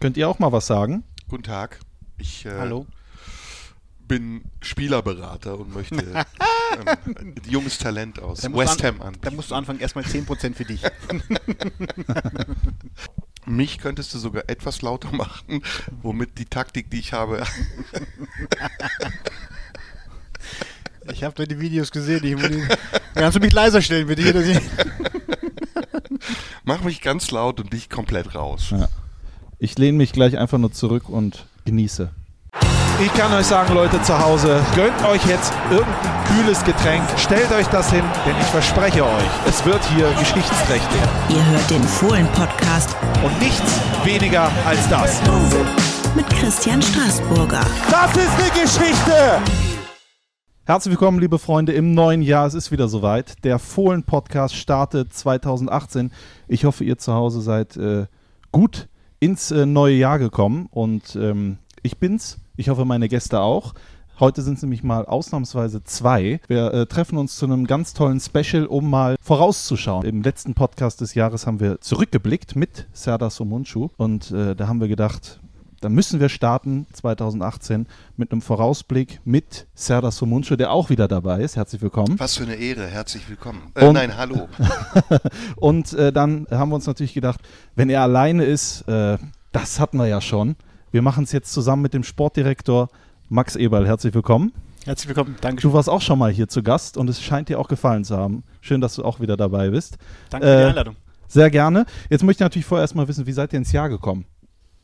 [0.00, 1.04] Könnt ihr auch mal was sagen?
[1.28, 1.78] Guten Tag.
[2.16, 2.86] Ich äh, Hallo.
[4.08, 5.96] bin Spielerberater und möchte
[7.16, 9.18] ähm, junges Talent aus Da West Ham an.
[9.20, 10.82] Da musst du anfangen, erstmal 10% für dich.
[13.46, 15.62] Mich könntest du sogar etwas lauter machen,
[16.00, 17.42] womit die Taktik, die ich habe,
[21.12, 22.24] Ich habe die Videos gesehen.
[22.24, 22.62] Ich muss die,
[23.14, 24.60] kannst du mich leiser stellen, bitte?
[26.64, 28.70] Mach mich ganz laut und dich komplett raus.
[28.70, 28.88] Ja.
[29.62, 32.08] Ich lehne mich gleich einfach nur zurück und genieße.
[33.04, 37.66] Ich kann euch sagen, Leute zu Hause, gönnt euch jetzt irgendein kühles Getränk, stellt euch
[37.66, 41.00] das hin, denn ich verspreche euch, es wird hier geschichtsträchtig.
[41.28, 45.20] Ihr hört den Fohlen-Podcast Und nichts weniger als das.
[46.16, 47.60] mit Christian Straßburger.
[47.90, 49.42] Das ist eine Geschichte!
[50.64, 52.46] Herzlich willkommen, liebe Freunde, im neuen Jahr.
[52.46, 53.44] Es ist wieder soweit.
[53.44, 56.12] Der Fohlen-Podcast startet 2018.
[56.48, 58.06] Ich hoffe, ihr zu Hause seid äh,
[58.52, 58.88] gut
[59.20, 60.66] ins äh, neue Jahr gekommen.
[60.70, 62.38] Und ähm, ich bin's.
[62.56, 63.74] Ich hoffe, meine Gäste auch.
[64.18, 66.40] Heute sind es nämlich mal ausnahmsweise zwei.
[66.46, 70.04] Wir äh, treffen uns zu einem ganz tollen Special, um mal vorauszuschauen.
[70.04, 73.88] Im letzten Podcast des Jahres haben wir zurückgeblickt mit Serdar Somuncu.
[73.96, 75.39] Und äh, da haben wir gedacht,
[75.80, 77.86] da müssen wir starten 2018
[78.16, 81.56] mit einem Vorausblick mit Serdar Somuncu, der auch wieder dabei ist.
[81.56, 82.18] Herzlich willkommen.
[82.20, 82.86] Was für eine Ehre.
[82.86, 83.62] Herzlich willkommen.
[83.74, 84.48] Äh, Und- nein, hallo.
[85.56, 87.40] Und äh, dann haben wir uns natürlich gedacht,
[87.76, 89.16] wenn er alleine ist, äh,
[89.52, 90.56] das hatten wir ja schon.
[90.92, 92.88] Wir machen es jetzt zusammen mit dem Sportdirektor
[93.28, 93.86] Max Eberl.
[93.86, 94.52] Herzlich willkommen.
[94.84, 95.36] Herzlich willkommen.
[95.40, 95.70] Dankeschön.
[95.70, 98.16] Du warst auch schon mal hier zu Gast und es scheint dir auch gefallen zu
[98.16, 98.42] haben.
[98.60, 99.96] Schön, dass du auch wieder dabei bist.
[100.30, 100.96] Danke für die äh, Einladung.
[101.28, 101.86] Sehr gerne.
[102.10, 104.24] Jetzt möchte ich natürlich vorher erstmal wissen, wie seid ihr ins Jahr gekommen?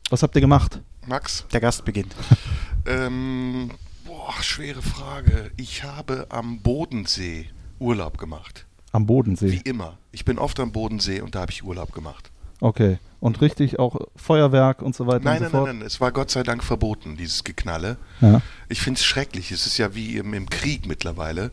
[0.09, 0.81] Was habt ihr gemacht?
[1.05, 2.15] Max, Der Gast beginnt.
[2.85, 3.71] ähm,
[4.05, 5.51] boah, schwere Frage.
[5.57, 7.47] Ich habe am Bodensee
[7.79, 8.65] Urlaub gemacht.
[8.91, 9.61] Am Wie Bodensee.
[9.65, 9.97] immer.
[10.11, 12.31] Ich bin oft am Bodensee und da habe ich Urlaub gemacht.
[12.59, 12.97] Okay.
[13.19, 15.75] Und richtig auch Feuerwerk und so weiter Nein, und nein, so nein, fort?
[15.77, 15.85] nein.
[15.85, 17.97] Es war Gott sei Dank verboten, dieses Geknalle.
[18.21, 18.41] Ja.
[18.69, 19.51] Ich finde es schrecklich.
[19.51, 21.51] Es ist ja wie im, im Krieg mittlerweile.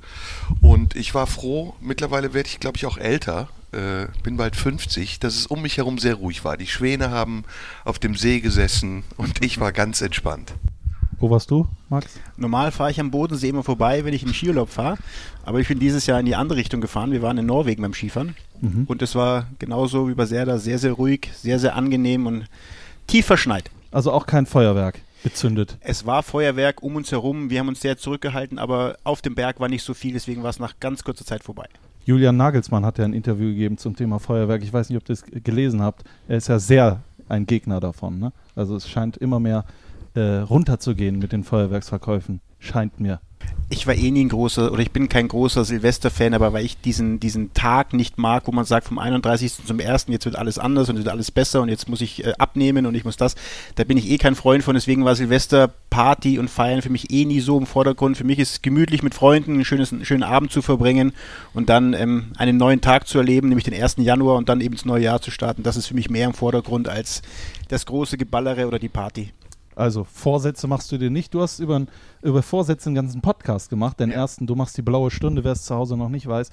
[0.62, 3.48] Und ich war froh, mittlerweile werde ich, glaube ich, auch älter.
[3.74, 6.56] Äh, bin bald 50, dass es um mich herum sehr ruhig war.
[6.56, 7.44] Die Schwäne haben
[7.84, 10.54] auf dem See gesessen und ich war ganz entspannt.
[11.18, 12.18] Wo warst du, Max?
[12.36, 14.98] Normal fahre ich am Bodensee immer vorbei, wenn ich in den Skiurlaub fahre.
[15.44, 17.12] Aber ich bin dieses Jahr in die andere Richtung gefahren.
[17.12, 18.36] Wir waren in Norwegen beim Skifahren.
[18.60, 18.84] Mhm.
[18.86, 22.46] Und es war genauso wie bei Serda sehr, sehr ruhig, sehr, sehr angenehm und
[23.06, 23.70] tief verschneit.
[23.90, 25.78] Also auch kein Feuerwerk gezündet.
[25.80, 27.48] Es war Feuerwerk um uns herum.
[27.48, 30.12] Wir haben uns sehr zurückgehalten, aber auf dem Berg war nicht so viel.
[30.12, 31.68] Deswegen war es nach ganz kurzer Zeit vorbei.
[32.04, 34.62] Julian Nagelsmann hat ja ein Interview gegeben zum Thema Feuerwerk.
[34.62, 36.04] Ich weiß nicht, ob ihr es gelesen habt.
[36.28, 38.18] Er ist ja sehr ein Gegner davon.
[38.18, 38.32] Ne?
[38.54, 39.64] Also es scheint immer mehr
[40.14, 42.40] äh, runterzugehen mit den Feuerwerksverkäufen.
[42.58, 43.20] Scheint mir.
[43.70, 46.78] Ich war eh nie ein großer, oder ich bin kein großer Silvester-Fan, aber weil ich
[46.80, 49.64] diesen, diesen Tag nicht mag, wo man sagt, vom 31.
[49.64, 50.06] zum 1.
[50.08, 52.94] jetzt wird alles anders und wird alles besser und jetzt muss ich äh, abnehmen und
[52.94, 53.34] ich muss das,
[53.76, 57.10] da bin ich eh kein Freund von, deswegen war Silvester, Party und Feiern für mich
[57.10, 58.16] eh nie so im Vordergrund.
[58.16, 61.12] Für mich ist es gemütlich mit Freunden einen, schönes, einen schönen Abend zu verbringen
[61.54, 63.96] und dann ähm, einen neuen Tag zu erleben, nämlich den 1.
[63.98, 65.62] Januar und dann eben das neue Jahr zu starten.
[65.62, 67.22] Das ist für mich mehr im Vordergrund als
[67.68, 69.32] das große Geballere oder die Party.
[69.76, 71.34] Also Vorsätze machst du dir nicht.
[71.34, 71.86] Du hast über,
[72.22, 74.00] über Vorsätze einen ganzen Podcast gemacht.
[74.00, 76.50] Den ersten, du machst die blaue Stunde, wer es zu Hause noch nicht weiß.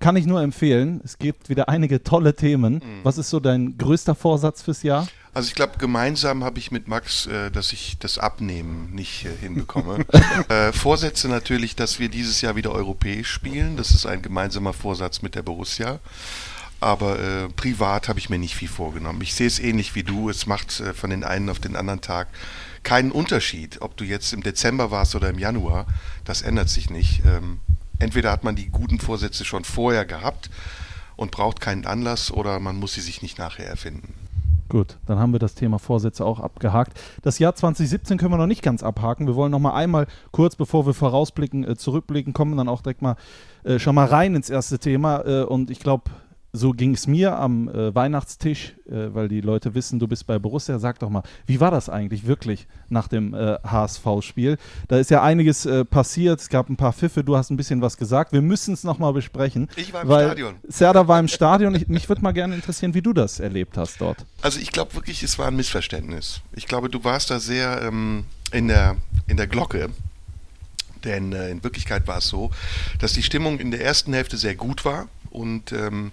[0.00, 1.00] Kann ich nur empfehlen.
[1.04, 2.82] Es gibt wieder einige tolle Themen.
[3.02, 5.06] Was ist so dein größter Vorsatz fürs Jahr?
[5.34, 9.30] Also ich glaube, gemeinsam habe ich mit Max, äh, dass ich das Abnehmen nicht äh,
[9.40, 10.06] hinbekomme.
[10.48, 13.76] äh, Vorsätze natürlich, dass wir dieses Jahr wieder europäisch spielen.
[13.76, 15.98] Das ist ein gemeinsamer Vorsatz mit der Borussia.
[16.80, 19.20] Aber äh, privat habe ich mir nicht viel vorgenommen.
[19.22, 20.28] Ich sehe es ähnlich wie du.
[20.28, 22.28] Es macht äh, von den einen auf den anderen Tag
[22.82, 25.86] keinen Unterschied, ob du jetzt im Dezember warst oder im Januar.
[26.24, 27.22] Das ändert sich nicht.
[27.24, 27.60] Ähm,
[27.98, 30.50] entweder hat man die guten Vorsätze schon vorher gehabt
[31.16, 34.14] und braucht keinen Anlass oder man muss sie sich nicht nachher erfinden.
[34.68, 36.98] Gut, dann haben wir das Thema Vorsätze auch abgehakt.
[37.22, 39.26] Das Jahr 2017 können wir noch nicht ganz abhaken.
[39.26, 43.02] Wir wollen noch mal einmal kurz, bevor wir vorausblicken, äh, zurückblicken, kommen dann auch direkt
[43.02, 43.16] mal
[43.64, 45.20] äh, schon mal rein ins erste Thema.
[45.26, 46.10] Äh, und ich glaube,
[46.54, 50.38] so ging es mir am äh, Weihnachtstisch, äh, weil die Leute wissen, du bist bei
[50.38, 50.78] Borussia.
[50.78, 54.56] Sag doch mal, wie war das eigentlich wirklich nach dem äh, HSV-Spiel?
[54.86, 56.40] Da ist ja einiges äh, passiert.
[56.40, 57.24] Es gab ein paar Pfiffe.
[57.24, 58.32] Du hast ein bisschen was gesagt.
[58.32, 59.68] Wir müssen es noch mal besprechen.
[59.74, 60.54] Ich war im Stadion.
[60.68, 61.74] Serda war im Stadion.
[61.74, 64.24] Ich, mich würde mal gerne interessieren, wie du das erlebt hast dort.
[64.40, 66.40] Also ich glaube wirklich, es war ein Missverständnis.
[66.52, 68.96] Ich glaube, du warst da sehr ähm, in, der,
[69.26, 69.90] in der Glocke.
[71.02, 72.52] Denn äh, in Wirklichkeit war es so,
[73.00, 76.12] dass die Stimmung in der ersten Hälfte sehr gut war und ähm,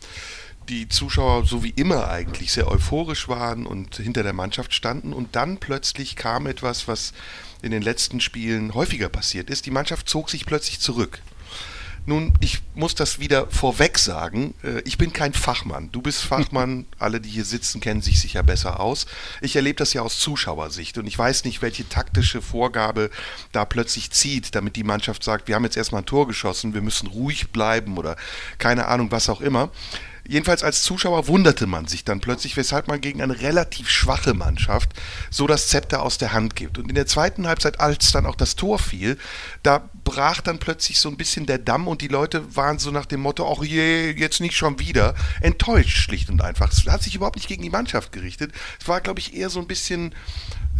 [0.70, 5.14] die Zuschauer so wie immer eigentlich sehr euphorisch waren und hinter der Mannschaft standen.
[5.14, 7.14] Und dann plötzlich kam etwas, was
[7.62, 9.66] in den letzten Spielen häufiger passiert ist.
[9.66, 11.22] Die Mannschaft zog sich plötzlich zurück.
[12.06, 14.56] Nun, ich muss das wieder vorweg sagen.
[14.64, 15.92] Äh, ich bin kein Fachmann.
[15.92, 16.86] Du bist Fachmann.
[17.00, 19.06] Alle, die hier sitzen, kennen sich sicher besser aus.
[19.42, 23.12] Ich erlebe das ja aus Zuschauersicht und ich weiß nicht, welche taktische Vorgabe
[23.52, 26.82] da plötzlich zieht, damit die Mannschaft sagt, wir haben jetzt erstmal ein Tor geschossen, wir
[26.82, 28.16] müssen ruhig bleiben oder
[28.58, 29.70] keine Ahnung, was auch immer.
[30.28, 34.92] Jedenfalls als Zuschauer wunderte man sich dann plötzlich, weshalb man gegen eine relativ schwache Mannschaft
[35.30, 36.78] so das Zepter aus der Hand gibt.
[36.78, 39.18] Und in der zweiten Halbzeit, als dann auch das Tor fiel,
[39.64, 43.06] da brach dann plötzlich so ein bisschen der Damm und die Leute waren so nach
[43.06, 46.72] dem Motto, ach je, jetzt nicht schon wieder, enttäuscht schlicht und einfach.
[46.72, 48.52] Es hat sich überhaupt nicht gegen die Mannschaft gerichtet.
[48.80, 50.14] Es war, glaube ich, eher so ein bisschen...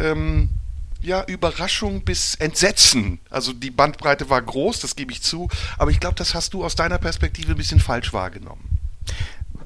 [0.00, 0.50] Ähm,
[1.04, 3.18] ja, Überraschung bis Entsetzen.
[3.28, 6.64] Also die Bandbreite war groß, das gebe ich zu, aber ich glaube, das hast du
[6.64, 8.72] aus deiner Perspektive ein bisschen falsch wahrgenommen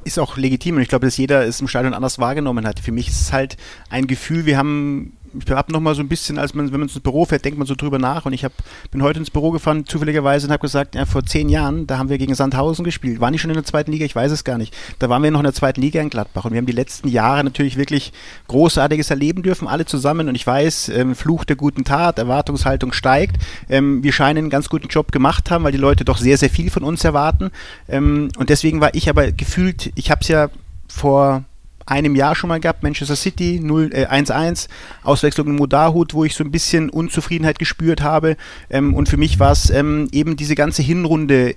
[0.06, 2.78] ist auch legitim und ich glaube, dass jeder es im Stadion anders wahrgenommen hat.
[2.78, 3.56] Für mich ist es halt
[3.90, 6.88] ein Gefühl, wir haben ich habe noch mal so ein bisschen, als man, wenn man
[6.88, 8.26] ins Büro fährt, denkt man so drüber nach.
[8.26, 8.52] Und ich hab,
[8.90, 12.08] bin heute ins Büro gefahren, zufälligerweise, und habe gesagt, ja, vor zehn Jahren, da haben
[12.08, 13.20] wir gegen Sandhausen gespielt.
[13.20, 14.04] Waren die schon in der zweiten Liga?
[14.04, 14.74] Ich weiß es gar nicht.
[14.98, 16.44] Da waren wir noch in der zweiten Liga in Gladbach.
[16.44, 18.12] Und wir haben die letzten Jahre natürlich wirklich
[18.48, 20.28] Großartiges erleben dürfen, alle zusammen.
[20.28, 23.36] Und ich weiß, ähm, Fluch der guten Tat, Erwartungshaltung steigt.
[23.68, 26.50] Ähm, wir scheinen einen ganz guten Job gemacht haben, weil die Leute doch sehr, sehr
[26.50, 27.50] viel von uns erwarten.
[27.88, 30.48] Ähm, und deswegen war ich aber gefühlt, ich habe es ja
[30.88, 31.44] vor
[31.86, 34.68] einem Jahr schon mal gehabt, Manchester City 1-1, äh,
[35.04, 38.36] Auswechslung in Modahut, wo ich so ein bisschen Unzufriedenheit gespürt habe.
[38.68, 41.54] Ähm, und für mich war es ähm, eben diese ganze Hinrunde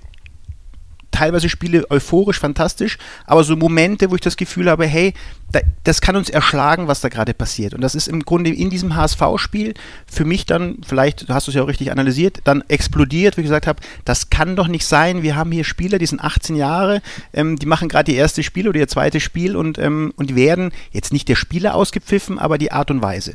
[1.10, 5.14] teilweise Spiele euphorisch, fantastisch, aber so Momente, wo ich das Gefühl habe, hey,
[5.52, 7.74] da, das kann uns erschlagen, was da gerade passiert.
[7.74, 9.74] Und das ist im Grunde in diesem HSV-Spiel
[10.06, 13.46] für mich dann, vielleicht hast du es ja auch richtig analysiert, dann explodiert, wie ich
[13.46, 15.22] gesagt habe, das kann doch nicht sein.
[15.22, 17.02] Wir haben hier Spieler, die sind 18 Jahre,
[17.32, 20.72] ähm, die machen gerade ihr erstes Spiel oder ihr zweites Spiel und, ähm, und werden
[20.92, 23.34] jetzt nicht der Spieler ausgepfiffen, aber die Art und Weise.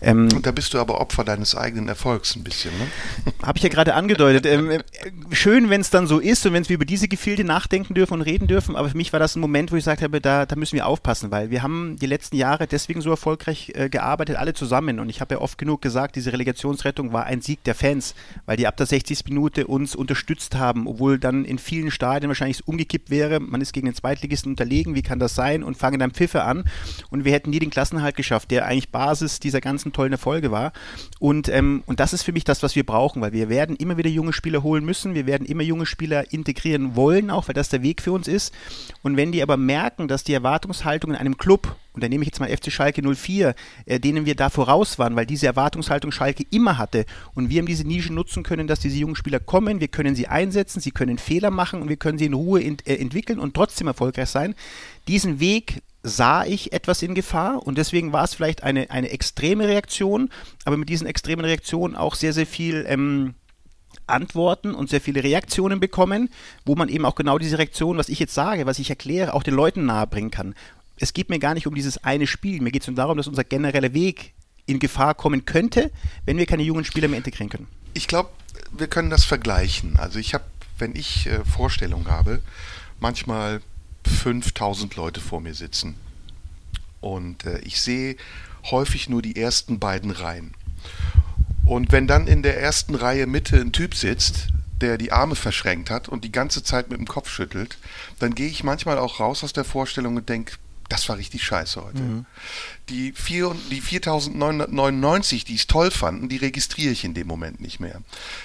[0.00, 2.86] Ähm, und da bist du aber Opfer deines eigenen Erfolgs ein bisschen, ne?
[3.42, 4.46] Habe ich ja gerade angedeutet.
[4.46, 4.80] Ähm, äh,
[5.30, 8.22] schön, wenn es dann so ist und wenn wir über diese Gefilde nachdenken dürfen und
[8.22, 10.56] reden dürfen, aber für mich war das ein Moment, wo ich gesagt habe, da, da
[10.56, 14.54] müssen wir aufpassen, weil wir haben die letzten Jahre deswegen so erfolgreich äh, gearbeitet, alle
[14.54, 14.98] zusammen.
[14.98, 18.14] Und ich habe ja oft genug gesagt, diese Relegationsrettung war ein Sieg der Fans,
[18.46, 19.26] weil die ab der 60.
[19.26, 23.40] Minute uns unterstützt haben, obwohl dann in vielen Stadien wahrscheinlich umgekippt wäre.
[23.40, 25.62] Man ist gegen den Zweitligisten unterlegen, wie kann das sein?
[25.62, 26.64] Und fangen dann Pfiffe an.
[27.10, 30.72] Und wir hätten nie den Klassenhalt geschafft, der eigentlich Basis dieser ganzen tollen Erfolge war.
[31.18, 33.98] Und, ähm, und das ist für mich das, was wir brauchen, weil wir werden immer
[33.98, 35.14] wieder junge Spieler holen müssen.
[35.14, 38.52] Wir werden immer junge Spieler integrieren wollen, auch weil das der Weg für uns ist.
[39.02, 42.28] Und wenn die aber merken, dass die Erwartungshaltung in einem Club und da nehme ich
[42.28, 43.54] jetzt mal FC Schalke 04,
[43.84, 47.04] äh, denen wir da voraus waren, weil diese Erwartungshaltung Schalke immer hatte.
[47.34, 50.26] Und wir haben diese Nische nutzen können, dass diese jungen Spieler kommen, wir können sie
[50.26, 53.54] einsetzen, sie können Fehler machen und wir können sie in Ruhe ent äh, entwickeln und
[53.54, 54.54] trotzdem erfolgreich sein.
[55.06, 59.68] Diesen Weg sah ich etwas in Gefahr und deswegen war es vielleicht eine, eine extreme
[59.68, 60.30] Reaktion,
[60.64, 63.34] aber mit diesen extremen Reaktionen auch sehr, sehr viel ähm,
[64.12, 66.30] Antworten und sehr viele Reaktionen bekommen,
[66.64, 69.42] wo man eben auch genau diese Reaktion, was ich jetzt sage, was ich erkläre, auch
[69.42, 70.54] den Leuten nahebringen kann
[71.02, 72.60] es geht mir gar nicht um dieses eine Spiel.
[72.60, 74.32] Mir geht es darum, dass unser genereller Weg
[74.66, 75.90] in Gefahr kommen könnte,
[76.24, 77.66] wenn wir keine jungen Spieler mehr integrieren können.
[77.94, 78.30] Ich glaube,
[78.70, 79.96] wir können das vergleichen.
[79.96, 80.44] Also ich habe,
[80.78, 82.40] wenn ich äh, Vorstellungen habe,
[83.00, 83.60] manchmal
[84.04, 85.96] 5000 Leute vor mir sitzen.
[87.00, 88.16] Und äh, ich sehe
[88.70, 90.54] häufig nur die ersten beiden Reihen.
[91.64, 94.48] Und wenn dann in der ersten Reihe Mitte ein Typ sitzt,
[94.80, 97.78] der die Arme verschränkt hat und die ganze Zeit mit dem Kopf schüttelt,
[98.18, 100.54] dann gehe ich manchmal auch raus aus der Vorstellung und denke,
[100.92, 102.00] das war richtig scheiße heute.
[102.02, 102.26] Mhm.
[102.90, 107.80] Die, vier, die 4999, die es toll fanden, die registriere ich in dem Moment nicht
[107.80, 108.02] mehr.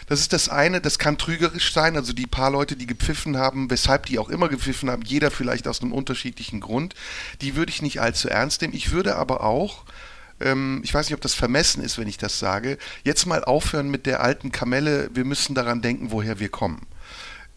[0.07, 3.69] Das ist das eine, das kann trügerisch sein, also die paar Leute, die gepfiffen haben,
[3.69, 6.95] weshalb die auch immer gepfiffen haben, jeder vielleicht aus einem unterschiedlichen Grund,
[7.41, 8.75] die würde ich nicht allzu ernst nehmen.
[8.75, 9.83] Ich würde aber auch
[10.39, 13.89] ähm, ich weiß nicht, ob das vermessen ist, wenn ich das sage, jetzt mal aufhören
[13.89, 16.85] mit der alten Kamelle, wir müssen daran denken, woher wir kommen.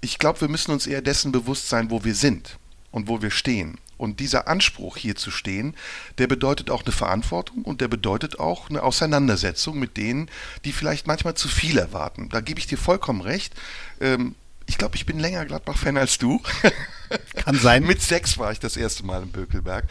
[0.01, 2.59] Ich glaube, wir müssen uns eher dessen bewusst sein, wo wir sind
[2.91, 3.79] und wo wir stehen.
[3.99, 5.77] Und dieser Anspruch hier zu stehen,
[6.17, 10.31] der bedeutet auch eine Verantwortung und der bedeutet auch eine Auseinandersetzung mit denen,
[10.65, 12.31] die vielleicht manchmal zu viel erwarten.
[12.31, 13.53] Da gebe ich dir vollkommen recht.
[14.01, 14.35] Ähm,
[14.67, 16.41] ich glaube, ich bin länger Gladbach-Fan als du.
[17.35, 17.83] Kann sein.
[17.87, 19.85] Mit sechs war ich das erste Mal im Bökelberg.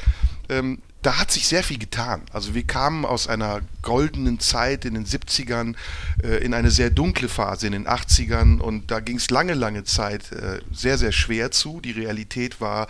[0.50, 2.24] Ähm, da hat sich sehr viel getan.
[2.34, 5.75] Also wir kamen aus einer goldenen Zeit in den 70ern
[6.24, 9.86] äh, in eine sehr dunkle Phase in den 80ern und da ging es lange, lange
[9.86, 11.79] Zeit äh, sehr, sehr schwer zu.
[11.79, 12.88] Die Realität war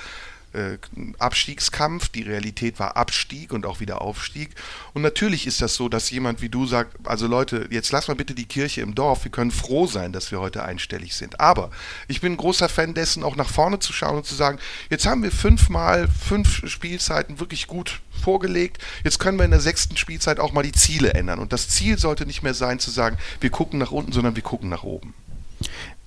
[1.20, 4.50] Abstiegskampf, die Realität war Abstieg und auch wieder Aufstieg.
[4.94, 8.15] Und natürlich ist das so, dass jemand wie du sagt, also Leute, jetzt lass mal
[8.15, 11.39] bitte die Kirche im Dorf, wir können froh sein, dass wir heute einstellig sind.
[11.39, 11.70] Aber
[12.08, 15.06] ich bin ein großer Fan dessen, auch nach vorne zu schauen und zu sagen, jetzt
[15.06, 20.39] haben wir fünfmal fünf Spielzeiten wirklich gut vorgelegt, jetzt können wir in der sechsten Spielzeit
[20.39, 21.39] auch mal die Ziele ändern.
[21.39, 24.44] Und das Ziel sollte nicht mehr sein zu sagen, wir gucken nach unten, sondern wir
[24.44, 25.13] gucken nach oben.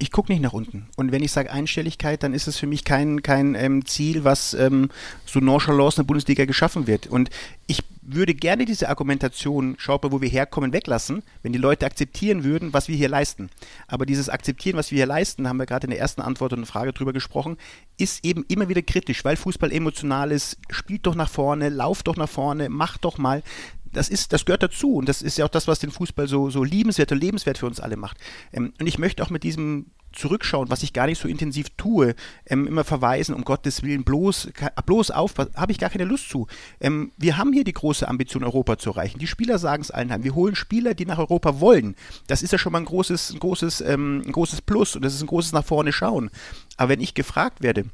[0.03, 0.89] Ich gucke nicht nach unten.
[0.97, 4.53] Und wenn ich sage Einstelligkeit, dann ist es für mich kein, kein ähm, Ziel, was
[4.53, 4.89] ähm,
[5.27, 7.07] so nonchalant in der Bundesliga geschaffen wird.
[7.07, 7.31] Und
[7.69, 12.43] ich würde gerne diese Argumentation, schaut mal, wo wir herkommen, weglassen, wenn die Leute akzeptieren
[12.43, 13.49] würden, was wir hier leisten.
[13.87, 16.67] Aber dieses Akzeptieren, was wir hier leisten, haben wir gerade in der ersten Antwort und
[16.67, 17.57] Frage drüber gesprochen,
[17.97, 20.59] ist eben immer wieder kritisch, weil Fußball emotional ist.
[20.69, 23.45] Spielt doch nach vorne, lauft doch nach vorne, macht doch mal
[23.93, 26.51] das ist, das gehört dazu und das ist ja auch das, was den Fußball so,
[26.51, 28.19] so liebenswert und lebenswert für uns alle macht.
[28.53, 32.15] Ähm, und ich möchte auch mit diesem Zurückschauen, was ich gar nicht so intensiv tue,
[32.47, 34.51] ähm, immer verweisen, um Gottes Willen, bloß,
[34.87, 36.47] bloß auf, habe ich gar keine Lust zu.
[36.81, 39.19] Ähm, wir haben hier die große Ambition, Europa zu erreichen.
[39.19, 40.25] Die Spieler sagen es allen heim.
[40.25, 41.97] Wir holen Spieler, die nach Europa wollen.
[42.27, 45.15] Das ist ja schon mal ein großes, ein großes, ähm, ein großes Plus und das
[45.15, 46.31] ist ein großes nach vorne schauen.
[46.77, 47.87] Aber wenn ich gefragt werde,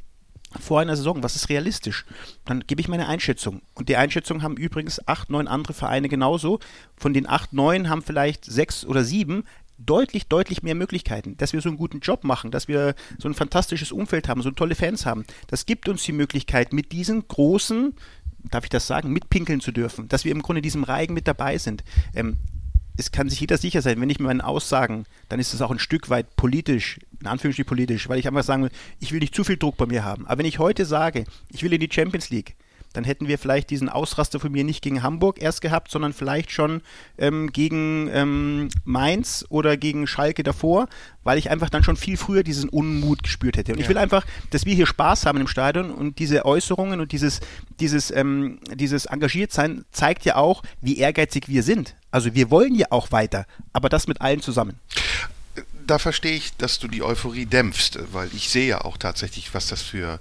[0.59, 2.07] vor einer Saison, was ist realistisch?
[2.45, 3.63] Dann gebe ich meine Einschätzung.
[3.75, 6.59] Und die Einschätzung haben übrigens acht, neun andere Vereine genauso.
[6.97, 9.45] Von den acht, neun haben vielleicht sechs oder sieben
[9.79, 13.35] deutlich, deutlich mehr Möglichkeiten, dass wir so einen guten Job machen, dass wir so ein
[13.35, 15.25] fantastisches Umfeld haben, so tolle Fans haben.
[15.47, 17.95] Das gibt uns die Möglichkeit, mit diesen großen,
[18.51, 21.59] darf ich das sagen, mitpinkeln zu dürfen, dass wir im Grunde diesem Reigen mit dabei
[21.59, 21.85] sind.
[22.15, 22.39] Ähm,
[22.99, 25.71] es kann sich jeder sicher sein, wenn ich mit meinen Aussagen, dann ist es auch
[25.71, 29.37] ein Stück weit politisch, in Anführungsstrichen politisch, weil ich einfach sagen will, ich will nicht
[29.37, 30.27] zu viel Druck bei mir haben.
[30.27, 32.57] Aber wenn ich heute sage, ich will in die Champions League,
[32.99, 36.51] dann hätten wir vielleicht diesen Ausraster von mir nicht gegen Hamburg erst gehabt, sondern vielleicht
[36.51, 36.83] schon
[37.17, 40.89] ähm, gegen ähm, Mainz oder gegen Schalke davor,
[41.23, 43.71] weil ich einfach dann schon viel früher diesen Unmut gespürt hätte.
[43.71, 43.85] Und ja.
[43.85, 47.39] ich will einfach, dass wir hier Spaß haben im Stadion und diese Äußerungen und dieses,
[47.79, 51.95] dieses, ähm, dieses Engagiertsein zeigt ja auch, wie ehrgeizig wir sind.
[52.11, 54.81] Also wir wollen ja auch weiter, aber das mit allen zusammen
[55.87, 59.69] da verstehe ich, dass du die Euphorie dämpfst, weil ich sehe ja auch tatsächlich, was
[59.69, 60.21] das für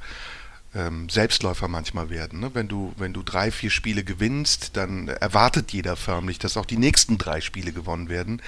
[0.78, 2.40] ähm, Selbstläufer manchmal werden.
[2.40, 2.52] Ne?
[2.54, 6.78] Wenn, du, wenn du drei, vier Spiele gewinnst, dann erwartet jeder förmlich, dass auch die
[6.78, 8.42] nächsten drei Spiele gewonnen werden.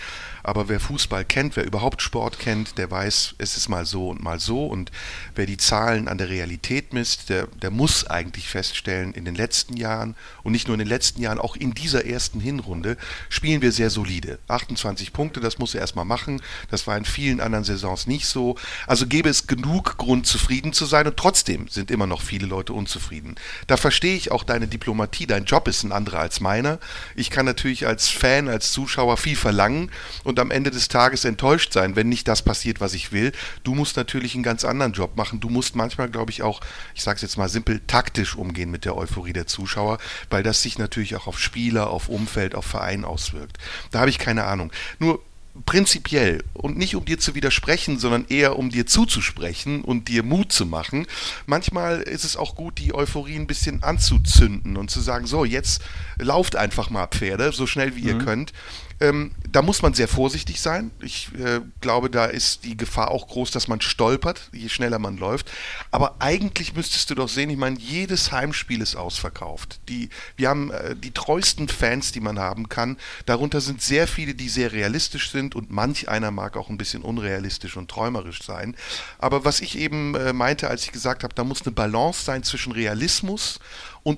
[0.44, 4.24] Aber wer Fußball kennt, wer überhaupt Sport kennt, der weiß, es ist mal so und
[4.24, 4.68] mal so.
[4.68, 4.92] Und
[5.36, 9.76] wer die Zahlen an der Realität misst, der, der muss eigentlich feststellen, in den letzten
[9.76, 12.98] Jahren und nicht nur in den letzten Jahren, auch in dieser ersten Hinrunde
[13.30, 14.40] spielen wir sehr solide.
[14.48, 16.42] 28 Punkte, das muss er erstmal machen.
[16.70, 18.56] Das war in vielen anderen Saisons nicht so.
[18.86, 21.08] Also gäbe es genug Grund, zufrieden zu sein.
[21.08, 23.36] Und trotzdem sind immer noch viele Leute unzufrieden.
[23.68, 25.28] Da verstehe ich auch deine Diplomatie.
[25.28, 26.80] Dein Job ist ein anderer als meiner.
[27.16, 29.92] Ich kann natürlich als Fan, als Zuschauer viel verlangen
[30.24, 33.32] und am Ende des Tages enttäuscht sein, wenn nicht das passiert, was ich will.
[33.64, 35.40] Du musst natürlich einen ganz anderen Job machen.
[35.40, 36.62] Du musst manchmal, glaube ich, auch,
[36.96, 39.98] ich sage es jetzt mal simpel, taktisch umgehen mit der Euphorie der Zuschauer,
[40.30, 43.58] weil das sich natürlich auch auf Spieler, auf Umfeld, auf Verein auswirkt.
[43.92, 44.72] Da habe ich keine Ahnung.
[45.00, 45.22] Nur
[45.66, 50.52] prinzipiell und nicht um dir zu widersprechen, sondern eher um dir zuzusprechen und dir Mut
[50.52, 51.08] zu machen.
[51.46, 55.82] Manchmal ist es auch gut, die Euphorie ein bisschen anzuzünden und zu sagen, so, jetzt
[56.18, 58.08] lauft einfach mal Pferde, so schnell wie mhm.
[58.08, 58.54] ihr könnt.
[59.02, 60.92] Ähm, da muss man sehr vorsichtig sein.
[61.02, 65.18] Ich äh, glaube, da ist die Gefahr auch groß, dass man stolpert, je schneller man
[65.18, 65.50] läuft.
[65.92, 69.80] Aber eigentlich müsstest du doch sehen, ich meine, jedes Heimspiel ist ausverkauft.
[69.88, 72.98] Die, wir haben äh, die treuesten Fans, die man haben kann.
[73.26, 77.02] Darunter sind sehr viele, die sehr realistisch sind und manch einer mag auch ein bisschen
[77.02, 78.76] unrealistisch und träumerisch sein.
[79.18, 82.44] Aber was ich eben äh, meinte, als ich gesagt habe, da muss eine Balance sein
[82.44, 83.60] zwischen Realismus und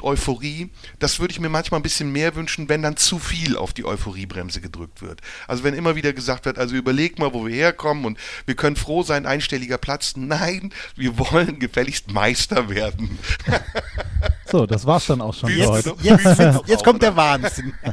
[0.03, 0.69] Euphorie,
[0.99, 3.85] das würde ich mir manchmal ein bisschen mehr wünschen, wenn dann zu viel auf die
[3.85, 5.21] Euphoriebremse gedrückt wird.
[5.47, 8.75] Also wenn immer wieder gesagt wird, also überleg mal, wo wir herkommen und wir können
[8.75, 10.13] froh sein, einstelliger Platz.
[10.15, 13.19] Nein, wir wollen gefälligst Meister werden.
[14.51, 15.95] So, das war's dann auch schon für heute.
[16.01, 17.73] Jetzt, jetzt, jetzt kommt der Wahnsinn.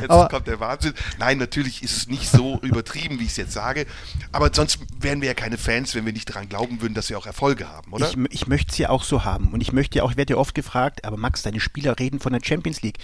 [0.00, 0.92] Jetzt aber kommt der Wahnsinn.
[1.18, 3.86] Nein, natürlich ist es nicht so übertrieben, wie ich es jetzt sage.
[4.32, 7.16] Aber sonst wären wir ja keine Fans, wenn wir nicht daran glauben würden, dass wir
[7.16, 8.08] auch Erfolge haben, oder?
[8.08, 9.52] Ich, ich möchte es ja auch so haben.
[9.52, 12.20] Und ich möchte ja auch, ich werde ja oft gefragt, aber Max, deine Spieler reden
[12.20, 12.98] von der Champions League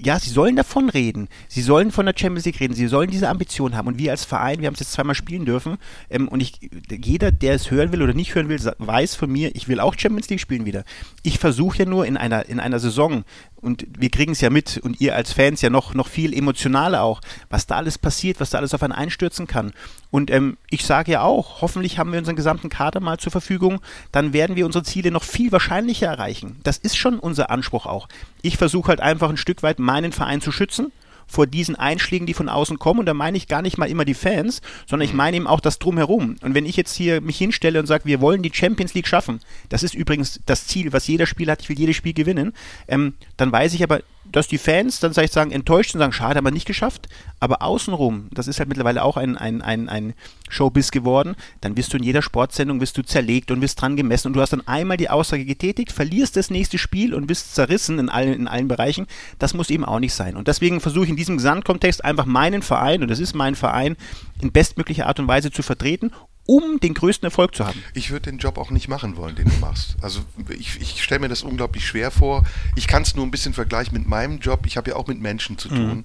[0.00, 1.28] ja, sie sollen davon reden.
[1.48, 2.74] Sie sollen von der Champions League reden.
[2.74, 3.88] Sie sollen diese Ambition haben.
[3.88, 5.78] Und wir als Verein, wir haben es jetzt zweimal spielen dürfen.
[6.10, 9.54] Ähm, und ich, jeder, der es hören will oder nicht hören will, weiß von mir,
[9.54, 10.84] ich will auch Champions League spielen wieder.
[11.22, 13.24] Ich versuche ja nur in einer, in einer Saison,
[13.60, 17.02] und wir kriegen es ja mit, und ihr als Fans ja noch, noch viel emotionaler
[17.02, 19.72] auch, was da alles passiert, was da alles auf einen einstürzen kann.
[20.10, 23.80] Und ähm, ich sage ja auch, hoffentlich haben wir unseren gesamten Kader mal zur Verfügung,
[24.12, 26.56] dann werden wir unsere Ziele noch viel wahrscheinlicher erreichen.
[26.62, 28.08] Das ist schon unser Anspruch auch.
[28.42, 30.92] Ich versuche halt einfach ein Stück weit meinen Verein zu schützen
[31.28, 33.00] vor diesen Einschlägen, die von außen kommen.
[33.00, 35.18] Und da meine ich gar nicht mal immer die Fans, sondern ich mhm.
[35.18, 36.36] meine eben auch das Drumherum.
[36.40, 39.40] Und wenn ich jetzt hier mich hinstelle und sage, wir wollen die Champions League schaffen,
[39.68, 42.52] das ist übrigens das Ziel, was jeder Spieler hat, ich will jedes Spiel gewinnen,
[42.88, 44.00] ähm, dann weiß ich aber,
[44.32, 47.08] dass die Fans dann vielleicht sagen, enttäuscht und sagen, schade, haben wir nicht geschafft.
[47.40, 50.14] Aber außenrum, das ist halt mittlerweile auch ein, ein, ein, ein
[50.48, 54.28] Showbiz geworden, dann wirst du in jeder Sportsendung wirst du zerlegt und wirst dran gemessen
[54.28, 57.98] und du hast dann einmal die Aussage getätigt, verlierst das nächste Spiel und bist zerrissen
[57.98, 59.06] in allen, in allen Bereichen.
[59.38, 60.36] Das muss eben auch nicht sein.
[60.36, 63.96] Und deswegen versuche ich in diesem Gesamtkontext einfach meinen Verein, und das ist mein Verein,
[64.40, 66.12] in bestmöglicher Art und Weise zu vertreten
[66.48, 67.82] um den größten Erfolg zu haben.
[67.92, 69.96] Ich würde den Job auch nicht machen wollen, den du machst.
[70.00, 72.42] Also ich, ich stelle mir das unglaublich schwer vor.
[72.74, 74.60] Ich kann es nur ein bisschen vergleichen mit meinem Job.
[74.64, 75.98] Ich habe ja auch mit Menschen zu tun.
[75.98, 76.04] Mhm.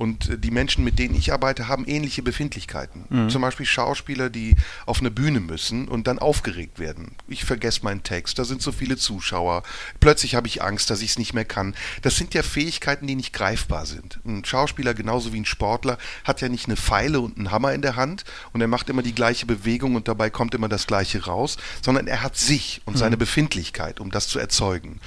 [0.00, 3.04] Und äh, die Menschen, mit denen ich arbeite, haben ähnliche Befindlichkeiten.
[3.10, 3.28] Mhm.
[3.28, 7.16] Zum Beispiel Schauspieler, die auf eine Bühne müssen und dann aufgeregt werden.
[7.28, 9.62] Ich vergesse meinen Text, da sind so viele Zuschauer.
[10.00, 11.74] Plötzlich habe ich Angst, dass ich es nicht mehr kann.
[12.00, 14.20] Das sind ja Fähigkeiten, die nicht greifbar sind.
[14.24, 17.82] Ein Schauspieler, genauso wie ein Sportler, hat ja nicht eine Pfeile und einen Hammer in
[17.82, 21.26] der Hand und er macht immer die gleiche Bewegung und dabei kommt immer das Gleiche
[21.26, 23.20] raus, sondern er hat sich und seine mhm.
[23.20, 24.98] Befindlichkeit, um das zu erzeugen.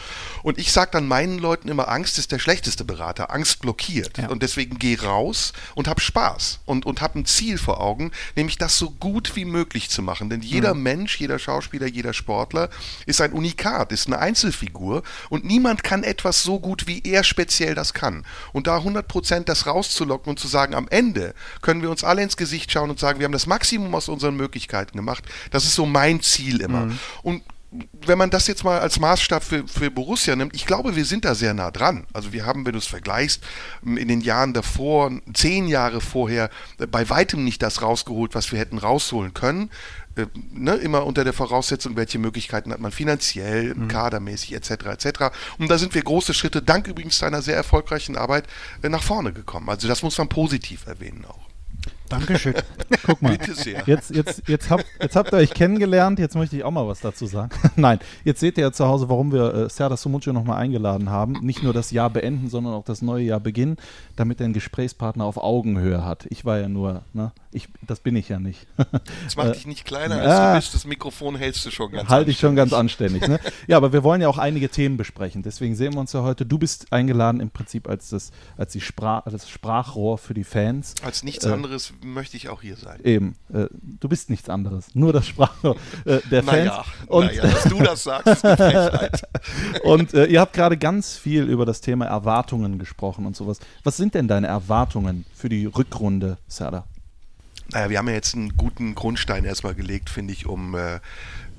[0.44, 3.34] Und ich sage dann meinen Leuten immer, Angst ist der schlechteste Berater.
[3.34, 4.20] Angst blockiert.
[4.20, 4.28] Ja.
[4.30, 8.58] Und deswegen gehe raus und hab Spaß und, und hab ein Ziel vor Augen, nämlich
[8.58, 10.30] das so gut wie möglich zu machen.
[10.30, 10.84] Denn jeder mhm.
[10.84, 12.70] Mensch, jeder Schauspieler, jeder Sportler
[13.06, 17.76] ist ein Unikat, ist eine Einzelfigur und niemand kann etwas so gut, wie er speziell
[17.76, 18.26] das kann.
[18.52, 22.36] Und da 100% das rauszulocken und zu sagen, am Ende können wir uns alle ins
[22.36, 25.24] Gesicht schauen und sagen, wir haben das Maximum aus unseren Möglichkeiten gemacht.
[25.52, 26.88] Das ist so mein Ziel immer.
[26.88, 27.00] Mhm.
[27.22, 27.44] Und
[28.06, 31.26] wenn man das jetzt mal als Maßstab für, für Borussia nimmt, ich glaube, wir sind
[31.26, 32.06] da sehr nah dran.
[32.14, 33.44] Also wir haben, wenn du es vergleichst,
[33.84, 36.50] in den Jahren davor, zehn Jahre vorher,
[36.92, 39.70] bei weitem nicht das rausgeholt, was wir hätten rausholen können.
[40.16, 43.88] Äh, ne, immer unter der Voraussetzung, welche Möglichkeiten hat man finanziell, mhm.
[43.88, 44.70] kadermäßig etc.
[44.70, 45.08] etc.
[45.58, 48.46] Und da sind wir große Schritte, dank übrigens deiner sehr erfolgreichen Arbeit,
[48.84, 49.70] äh, nach vorne gekommen.
[49.70, 51.43] Also das muss man positiv erwähnen auch.
[52.14, 52.54] Dankeschön.
[53.06, 53.38] Guck mal,
[53.86, 57.00] jetzt, jetzt, jetzt, habt, jetzt habt ihr euch kennengelernt, jetzt möchte ich auch mal was
[57.00, 57.50] dazu sagen.
[57.76, 61.34] Nein, jetzt seht ihr ja zu Hause, warum wir äh, Serdar Sumuccio nochmal eingeladen haben.
[61.42, 63.78] Nicht nur das Jahr beenden, sondern auch das neue Jahr beginnen,
[64.16, 66.28] damit er einen Gesprächspartner auf Augenhöhe hat.
[66.30, 68.68] Ich war ja nur, ne, ich, das bin ich ja nicht.
[69.24, 70.74] Das macht dich nicht kleiner, als äh, du bist.
[70.74, 73.28] Das Mikrofon hältst du schon ganz Halte ich schon ganz anständig.
[73.28, 73.40] Ne?
[73.68, 75.44] Ja, aber wir wollen ja auch einige Themen besprechen.
[75.44, 76.46] Deswegen sehen wir uns ja heute.
[76.46, 80.96] Du bist eingeladen im Prinzip als das, als die Sprach, das Sprachrohr für die Fans.
[81.04, 83.00] Als nichts äh, anderes möchte ich auch hier sein.
[83.04, 83.36] Eben.
[83.54, 84.94] Äh, du bist nichts anderes.
[84.94, 86.66] Nur das Sprachrohr äh, der Fans.
[86.68, 89.10] Naja, und naja, dass du das sagst, ist eine
[89.84, 93.60] Und äh, ihr habt gerade ganz viel über das Thema Erwartungen gesprochen und sowas.
[93.84, 96.86] Was sind denn deine Erwartungen für die Rückrunde, Serda?
[97.72, 101.00] Naja, wir haben ja jetzt einen guten Grundstein erstmal gelegt, finde ich, um äh,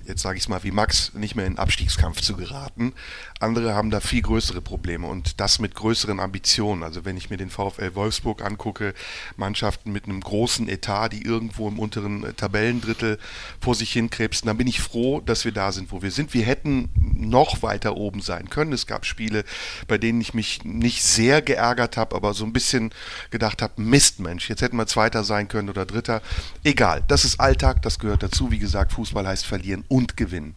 [0.06, 2.92] jetzt sage ich es mal wie Max, nicht mehr in Abstiegskampf zu geraten.
[3.40, 6.82] Andere haben da viel größere Probleme und das mit größeren Ambitionen.
[6.82, 8.94] Also wenn ich mir den VfL Wolfsburg angucke,
[9.36, 13.18] Mannschaften mit einem großen Etat, die irgendwo im unteren äh, Tabellendrittel
[13.60, 16.34] vor sich hinkrebsen, dann bin ich froh, dass wir da sind, wo wir sind.
[16.34, 18.72] Wir hätten noch weiter oben sein können.
[18.72, 19.44] Es gab Spiele,
[19.88, 22.90] bei denen ich mich nicht sehr geärgert habe, aber so ein bisschen
[23.30, 26.22] gedacht habe, Mist, Mensch, jetzt hätten wir Zweiter sein können oder Dritter.
[26.62, 28.50] Egal, das ist Alltag, das gehört dazu.
[28.50, 30.54] Wie gesagt, Fußball heißt verlieren und gewinnen.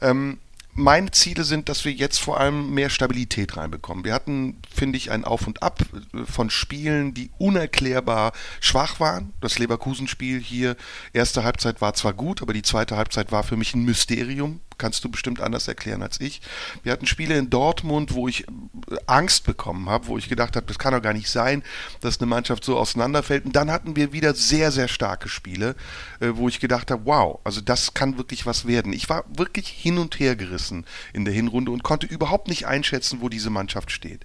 [0.00, 0.38] Ähm,
[0.74, 4.04] meine Ziele sind, dass wir jetzt vor allem mehr Stabilität reinbekommen.
[4.04, 5.82] Wir hatten, finde ich, ein Auf und Ab
[6.14, 9.32] äh, von Spielen, die unerklärbar schwach waren.
[9.40, 10.76] Das Leverkusen-Spiel hier,
[11.12, 15.04] erste Halbzeit war zwar gut, aber die zweite Halbzeit war für mich ein Mysterium kannst
[15.04, 16.40] du bestimmt anders erklären als ich.
[16.82, 20.66] Wir hatten Spiele in Dortmund, wo ich äh, Angst bekommen habe, wo ich gedacht habe,
[20.66, 21.62] das kann doch gar nicht sein,
[22.00, 23.44] dass eine Mannschaft so auseinanderfällt.
[23.44, 25.76] Und dann hatten wir wieder sehr, sehr starke Spiele,
[26.20, 28.92] äh, wo ich gedacht habe, wow, also das kann wirklich was werden.
[28.92, 33.20] Ich war wirklich hin und her gerissen in der Hinrunde und konnte überhaupt nicht einschätzen,
[33.20, 34.24] wo diese Mannschaft steht.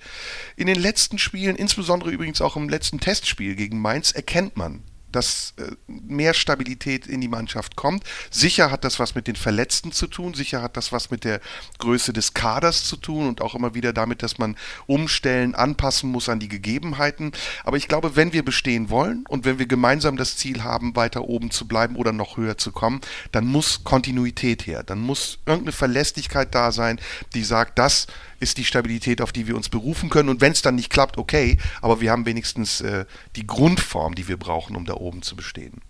[0.55, 4.83] In den letzten Spielen, insbesondere übrigens auch im letzten Testspiel gegen Mainz, erkennt man,
[5.17, 8.03] dass äh, mehr Stabilität in die Mannschaft kommt.
[8.29, 11.41] Sicher hat das was mit den Verletzten zu tun, sicher hat das was mit der
[11.79, 16.29] Größe des Kaders zu tun und auch immer wieder damit, dass man umstellen, anpassen muss
[16.29, 17.31] an die Gegebenheiten.
[17.63, 21.23] Aber ich glaube, wenn wir bestehen wollen und wenn wir gemeinsam das Ziel haben, weiter
[21.23, 23.01] oben zu bleiben oder noch höher zu kommen,
[23.31, 24.83] dann muss Kontinuität her.
[24.83, 26.99] Dann muss irgendeine Verlässlichkeit da sein,
[27.33, 28.05] die sagt, das
[28.39, 30.29] ist die Stabilität, auf die wir uns berufen können.
[30.29, 34.27] Und wenn es dann nicht klappt, okay, aber wir haben wenigstens äh, die Grundform, die
[34.27, 35.81] wir brauchen, um da oben zu bestehen.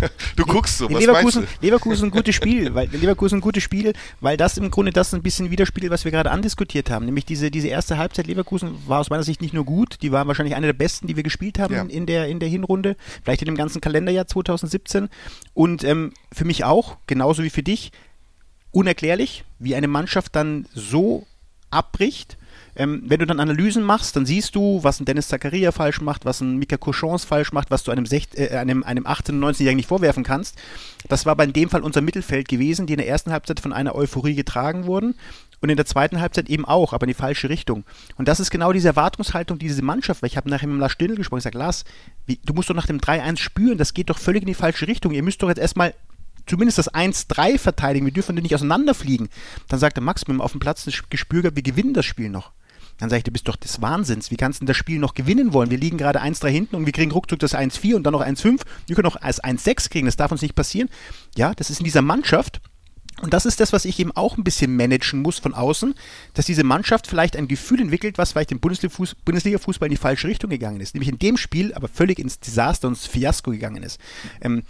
[0.36, 1.66] Du guckst so, was Leverkusen, meinst du?
[1.66, 5.22] Leverkusen ein gutes Spiel, weil Leverkusen ein gutes Spiel, weil das im Grunde das ein
[5.22, 7.04] bisschen widerspiegelt, was wir gerade andiskutiert haben.
[7.04, 10.26] Nämlich diese, diese erste Halbzeit Leverkusen war aus meiner Sicht nicht nur gut, die war
[10.26, 11.82] wahrscheinlich eine der besten, die wir gespielt haben ja.
[11.82, 15.08] in, der, in der Hinrunde, vielleicht in dem ganzen Kalenderjahr 2017.
[15.54, 17.92] Und ähm, für mich auch, genauso wie für dich,
[18.72, 21.26] unerklärlich, wie eine Mannschaft dann so
[21.70, 22.36] abbricht.
[22.74, 26.24] Ähm, wenn du dann Analysen machst, dann siehst du, was ein Dennis Zakaria falsch macht,
[26.24, 29.88] was ein Mika Cochons falsch macht, was du einem, äh, einem, einem 18-, 19-Jährigen nicht
[29.88, 30.56] vorwerfen kannst.
[31.08, 33.94] Das war bei dem Fall unser Mittelfeld gewesen, die in der ersten Halbzeit von einer
[33.94, 35.14] Euphorie getragen wurden
[35.60, 37.84] und in der zweiten Halbzeit eben auch, aber in die falsche Richtung.
[38.16, 40.92] Und das ist genau diese Erwartungshaltung, die diese Mannschaft, weil ich habe nachher mit Lars
[40.92, 41.84] Stindl gesprochen, ich sage, Lars,
[42.26, 44.88] wie, du musst doch nach dem 3-1 spüren, das geht doch völlig in die falsche
[44.88, 45.12] Richtung.
[45.12, 45.94] Ihr müsst doch jetzt erstmal
[46.46, 49.28] zumindest das 1-3 verteidigen, wir dürfen nicht auseinanderfliegen.
[49.68, 52.28] Dann sagte Max, wir haben auf dem Platz das Gespür gehabt, wir gewinnen das Spiel
[52.28, 52.52] noch.
[52.98, 54.30] Dann sage ich, du bist doch des Wahnsinns.
[54.30, 55.70] Wie kannst du das Spiel noch gewinnen wollen?
[55.70, 58.60] Wir liegen gerade 1-3 hinten und wir kriegen ruckzuck das 1-4 und dann noch 1-5.
[58.86, 60.06] Wir können auch als 1-6 kriegen.
[60.06, 60.88] Das darf uns nicht passieren.
[61.36, 62.60] Ja, das ist in dieser Mannschaft.
[63.20, 65.94] Und das ist das, was ich eben auch ein bisschen managen muss von außen,
[66.34, 70.50] dass diese Mannschaft vielleicht ein Gefühl entwickelt, was vielleicht im Bundesliga-Fußball in die falsche Richtung
[70.50, 70.94] gegangen ist.
[70.94, 74.00] Nämlich in dem Spiel aber völlig ins Desaster und ins Fiasko gegangen ist.
[74.40, 74.62] Ähm,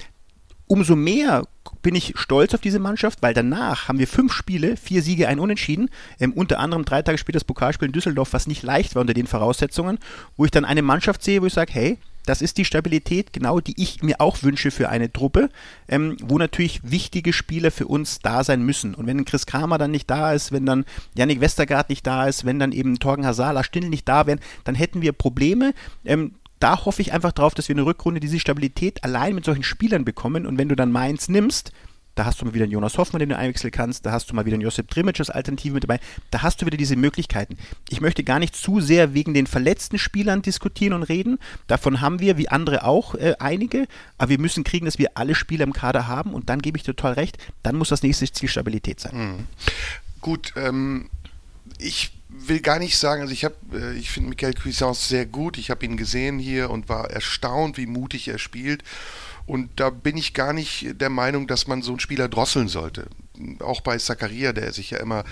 [0.73, 1.47] umso mehr
[1.83, 5.39] bin ich stolz auf diese Mannschaft, weil danach haben wir fünf Spiele, vier Siege, ein
[5.39, 5.91] Unentschieden.
[6.19, 9.13] Ähm, unter anderem drei Tage später das Pokalspiel in Düsseldorf, was nicht leicht war unter
[9.13, 9.99] den Voraussetzungen,
[10.39, 13.61] wo ich dann eine Mannschaft sehe, wo ich sage, hey, das ist die Stabilität, genau
[13.61, 15.51] die ich mir auch wünsche für eine Truppe,
[15.89, 18.95] ähm, wo natürlich wichtige Spieler für uns da sein müssen.
[18.95, 22.47] Und wenn Chris Kramer dann nicht da ist, wenn dann Yannick Westergaard nicht da ist,
[22.47, 25.75] wenn dann eben Torgen Hazala, Stindl nicht da wären, dann hätten wir Probleme.
[26.07, 26.33] Ähm,
[26.63, 30.05] da hoffe ich einfach drauf, dass wir eine Rückrunde diese Stabilität allein mit solchen Spielern
[30.05, 30.47] bekommen.
[30.47, 31.73] Und wenn du dann Mainz nimmst,
[32.15, 34.35] da hast du mal wieder einen Jonas Hoffmann, den du einwechseln kannst, da hast du
[34.35, 35.99] mal wieder einen Josip Drimic als Alternative mit dabei,
[36.31, 37.57] da hast du wieder diese Möglichkeiten.
[37.89, 42.21] Ich möchte gar nicht zu sehr wegen den verletzten Spielern diskutieren und reden, davon haben
[42.21, 43.87] wir, wie andere auch, äh, einige,
[44.19, 46.85] aber wir müssen kriegen, dass wir alle Spieler im Kader haben und dann gebe ich
[46.85, 49.17] total recht, dann muss das nächste Ziel Stabilität sein.
[49.17, 49.47] Mhm.
[50.21, 51.09] Gut, ähm,
[51.79, 55.59] ich will gar nicht sagen, also ich habe, äh, ich finde Michael Cuisance sehr gut.
[55.59, 58.83] Ich habe ihn gesehen hier und war erstaunt, wie mutig er spielt.
[59.45, 63.07] Und da bin ich gar nicht der Meinung, dass man so einen Spieler drosseln sollte.
[63.59, 65.25] Auch bei Zakaria, der sich ja immer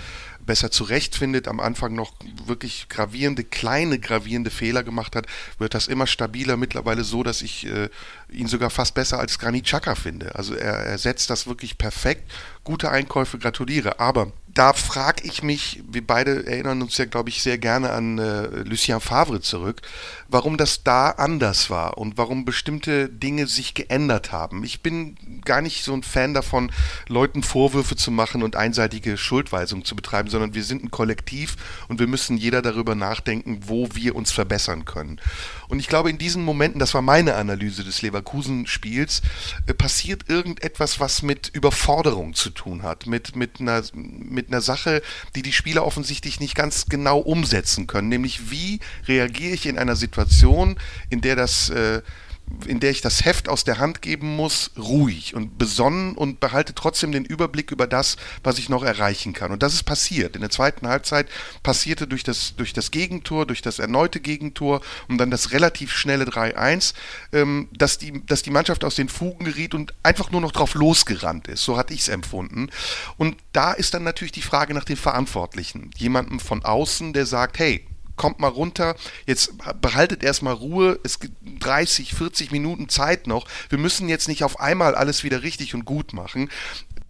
[0.45, 2.13] besser zurechtfindet, am Anfang noch
[2.45, 5.27] wirklich gravierende, kleine gravierende Fehler gemacht hat,
[5.59, 6.57] wird das immer stabiler.
[6.57, 7.89] Mittlerweile so, dass ich äh,
[8.29, 10.35] ihn sogar fast besser als Granit Xhaka finde.
[10.35, 12.29] Also er, er setzt das wirklich perfekt.
[12.65, 13.99] Gute Einkäufe, gratuliere.
[13.99, 18.17] Aber da frage ich mich, wir beide erinnern uns ja, glaube ich, sehr gerne an
[18.17, 19.81] äh, Lucien Favre zurück,
[20.27, 24.63] warum das da anders war und warum bestimmte Dinge sich geändert haben.
[24.63, 26.71] Ich bin gar nicht so ein Fan davon,
[27.07, 31.55] Leuten Vorwürfe zu machen und einseitige Schuldweisung zu betreiben, sondern wir sind ein Kollektiv
[31.87, 35.19] und wir müssen jeder darüber nachdenken, wo wir uns verbessern können.
[35.71, 39.21] Und ich glaube, in diesen Momenten, das war meine Analyse des Leverkusen-Spiels,
[39.67, 45.01] äh, passiert irgendetwas, was mit Überforderung zu tun hat, mit, mit, einer, mit einer Sache,
[45.33, 49.95] die die Spieler offensichtlich nicht ganz genau umsetzen können, nämlich wie reagiere ich in einer
[49.95, 50.77] Situation,
[51.09, 52.01] in der das äh,
[52.65, 56.73] in der ich das Heft aus der Hand geben muss, ruhig und besonnen und behalte
[56.75, 59.51] trotzdem den Überblick über das, was ich noch erreichen kann.
[59.51, 60.35] Und das ist passiert.
[60.35, 61.27] In der zweiten Halbzeit
[61.63, 66.25] passierte durch das, durch das Gegentor, durch das erneute Gegentor und dann das relativ schnelle
[66.25, 66.93] 3-1,
[67.33, 70.73] ähm, dass, die, dass die Mannschaft aus den Fugen geriet und einfach nur noch drauf
[70.73, 71.63] losgerannt ist.
[71.63, 72.69] So hatte ich es empfunden.
[73.17, 75.91] Und da ist dann natürlich die Frage nach den Verantwortlichen.
[75.97, 77.85] Jemandem von außen, der sagt, hey,
[78.21, 83.79] kommt mal runter, jetzt behaltet erstmal Ruhe, es gibt 30, 40 Minuten Zeit noch, wir
[83.79, 86.47] müssen jetzt nicht auf einmal alles wieder richtig und gut machen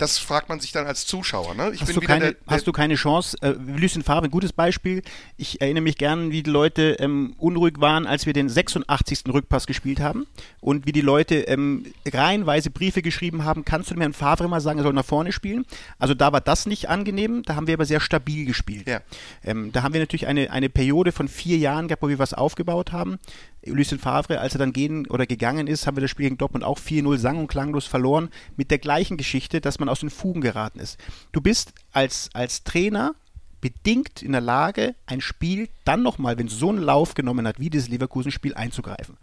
[0.02, 1.54] das fragt man sich dann als Zuschauer.
[1.54, 1.74] Ne?
[1.80, 3.38] hast, du keine, der, der hast, du keine, Chance?
[3.42, 5.04] Äh, Lucien Favre, ein gutes Beispiel.
[5.38, 9.24] Ich erinnere mich gern, wie die Leute ähm, unruhig waren, als wir den 86.
[9.32, 10.26] Rückpass gespielt haben
[10.60, 14.60] und wie die Leute ähm, reihenweise Briefe geschrieben haben, kannst du mir Herrn Favre mal
[14.60, 15.66] sagen, er soll nach vorne spielen?
[16.00, 18.88] Also da war das nicht angenehm, da haben wir aber sehr stabil gespielt.
[18.88, 19.02] Ja.
[19.44, 22.34] Ähm, da haben wir natürlich eine, eine Periode von vier Jahren gehabt, wo wir was
[22.34, 23.20] aufgebaut haben.
[23.66, 26.64] Lucien Favre, als er dann gehen oder gegangen ist, haben wir das Spiel gegen Dortmund
[26.64, 30.42] auch 4-0 sang- und klanglos verloren, mit der gleichen Geschichte, dass man aus den Fugen
[30.42, 30.98] geraten ist.
[31.32, 33.14] Du bist als, als Trainer
[33.62, 37.60] bedingt in der Lage, ein Spiel dann nochmal, wenn es so einen Lauf genommen hat,
[37.60, 39.18] wie dieses Leverkusen-Spiel, einzugreifen.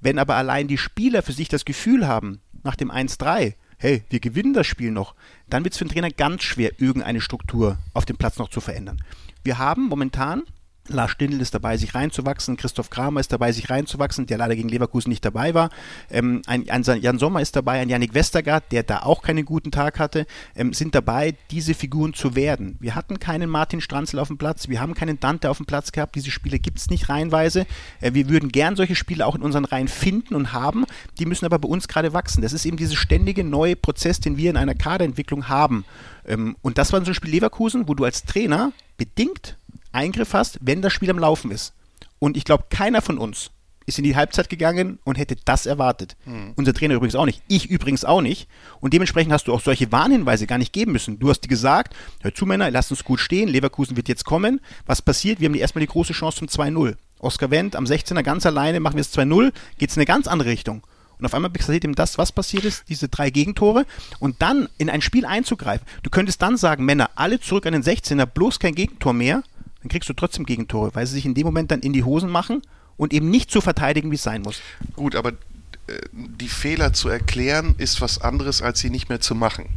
[0.00, 4.20] Wenn aber allein die Spieler für sich das Gefühl haben, nach dem 1-3, hey, wir
[4.20, 5.14] gewinnen das Spiel noch,
[5.50, 8.60] dann wird es für den Trainer ganz schwer, irgendeine Struktur auf dem Platz noch zu
[8.60, 9.02] verändern.
[9.42, 10.44] Wir haben momentan
[10.88, 12.58] Lars Stindl ist dabei, sich reinzuwachsen.
[12.58, 15.70] Christoph Kramer ist dabei, sich reinzuwachsen, der leider gegen Leverkusen nicht dabei war.
[16.10, 19.70] Ähm, ein, ein, Jan Sommer ist dabei, ein Yannick Westergaard, der da auch keinen guten
[19.70, 22.76] Tag hatte, ähm, sind dabei, diese Figuren zu werden.
[22.80, 25.90] Wir hatten keinen Martin Stranzl auf dem Platz, wir haben keinen Dante auf dem Platz
[25.90, 26.16] gehabt.
[26.16, 27.66] Diese Spiele gibt es nicht reihenweise.
[28.02, 30.84] Äh, wir würden gern solche Spiele auch in unseren Reihen finden und haben.
[31.18, 32.42] Die müssen aber bei uns gerade wachsen.
[32.42, 35.86] Das ist eben dieser ständige neue Prozess, den wir in einer Kaderentwicklung haben.
[36.26, 39.56] Ähm, und das war so ein Spiel Leverkusen, wo du als Trainer bedingt
[39.94, 41.72] Eingriff hast, wenn das Spiel am Laufen ist.
[42.18, 43.50] Und ich glaube, keiner von uns
[43.86, 46.16] ist in die Halbzeit gegangen und hätte das erwartet.
[46.24, 46.52] Hm.
[46.56, 47.42] Unser Trainer übrigens auch nicht.
[47.48, 48.48] Ich übrigens auch nicht.
[48.80, 51.18] Und dementsprechend hast du auch solche Warnhinweise gar nicht geben müssen.
[51.18, 54.60] Du hast dir gesagt, hör zu Männer, lasst uns gut stehen, Leverkusen wird jetzt kommen.
[54.86, 55.40] Was passiert?
[55.40, 56.96] Wir haben erstmal die große Chance zum 2-0.
[57.18, 60.26] Oskar Wendt am 16er ganz alleine, machen wir es 2-0, geht es in eine ganz
[60.26, 60.82] andere Richtung.
[61.18, 63.86] Und auf einmal passiert ihm das, was passiert ist, diese drei Gegentore.
[64.18, 65.86] Und dann in ein Spiel einzugreifen.
[66.02, 69.42] Du könntest dann sagen, Männer, alle zurück an den 16er, bloß kein Gegentor mehr
[69.84, 72.30] dann kriegst du trotzdem Gegentore, weil sie sich in dem Moment dann in die Hosen
[72.30, 72.62] machen
[72.96, 74.62] und eben nicht so verteidigen, wie es sein muss.
[74.96, 79.34] Gut, aber äh, die Fehler zu erklären ist was anderes, als sie nicht mehr zu
[79.34, 79.68] machen.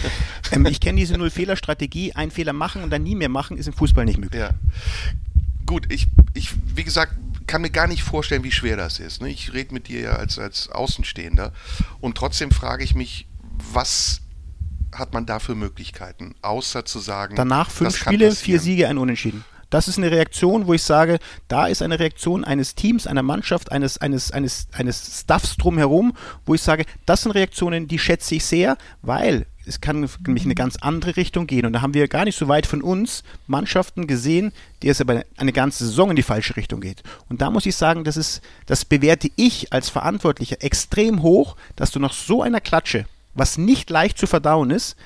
[0.50, 2.14] ähm, ich kenne diese Null-Fehler-Strategie.
[2.14, 4.40] Ein Fehler machen und dann nie mehr machen, ist im Fußball nicht möglich.
[4.40, 4.54] Ja.
[5.66, 7.12] gut, ich, ich, wie gesagt,
[7.46, 9.20] kann mir gar nicht vorstellen, wie schwer das ist.
[9.20, 9.28] Ne?
[9.28, 11.52] Ich rede mit dir ja als, als Außenstehender
[12.00, 13.26] und trotzdem frage ich mich,
[13.74, 14.22] was
[14.94, 17.36] hat man da für Möglichkeiten, außer zu sagen.
[17.36, 19.44] Danach fünf Spiele, vier Siege, ein Unentschieden.
[19.70, 23.70] Das ist eine Reaktion, wo ich sage, da ist eine Reaktion eines Teams, einer Mannschaft,
[23.70, 26.12] eines, eines, eines, eines Staffs drumherum,
[26.44, 30.48] wo ich sage, das sind Reaktionen, die schätze ich sehr, weil es kann nämlich in
[30.48, 31.64] eine ganz andere Richtung gehen.
[31.66, 35.24] Und da haben wir gar nicht so weit von uns Mannschaften gesehen, die es aber
[35.36, 37.04] eine ganze Saison in die falsche Richtung geht.
[37.28, 41.92] Und da muss ich sagen, das ist, das bewerte ich als Verantwortlicher extrem hoch, dass
[41.92, 44.96] du nach so einer Klatsche, was nicht leicht zu verdauen ist,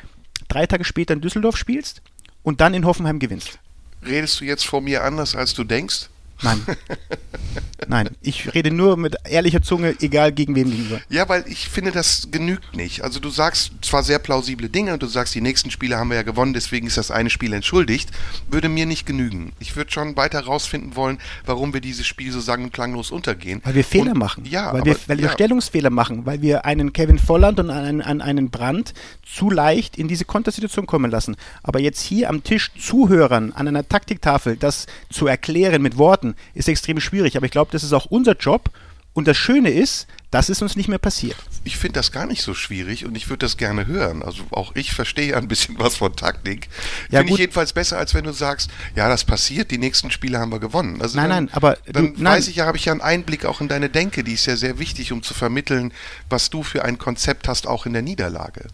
[0.48, 2.02] drei Tage später in Düsseldorf spielst
[2.42, 3.58] und dann in Hoffenheim gewinnst
[4.04, 6.08] redest du jetzt vor mir anders, als du denkst?
[6.42, 6.64] Nein.
[7.88, 11.00] Nein, ich rede nur mit ehrlicher Zunge, egal gegen wen gegenüber.
[11.08, 13.02] Ja, weil ich finde, das genügt nicht.
[13.02, 16.16] Also du sagst zwar sehr plausible Dinge und du sagst, die nächsten Spiele haben wir
[16.16, 18.10] ja gewonnen, deswegen ist das eine Spiel entschuldigt,
[18.50, 19.52] würde mir nicht genügen.
[19.58, 23.60] Ich würde schon weiter herausfinden wollen, warum wir dieses Spiel so sang- und klanglos untergehen.
[23.64, 24.44] Weil wir Fehler und, machen.
[24.46, 25.24] Ja, weil aber, wir, weil ja.
[25.24, 29.96] wir Stellungsfehler machen, weil wir einen Kevin Volland und einen, einen, einen Brandt zu leicht
[29.96, 31.36] in diese Kontersituation kommen lassen.
[31.62, 36.68] Aber jetzt hier am Tisch Zuhörern an einer Taktiktafel das zu erklären mit Worten, ist
[36.68, 37.36] extrem schwierig.
[37.36, 38.70] Aber ich glaube, das ist auch unser Job.
[39.16, 41.36] Und das Schöne ist, das ist uns nicht mehr passiert.
[41.62, 44.24] Ich finde das gar nicht so schwierig und ich würde das gerne hören.
[44.24, 46.68] Also auch ich verstehe ein bisschen was von Taktik.
[47.12, 50.40] Ja, finde ich jedenfalls besser, als wenn du sagst, ja, das passiert, die nächsten Spiele
[50.40, 51.00] haben wir gewonnen.
[51.00, 52.32] Also Nein, dann, nein, aber dann du- nein.
[52.38, 54.56] weiß ich ja, habe ich ja einen Einblick auch in deine Denke, die ist ja
[54.56, 55.92] sehr wichtig, um zu vermitteln,
[56.28, 58.66] was du für ein Konzept hast, auch in der Niederlage.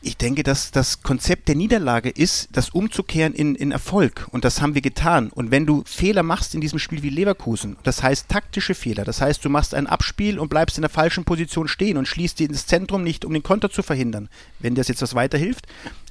[0.00, 4.28] Ich denke, dass das Konzept der Niederlage ist, das umzukehren in, in Erfolg.
[4.30, 5.30] Und das haben wir getan.
[5.30, 9.20] Und wenn du Fehler machst in diesem Spiel wie Leverkusen, das heißt taktische Fehler, das
[9.20, 12.48] heißt, du machst ein Abspiel und bleibst in der falschen Position stehen und schließt dir
[12.48, 14.28] ins Zentrum nicht, um den Konter zu verhindern,
[14.60, 15.66] wenn das jetzt was weiterhilft,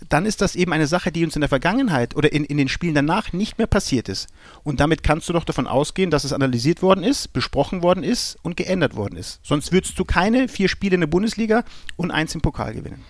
[0.09, 2.67] dann ist das eben eine Sache, die uns in der Vergangenheit oder in, in den
[2.67, 4.27] Spielen danach nicht mehr passiert ist.
[4.65, 8.37] Und damit kannst du doch davon ausgehen, dass es analysiert worden ist, besprochen worden ist
[8.41, 9.39] und geändert worden ist.
[9.43, 11.63] Sonst würdest du keine vier Spiele in der Bundesliga
[11.95, 13.01] und eins im Pokal gewinnen.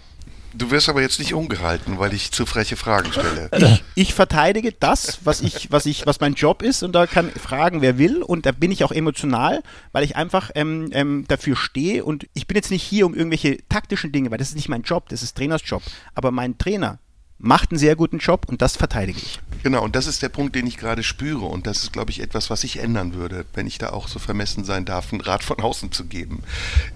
[0.53, 3.49] Du wirst aber jetzt nicht ungehalten, weil ich zu freche Fragen stelle.
[3.57, 7.29] ich, ich verteidige das, was ich, was ich, was mein Job ist, und da kann
[7.31, 11.55] fragen, wer will, und da bin ich auch emotional, weil ich einfach ähm, ähm, dafür
[11.55, 14.69] stehe und ich bin jetzt nicht hier um irgendwelche taktischen Dinge, weil das ist nicht
[14.69, 15.83] mein Job, das ist Trainers Job.
[16.15, 16.99] Aber mein Trainer
[17.39, 19.39] macht einen sehr guten Job und das verteidige ich.
[19.63, 21.45] Genau, und das ist der Punkt, den ich gerade spüre.
[21.45, 24.19] Und das ist, glaube ich, etwas, was ich ändern würde, wenn ich da auch so
[24.19, 26.43] vermessen sein darf, einen Rat von außen zu geben.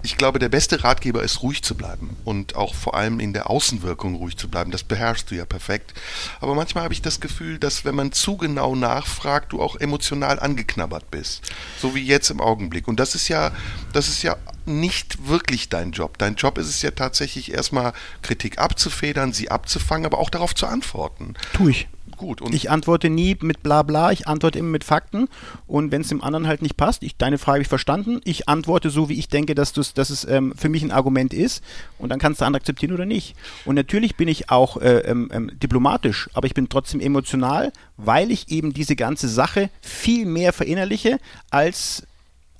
[0.02, 3.50] Ich glaube, der beste Ratgeber ist, ruhig zu bleiben und auch vor allem in der
[3.50, 4.70] Außenwirkung ruhig zu bleiben.
[4.70, 5.92] Das beherrschst du ja perfekt.
[6.40, 10.40] Aber manchmal habe ich das Gefühl, dass wenn man zu genau nachfragt, du auch emotional
[10.40, 11.42] angeknabbert bist.
[11.78, 12.88] So wie jetzt im Augenblick.
[12.88, 13.52] Und das ist ja,
[13.92, 16.18] das ist ja nicht wirklich dein Job.
[16.18, 20.66] Dein Job ist es ja tatsächlich erstmal Kritik abzufedern, sie abzufangen, aber auch darauf zu
[20.66, 21.34] antworten.
[21.52, 21.88] Tue ich.
[22.22, 25.28] Gut, und Ich antworte nie mit bla bla, ich antworte immer mit Fakten
[25.66, 28.48] und wenn es dem anderen halt nicht passt, ich, deine Frage habe ich verstanden, ich
[28.48, 31.64] antworte so, wie ich denke, dass, dass es ähm, für mich ein Argument ist
[31.98, 33.34] und dann kannst du andere akzeptieren oder nicht.
[33.64, 38.30] Und natürlich bin ich auch äh, ähm, ähm, diplomatisch, aber ich bin trotzdem emotional, weil
[38.30, 41.18] ich eben diese ganze Sache viel mehr verinnerliche
[41.50, 42.04] als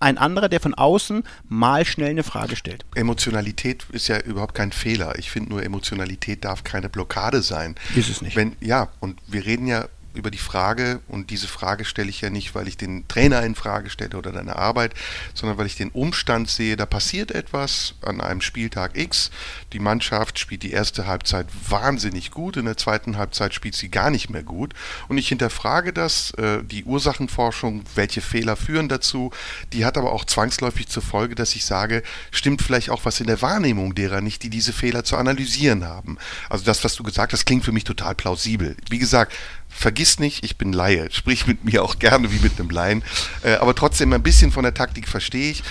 [0.02, 2.84] ein anderer, der von außen mal schnell eine Frage stellt.
[2.94, 5.18] Emotionalität ist ja überhaupt kein Fehler.
[5.18, 7.76] Ich finde nur, Emotionalität darf keine Blockade sein.
[7.94, 8.36] Ist es nicht.
[8.36, 12.30] Wenn, ja, und wir reden ja über die Frage, und diese Frage stelle ich ja
[12.30, 14.94] nicht, weil ich den Trainer in Frage stelle oder deine Arbeit,
[15.34, 19.30] sondern weil ich den Umstand sehe, da passiert etwas an einem Spieltag X.
[19.72, 24.10] Die Mannschaft spielt die erste Halbzeit wahnsinnig gut, in der zweiten Halbzeit spielt sie gar
[24.10, 24.74] nicht mehr gut.
[25.08, 29.30] Und ich hinterfrage das, äh, die Ursachenforschung, welche Fehler führen dazu,
[29.72, 33.26] die hat aber auch zwangsläufig zur Folge, dass ich sage, stimmt vielleicht auch was in
[33.26, 36.18] der Wahrnehmung derer nicht, die diese Fehler zu analysieren haben.
[36.48, 38.76] Also das, was du gesagt hast, klingt für mich total plausibel.
[38.90, 39.32] Wie gesagt,
[39.72, 41.10] Vergiss nicht, ich bin Laie.
[41.10, 43.02] Sprich mit mir auch gerne wie mit einem Laien.
[43.42, 45.62] Äh, aber trotzdem ein bisschen von der Taktik verstehe ich.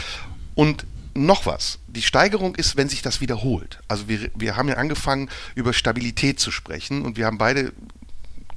[0.56, 1.80] Und noch was.
[1.88, 3.80] Die Steigerung ist, wenn sich das wiederholt.
[3.88, 7.74] Also wir, wir haben ja angefangen, über Stabilität zu sprechen und wir haben beide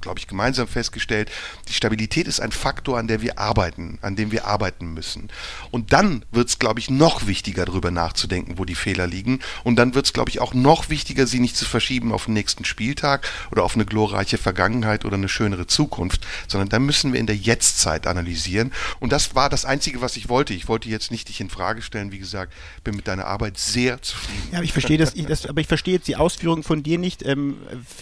[0.05, 1.31] glaube ich, gemeinsam festgestellt,
[1.67, 5.29] die Stabilität ist ein Faktor, an der wir arbeiten, an dem wir arbeiten müssen.
[5.71, 9.39] Und dann wird es, glaube ich, noch wichtiger, darüber nachzudenken, wo die Fehler liegen.
[9.63, 12.35] Und dann wird es, glaube ich, auch noch wichtiger, sie nicht zu verschieben auf den
[12.35, 17.19] nächsten Spieltag oder auf eine glorreiche Vergangenheit oder eine schönere Zukunft, sondern da müssen wir
[17.19, 18.71] in der Jetztzeit analysieren.
[18.99, 20.53] Und das war das Einzige, was ich wollte.
[20.53, 22.11] Ich wollte jetzt nicht dich in Frage stellen.
[22.11, 24.49] Wie gesagt, bin mit deiner Arbeit sehr zufrieden.
[24.51, 26.99] Ja, aber ich verstehe das, ich, das, aber ich verstehe jetzt die Ausführung von dir
[26.99, 27.25] nicht.
[27.25, 27.57] Ähm,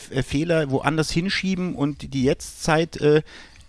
[0.10, 2.98] äh, Fehler woanders hinschieben und die Jetztzeit.
[2.98, 3.22] Äh,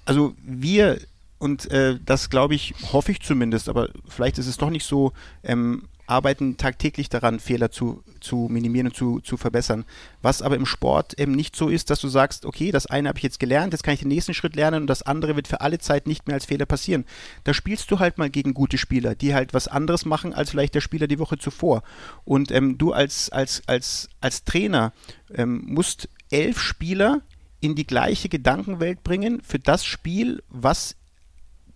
[0.04, 0.98] also wir
[1.38, 5.12] und äh, das glaube ich, hoffe ich zumindest, aber vielleicht ist es doch nicht so.
[5.42, 9.84] Ähm, arbeiten tagtäglich daran, Fehler zu, zu minimieren und zu, zu verbessern.
[10.20, 13.18] Was aber im Sport eben nicht so ist, dass du sagst, okay, das eine habe
[13.18, 15.60] ich jetzt gelernt, jetzt kann ich den nächsten Schritt lernen und das andere wird für
[15.60, 17.04] alle Zeit nicht mehr als Fehler passieren.
[17.44, 20.74] Da spielst du halt mal gegen gute Spieler, die halt was anderes machen als vielleicht
[20.74, 21.82] der Spieler die Woche zuvor.
[22.24, 24.92] Und ähm, du als, als, als, als Trainer
[25.34, 27.22] ähm, musst elf Spieler
[27.64, 30.96] in die gleiche Gedankenwelt bringen für das Spiel, was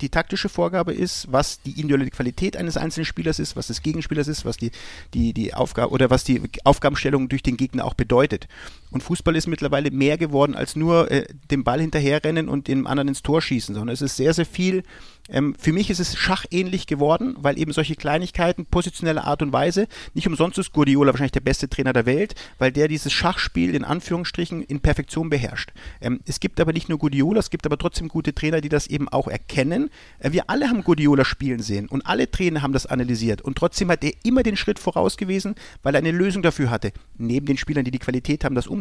[0.02, 4.28] die taktische Vorgabe ist, was die individuelle Qualität eines einzelnen Spielers ist, was des Gegenspielers
[4.28, 4.70] ist, was die,
[5.14, 8.48] die, die Aufgabe oder was die Aufgabenstellung durch den Gegner auch bedeutet.
[8.90, 13.08] Und Fußball ist mittlerweile mehr geworden als nur äh, dem Ball hinterherrennen und dem anderen
[13.08, 14.82] ins Tor schießen, sondern es ist sehr, sehr viel
[15.28, 19.86] ähm, für mich ist es schachähnlich geworden, weil eben solche Kleinigkeiten positioneller Art und Weise,
[20.14, 23.84] nicht umsonst ist Guardiola wahrscheinlich der beste Trainer der Welt, weil der dieses Schachspiel in
[23.84, 25.72] Anführungsstrichen in Perfektion beherrscht.
[26.00, 28.86] Ähm, es gibt aber nicht nur Guardiola, es gibt aber trotzdem gute Trainer, die das
[28.86, 29.90] eben auch erkennen.
[30.18, 33.90] Äh, wir alle haben Guardiola spielen sehen und alle Trainer haben das analysiert und trotzdem
[33.90, 37.58] hat er immer den Schritt voraus gewesen, weil er eine Lösung dafür hatte, neben den
[37.58, 38.77] Spielern, die die Qualität haben, das umzusetzen.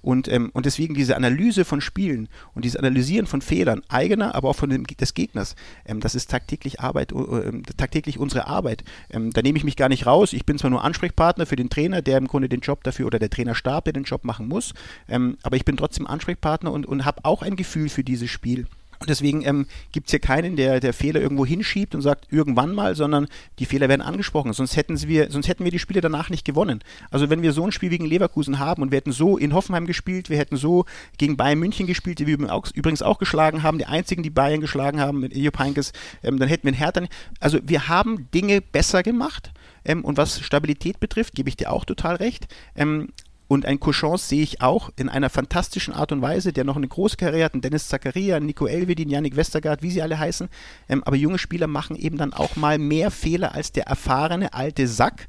[0.00, 4.50] Und, ähm, und deswegen diese Analyse von Spielen und dieses Analysieren von Fehlern, eigener, aber
[4.50, 5.54] auch von dem, des Gegners,
[5.86, 8.84] ähm, das ist tagtäglich Arbeit, äh, tagtäglich unsere Arbeit.
[9.10, 10.32] Ähm, da nehme ich mich gar nicht raus.
[10.32, 13.18] Ich bin zwar nur Ansprechpartner für den Trainer, der im Grunde den Job dafür oder
[13.18, 14.74] der Trainerstab, der den Job machen muss,
[15.08, 18.66] ähm, aber ich bin trotzdem Ansprechpartner und, und habe auch ein Gefühl für dieses Spiel.
[19.02, 22.72] Und deswegen ähm, gibt es hier keinen, der, der Fehler irgendwo hinschiebt und sagt, irgendwann
[22.72, 23.26] mal, sondern
[23.58, 24.52] die Fehler werden angesprochen.
[24.52, 26.84] Sonst hätten, wir, sonst hätten wir die Spiele danach nicht gewonnen.
[27.10, 29.86] Also wenn wir so ein Spiel gegen Leverkusen haben und wir hätten so in Hoffenheim
[29.86, 30.84] gespielt, wir hätten so
[31.18, 32.38] gegen Bayern München gespielt, die wir
[32.74, 36.48] übrigens auch geschlagen haben, die einzigen, die Bayern geschlagen haben mit Ejo Heinkes, ähm, dann
[36.48, 37.02] hätten wir einen Hertha.
[37.40, 39.50] Also wir haben Dinge besser gemacht.
[39.84, 42.46] Ähm, und was Stabilität betrifft, gebe ich dir auch total recht.
[42.76, 43.08] Ähm,
[43.52, 46.88] und ein Cochons sehe ich auch in einer fantastischen Art und Weise, der noch eine
[46.88, 50.48] große Karriere hat, einen Dennis Zakaria, Nico Elvedin, Yannick Westergaard, wie sie alle heißen.
[50.88, 54.88] Ähm, aber junge Spieler machen eben dann auch mal mehr Fehler als der erfahrene alte
[54.88, 55.28] Sack,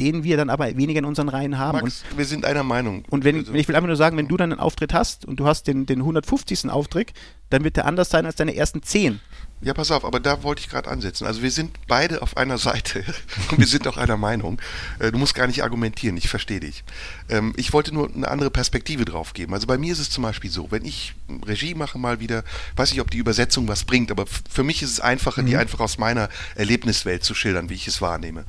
[0.00, 1.80] den wir dann aber weniger in unseren Reihen haben.
[1.80, 3.04] Max, und, wir sind einer Meinung.
[3.10, 3.54] Und wenn, also.
[3.54, 5.86] ich will einfach nur sagen, wenn du dann einen Auftritt hast und du hast den,
[5.86, 6.70] den 150.
[6.70, 7.12] Auftritt,
[7.50, 9.20] dann wird der anders sein als deine ersten 10.
[9.60, 11.26] Ja, pass auf, aber da wollte ich gerade ansetzen.
[11.26, 13.02] Also wir sind beide auf einer Seite
[13.50, 14.60] und wir sind auch einer Meinung.
[14.98, 16.84] Äh, du musst gar nicht argumentieren, ich verstehe dich.
[17.30, 19.54] Ähm, ich wollte nur eine andere Perspektive drauf geben.
[19.54, 21.14] Also bei mir ist es zum Beispiel so, wenn ich
[21.46, 22.44] Regie mache mal wieder,
[22.76, 25.46] weiß nicht, ob die Übersetzung was bringt, aber für mich ist es einfacher, mhm.
[25.46, 28.44] die einfach aus meiner Erlebniswelt zu schildern, wie ich es wahrnehme.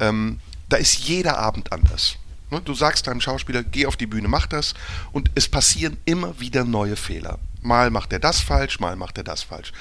[0.00, 2.16] Ähm, da ist jeder Abend anders.
[2.50, 4.74] Ne, du sagst deinem Schauspieler, geh auf die Bühne, mach das
[5.12, 7.38] und es passieren immer wieder neue Fehler.
[7.60, 9.72] Mal macht er das falsch, mal macht er das falsch.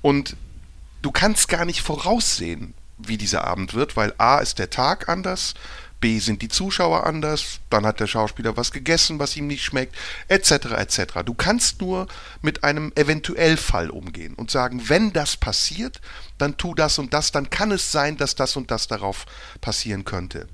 [0.00, 0.36] Und
[1.02, 5.54] du kannst gar nicht voraussehen, wie dieser Abend wird, weil A ist der Tag anders,
[6.04, 9.96] B sind die Zuschauer anders, dann hat der Schauspieler was gegessen, was ihm nicht schmeckt,
[10.28, 10.50] etc.
[10.76, 10.98] etc.
[11.24, 12.08] Du kannst nur
[12.42, 16.02] mit einem Eventuellfall umgehen und sagen, wenn das passiert,
[16.36, 19.24] dann tu das und das, dann kann es sein, dass das und das darauf
[19.62, 20.46] passieren könnte.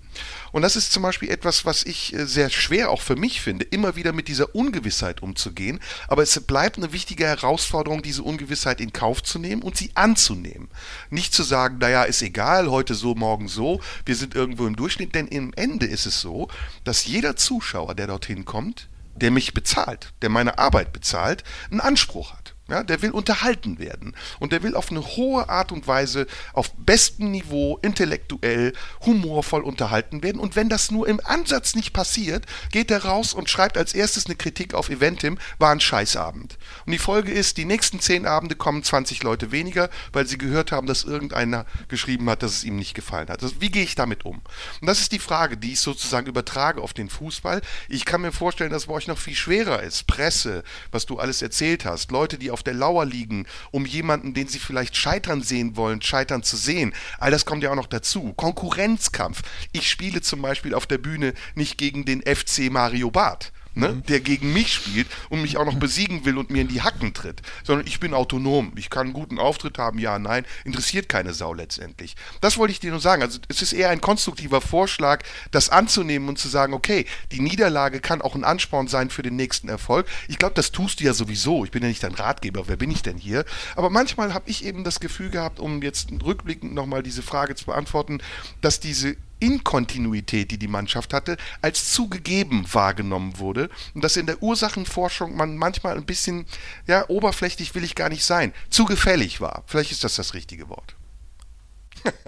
[0.52, 3.64] Und das ist zum Beispiel etwas, was ich äh, sehr schwer auch für mich finde,
[3.64, 5.80] immer wieder mit dieser Ungewissheit umzugehen.
[6.08, 10.68] Aber es bleibt eine wichtige Herausforderung, diese Ungewissheit in Kauf zu nehmen und sie anzunehmen.
[11.10, 15.14] Nicht zu sagen, naja, ist egal, heute so, morgen so, wir sind irgendwo im Durchschnitt,
[15.14, 16.48] denn im Ende ist es so,
[16.84, 22.32] dass jeder Zuschauer, der dorthin kommt, der mich bezahlt, der meine Arbeit bezahlt, einen Anspruch
[22.32, 22.39] hat.
[22.70, 26.72] Ja, der will unterhalten werden und der will auf eine hohe Art und Weise, auf
[26.74, 28.72] bestem Niveau, intellektuell,
[29.04, 30.40] humorvoll unterhalten werden.
[30.40, 34.26] Und wenn das nur im Ansatz nicht passiert, geht er raus und schreibt als erstes
[34.26, 36.58] eine Kritik auf Eventim, war ein Scheißabend.
[36.86, 40.70] Und die Folge ist, die nächsten zehn Abende kommen 20 Leute weniger, weil sie gehört
[40.70, 43.42] haben, dass irgendeiner geschrieben hat, dass es ihm nicht gefallen hat.
[43.42, 44.42] Also, wie gehe ich damit um?
[44.80, 47.62] Und das ist die Frage, die ich sozusagen übertrage auf den Fußball.
[47.88, 50.06] Ich kann mir vorstellen, dass bei euch noch viel schwerer ist.
[50.06, 54.34] Presse, was du alles erzählt hast, Leute, die auf auf der Lauer liegen, um jemanden,
[54.34, 56.92] den sie vielleicht scheitern sehen wollen, scheitern zu sehen.
[57.18, 58.34] All das kommt ja auch noch dazu.
[58.34, 59.40] Konkurrenzkampf.
[59.72, 64.02] Ich spiele zum Beispiel auf der Bühne nicht gegen den FC Mario Barth ne, mhm.
[64.04, 67.14] der gegen mich spielt und mich auch noch besiegen will und mir in die Hacken
[67.14, 68.72] tritt, sondern ich bin autonom.
[68.76, 72.16] Ich kann einen guten Auftritt haben, ja, nein, interessiert keine Sau letztendlich.
[72.40, 73.22] Das wollte ich dir nur sagen.
[73.22, 78.00] Also es ist eher ein konstruktiver Vorschlag, das anzunehmen und zu sagen, okay, die Niederlage
[78.00, 80.06] kann auch ein Ansporn sein für den nächsten Erfolg.
[80.28, 81.64] Ich glaube, das tust du ja sowieso.
[81.64, 83.44] Ich bin ja nicht dein Ratgeber, wer bin ich denn hier?
[83.76, 87.66] Aber manchmal habe ich eben das Gefühl gehabt, um jetzt rückblickend nochmal diese Frage zu
[87.66, 88.18] beantworten,
[88.60, 94.42] dass diese Inkontinuität, die die Mannschaft hatte, als zugegeben wahrgenommen wurde und dass in der
[94.42, 96.46] Ursachenforschung man manchmal ein bisschen,
[96.86, 99.64] ja, oberflächlich will ich gar nicht sein, zu gefällig war.
[99.66, 100.94] Vielleicht ist das das richtige Wort.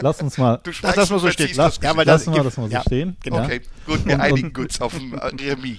[0.01, 0.61] Lass uns mal.
[0.63, 1.51] Du das lassen wir so stehen.
[1.55, 3.17] Lass, ja, weil lassen wir das mal so ja, stehen.
[3.23, 3.45] Genau.
[3.45, 5.79] Okay, gut, wir einigen uns auf ein Remis.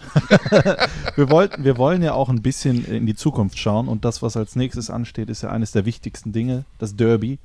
[1.15, 4.38] wir, wollten, wir wollen ja auch ein bisschen in die Zukunft schauen und das, was
[4.38, 7.39] als nächstes ansteht, ist ja eines der wichtigsten Dinge, das Derby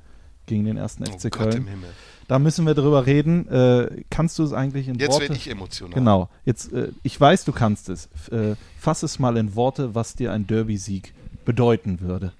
[0.45, 1.67] gegen den ersten FC oh Gott im Köln.
[1.67, 1.89] Himmel.
[2.29, 3.47] Da müssen wir drüber reden.
[3.47, 5.21] Äh, kannst du es eigentlich in Jetzt Worte?
[5.23, 5.95] werde ich emotional.
[5.95, 6.29] Genau.
[6.45, 8.05] Jetzt, äh, ich weiß, du kannst es.
[8.31, 12.31] Äh, fass es mal in Worte, was dir ein Derby-Sieg bedeuten würde.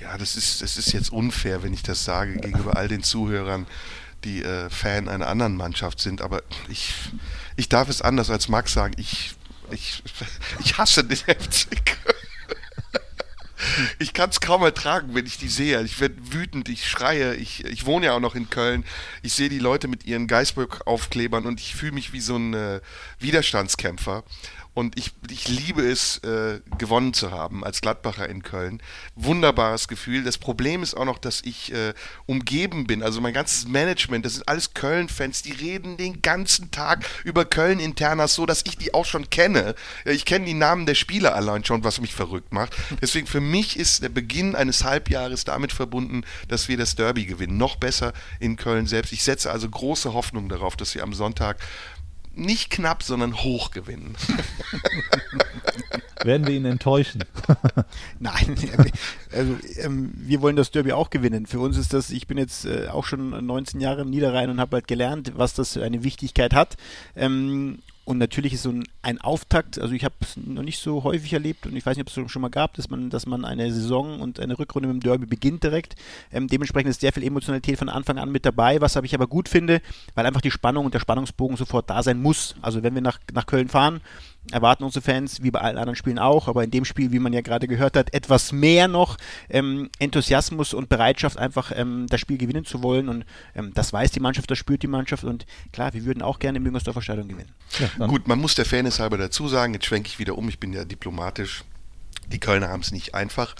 [0.00, 3.66] Ja, das ist, das ist jetzt unfair, wenn ich das sage gegenüber all den Zuhörern,
[4.24, 6.22] die äh, Fan einer anderen Mannschaft sind.
[6.22, 6.94] Aber ich,
[7.56, 8.94] ich darf es anders als Max sagen.
[8.96, 9.34] Ich,
[9.70, 10.02] ich,
[10.64, 11.68] ich hasse den FC.
[13.98, 15.82] Ich kann es kaum ertragen, wenn ich die sehe.
[15.82, 17.34] Ich werde wütend, ich schreie.
[17.34, 18.84] Ich, ich wohne ja auch noch in Köln.
[19.22, 22.80] Ich sehe die Leute mit ihren Geisburg-Aufklebern und ich fühle mich wie so ein äh,
[23.18, 24.24] Widerstandskämpfer.
[24.74, 28.82] Und ich, ich liebe es, äh, gewonnen zu haben als Gladbacher in Köln.
[29.14, 30.24] Wunderbares Gefühl.
[30.24, 31.92] Das Problem ist auch noch, dass ich äh,
[32.24, 33.02] umgeben bin.
[33.02, 38.34] Also mein ganzes Management, das sind alles Köln-Fans, die reden den ganzen Tag über Köln-Internas
[38.34, 39.74] so, dass ich die auch schon kenne.
[40.06, 42.74] Ich kenne die Namen der Spieler allein schon, was mich verrückt macht.
[43.02, 47.58] Deswegen für mich ist der Beginn eines Halbjahres damit verbunden, dass wir das Derby gewinnen.
[47.58, 49.12] Noch besser in Köln selbst.
[49.12, 51.58] Ich setze also große Hoffnung darauf, dass wir am Sonntag
[52.34, 54.16] nicht knapp, sondern hoch gewinnen.
[56.24, 57.24] Werden wir ihn enttäuschen?
[58.20, 58.32] Nein,
[59.32, 61.46] also ähm, wir wollen das Derby auch gewinnen.
[61.46, 64.60] Für uns ist das, ich bin jetzt äh, auch schon 19 Jahre im Niederrhein und
[64.60, 66.76] habe halt gelernt, was das für eine Wichtigkeit hat.
[67.16, 71.04] Ähm, und natürlich ist so ein, ein Auftakt, also ich habe es noch nicht so
[71.04, 73.44] häufig erlebt und ich weiß nicht, ob es schon mal gab, dass man, dass man
[73.44, 75.94] eine Saison und eine Rückrunde mit dem Derby beginnt direkt.
[76.32, 79.48] Ähm, dementsprechend ist sehr viel Emotionalität von Anfang an mit dabei, was ich aber gut
[79.48, 79.80] finde,
[80.14, 82.56] weil einfach die Spannung und der Spannungsbogen sofort da sein muss.
[82.60, 84.00] Also wenn wir nach, nach Köln fahren,
[84.50, 87.32] erwarten unsere Fans, wie bei allen anderen Spielen auch, aber in dem Spiel, wie man
[87.32, 89.16] ja gerade gehört hat, etwas mehr noch
[89.48, 93.08] ähm, Enthusiasmus und Bereitschaft, einfach ähm, das Spiel gewinnen zu wollen.
[93.08, 93.24] Und
[93.54, 95.24] ähm, das weiß die Mannschaft, das spürt die Mannschaft.
[95.24, 97.52] Und klar, wir würden auch gerne im Müngersdorfer Stadion gewinnen.
[97.98, 100.58] Ja, Gut, man muss der Fairness halber dazu sagen, jetzt schwenke ich wieder um, ich
[100.58, 101.64] bin ja diplomatisch.
[102.26, 103.54] Die Kölner haben es nicht einfach.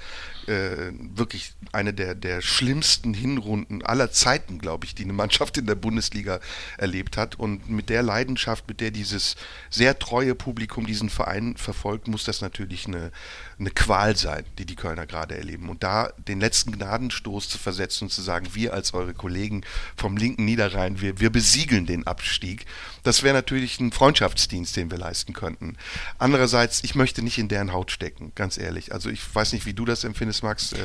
[0.48, 5.66] Äh, wirklich eine der, der schlimmsten Hinrunden aller Zeiten, glaube ich, die eine Mannschaft in
[5.66, 6.40] der Bundesliga
[6.78, 7.38] erlebt hat.
[7.38, 9.36] Und mit der Leidenschaft, mit der dieses
[9.70, 13.12] sehr treue Publikum diesen Verein verfolgt, muss das natürlich eine,
[13.58, 15.68] eine Qual sein, die die Kölner gerade erleben.
[15.68, 19.62] Und da den letzten Gnadenstoß zu versetzen und zu sagen, wir als eure Kollegen
[19.96, 22.66] vom linken Niederrhein, wir, wir besiegeln den Abstieg,
[23.04, 25.76] das wäre natürlich ein Freundschaftsdienst, den wir leisten könnten.
[26.18, 28.92] Andererseits, ich möchte nicht in deren Haut stecken, ganz ehrlich.
[28.92, 30.72] Also ich weiß nicht, wie du das empfindest, Max.
[30.72, 30.78] Äh,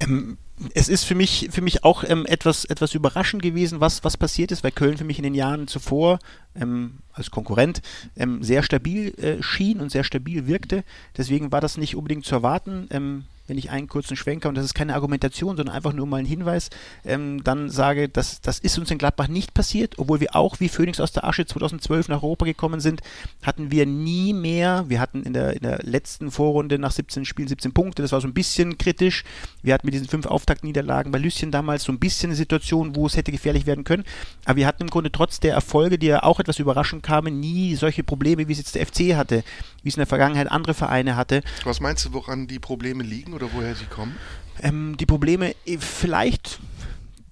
[0.00, 0.38] Ähm,
[0.74, 4.52] es ist für mich, für mich auch ähm, etwas, etwas überraschend gewesen, was, was passiert
[4.52, 6.18] ist, weil Köln für mich in den Jahren zuvor
[6.54, 7.82] ähm, als Konkurrent
[8.16, 10.84] ähm, sehr stabil äh, schien und sehr stabil wirkte.
[11.16, 12.88] Deswegen war das nicht unbedingt zu erwarten.
[12.90, 16.18] Ähm, wenn ich einen kurzen Schwenker, und das ist keine Argumentation, sondern einfach nur mal
[16.18, 16.70] ein Hinweis,
[17.04, 20.68] ähm, dann sage, dass, das ist uns in Gladbach nicht passiert, obwohl wir auch wie
[20.68, 23.02] Phoenix aus der Asche 2012 nach Europa gekommen sind,
[23.42, 27.48] hatten wir nie mehr, wir hatten in der, in der letzten Vorrunde nach 17 Spielen
[27.48, 29.24] 17 Punkte, das war so ein bisschen kritisch,
[29.62, 31.10] wir hatten mit diesen fünf Auftaktniederlagen.
[31.10, 34.04] Bei Lüsschen damals so ein bisschen eine Situation, wo es hätte gefährlich werden können,
[34.44, 37.74] aber wir hatten im Grunde trotz der Erfolge, die ja auch etwas überraschend kamen, nie
[37.74, 39.42] solche Probleme, wie es jetzt der FC hatte,
[39.82, 43.34] wie es in der Vergangenheit andere Vereine hatte, was meinst du, woran die Probleme liegen
[43.34, 44.14] oder woher sie kommen?
[44.62, 46.60] ähm, die Probleme äh, vielleicht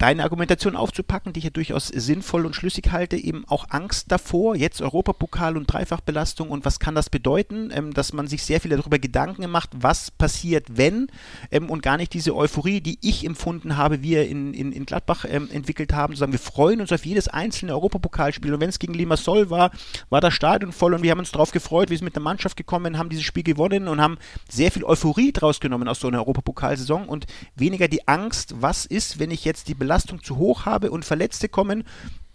[0.05, 4.55] deine Argumentation aufzupacken, die ich ja durchaus sinnvoll und schlüssig halte, eben auch Angst davor,
[4.55, 8.77] jetzt Europapokal und Dreifachbelastung und was kann das bedeuten, ähm, dass man sich sehr viel
[8.77, 11.07] darüber Gedanken macht, was passiert, wenn
[11.51, 15.25] ähm, und gar nicht diese Euphorie, die ich empfunden habe, wir in, in, in Gladbach
[15.27, 18.79] ähm, entwickelt haben, zu sagen, wir freuen uns auf jedes einzelne Europapokalspiel und wenn es
[18.79, 19.71] gegen Limassol war,
[20.11, 22.59] war das Stadion voll und wir haben uns darauf gefreut, wir sind mit der Mannschaft
[22.59, 24.19] gekommen, haben dieses Spiel gewonnen und haben
[24.51, 27.25] sehr viel Euphorie draus genommen aus so einer Europapokalsaison und
[27.57, 31.49] weniger die Angst, was ist, wenn ich jetzt die Belastung zu hoch habe und Verletzte
[31.49, 31.85] kommen,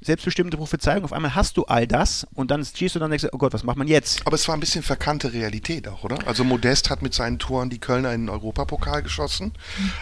[0.02, 3.34] selbstbestimmte Prophezeiung, auf einmal hast du all das und dann stehst du dann und denkst,
[3.34, 4.26] oh Gott, was macht man jetzt?
[4.26, 6.26] Aber es war ein bisschen verkannte Realität auch, oder?
[6.26, 9.52] Also Modest hat mit seinen Toren die Kölner in den Europapokal geschossen,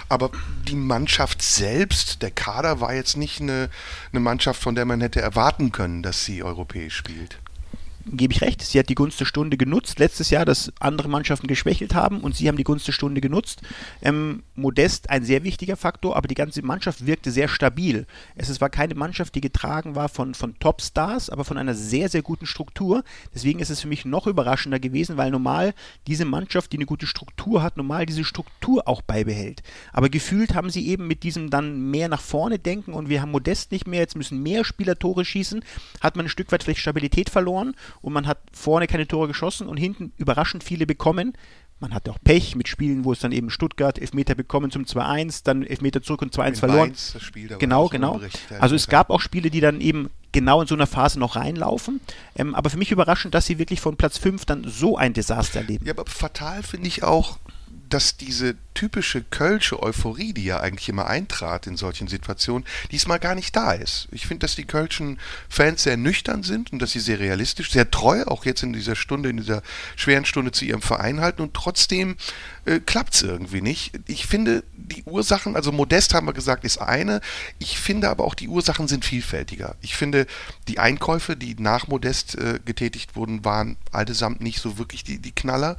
[0.08, 0.32] aber
[0.68, 3.70] die Mannschaft selbst, der Kader war jetzt nicht eine,
[4.12, 7.39] eine Mannschaft, von der man hätte erwarten können, dass sie europäisch spielt.
[8.12, 9.99] Gebe ich recht, sie hat die Gunst der Stunde genutzt.
[9.99, 13.62] Letztes Jahr, dass andere Mannschaften geschwächelt haben und sie haben die Gunst der Stunde genutzt.
[14.01, 18.05] Ähm, Modest ein sehr wichtiger Faktor, aber die ganze Mannschaft wirkte sehr stabil.
[18.36, 22.10] Es, es war keine Mannschaft, die getragen war von, von Topstars, aber von einer sehr,
[22.10, 23.03] sehr guten Struktur.
[23.34, 25.74] Deswegen ist es für mich noch überraschender gewesen, weil normal
[26.08, 29.64] diese Mannschaft, die eine gute Struktur hat, normal diese Struktur auch beibehält.
[29.93, 33.32] Aber gefühlt haben sie eben mit diesem dann mehr nach vorne denken und wir haben
[33.32, 35.64] Modest nicht mehr, jetzt müssen mehr Spieler Tore schießen,
[36.01, 39.67] hat man ein Stück weit vielleicht Stabilität verloren und man hat vorne keine Tore geschossen
[39.67, 41.33] und hinten überraschend viele bekommen.
[41.79, 45.41] Man hatte auch Pech mit Spielen, wo es dann eben Stuttgart Elfmeter bekommen zum 2-1,
[45.43, 46.79] dann Elfmeter zurück und 2-1 In verloren.
[46.79, 48.19] Mainz, das Spiel, da Genau, genau.
[48.59, 52.01] Also es gab auch Spiele, die dann eben genau in so einer Phase noch reinlaufen.
[52.35, 55.59] Ähm, aber für mich überraschend, dass sie wirklich von Platz 5 dann so ein Desaster
[55.59, 55.85] erleben.
[55.85, 57.37] Ja, aber fatal finde ich auch,
[57.89, 63.34] dass diese typische kölsche Euphorie, die ja eigentlich immer eintrat in solchen Situationen, diesmal gar
[63.34, 64.07] nicht da ist.
[64.11, 65.17] Ich finde, dass die kölschen
[65.49, 68.95] Fans sehr nüchtern sind und dass sie sehr realistisch, sehr treu auch jetzt in dieser
[68.95, 69.63] Stunde, in dieser
[69.95, 72.17] schweren Stunde zu ihrem Verein halten und trotzdem
[72.65, 73.99] äh, klappt es irgendwie nicht.
[74.05, 77.21] Ich finde, die Ursachen, also Modest haben wir gesagt, ist eine.
[77.57, 79.75] Ich finde aber auch, die Ursachen sind vielfältiger.
[79.82, 80.28] Ich finde,
[80.67, 85.32] die Einkäufe, die nach Modest äh, getätigt wurden, waren allesamt nicht so wirklich die, die
[85.32, 85.78] Knaller.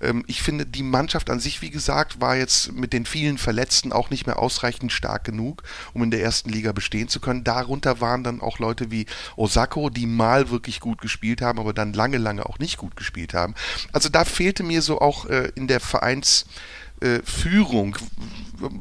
[0.00, 3.92] Ähm, ich finde, die Mannschaft an sich, wie gesagt, war jetzt mit den vielen Verletzten
[3.92, 5.62] auch nicht mehr ausreichend stark genug,
[5.92, 7.44] um in der ersten Liga bestehen zu können.
[7.44, 11.92] Darunter waren dann auch Leute wie Osako, die mal wirklich gut gespielt haben, aber dann
[11.92, 13.54] lange, lange auch nicht gut gespielt haben.
[13.92, 16.46] Also da fehlte mir so auch äh, in der Vereins
[17.00, 17.96] äh, Führung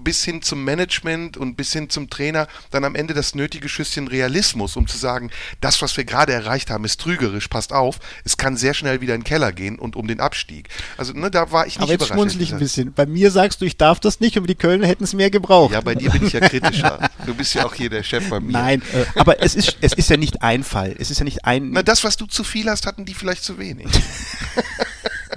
[0.03, 4.07] bis hin zum Management und bis hin zum Trainer dann am Ende das nötige Schüsschen
[4.07, 5.29] Realismus, um zu sagen,
[5.61, 9.13] das, was wir gerade erreicht haben, ist trügerisch, passt auf, es kann sehr schnell wieder
[9.13, 10.69] in den Keller gehen und um den Abstieg.
[10.97, 12.93] Also ne, da war ich nicht Aber jetzt schmunzel ich ein bisschen.
[12.93, 15.73] Bei mir sagst du, ich darf das nicht, aber die Kölner hätten es mehr gebraucht.
[15.73, 17.09] Ja, bei dir bin ich ja kritischer.
[17.25, 18.53] Du bist ja auch hier der Chef bei mir.
[18.53, 20.95] Nein, äh, aber es ist, es ist ja nicht ein Fall.
[20.97, 21.71] Es ist ja nicht ein...
[21.71, 23.87] Na, das, was du zu viel hast, hatten die vielleicht zu wenig.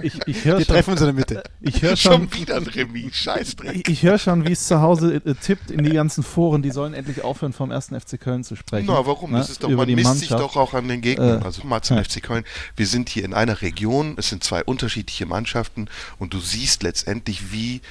[0.03, 1.43] Ich, ich Wir schon, treffen uns in der Mitte.
[1.61, 3.75] Ich höre schon, schon wieder ein Remis, Scheißdreck.
[3.75, 6.71] Ich, ich höre schon, wie es zu Hause äh, tippt in die ganzen Foren, die
[6.71, 8.87] sollen endlich aufhören, vom ersten FC Köln zu sprechen.
[8.87, 9.31] Na, warum?
[9.31, 9.37] Ne?
[9.37, 11.41] Das ist doch, Über man misst sich doch auch an den Gegnern.
[11.41, 12.03] Äh, also mal zum ja.
[12.03, 12.43] FC Köln.
[12.75, 15.87] Wir sind hier in einer Region, es sind zwei unterschiedliche Mannschaften
[16.19, 17.81] und du siehst letztendlich, wie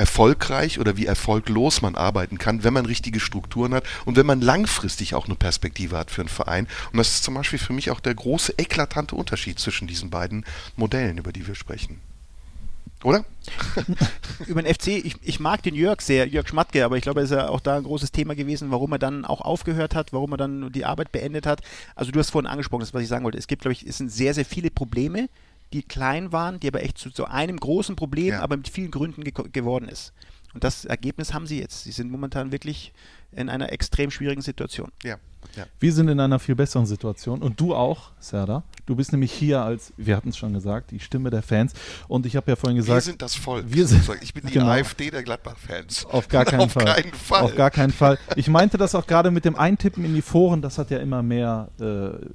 [0.00, 4.40] erfolgreich oder wie erfolglos man arbeiten kann, wenn man richtige Strukturen hat und wenn man
[4.40, 6.66] langfristig auch eine Perspektive hat für einen Verein.
[6.90, 10.46] Und das ist zum Beispiel für mich auch der große, eklatante Unterschied zwischen diesen beiden
[10.74, 12.00] Modellen, über die wir sprechen.
[13.02, 13.24] Oder?
[14.46, 17.30] Über den FC, ich, ich mag den Jörg sehr, Jörg Schmatke, aber ich glaube, es
[17.30, 20.32] ist ja auch da ein großes Thema gewesen, warum er dann auch aufgehört hat, warum
[20.32, 21.62] er dann die Arbeit beendet hat.
[21.94, 23.38] Also du hast vorhin angesprochen, das was ich sagen wollte.
[23.38, 25.28] Es gibt, glaube ich, es sind sehr, sehr viele Probleme,
[25.72, 28.40] die klein waren, die aber echt zu, zu einem großen Problem, ja.
[28.40, 30.12] aber mit vielen Gründen ge geworden ist.
[30.52, 31.84] Und das Ergebnis haben sie jetzt.
[31.84, 32.92] Sie sind momentan wirklich
[33.32, 34.90] in einer extrem schwierigen Situation.
[35.04, 35.16] Ja.
[35.56, 35.64] Ja.
[35.78, 38.64] Wir sind in einer viel besseren Situation und du auch, Serda.
[38.90, 41.74] Du bist nämlich hier als, wir hatten es schon gesagt, die Stimme der Fans.
[42.08, 42.96] Und ich habe ja vorhin gesagt.
[42.96, 43.64] Wir sind das Volk.
[43.68, 44.66] Wir sind, ich bin die genau.
[44.66, 46.06] AfD der Gladbach-Fans.
[46.06, 46.86] Auf gar keinen Auf Fall.
[46.86, 47.42] Keinen Fall.
[47.42, 48.18] Auf gar keinen Fall.
[48.34, 50.60] Ich meinte das auch gerade mit dem Eintippen in die Foren.
[50.60, 51.84] Das hat ja immer mehr äh,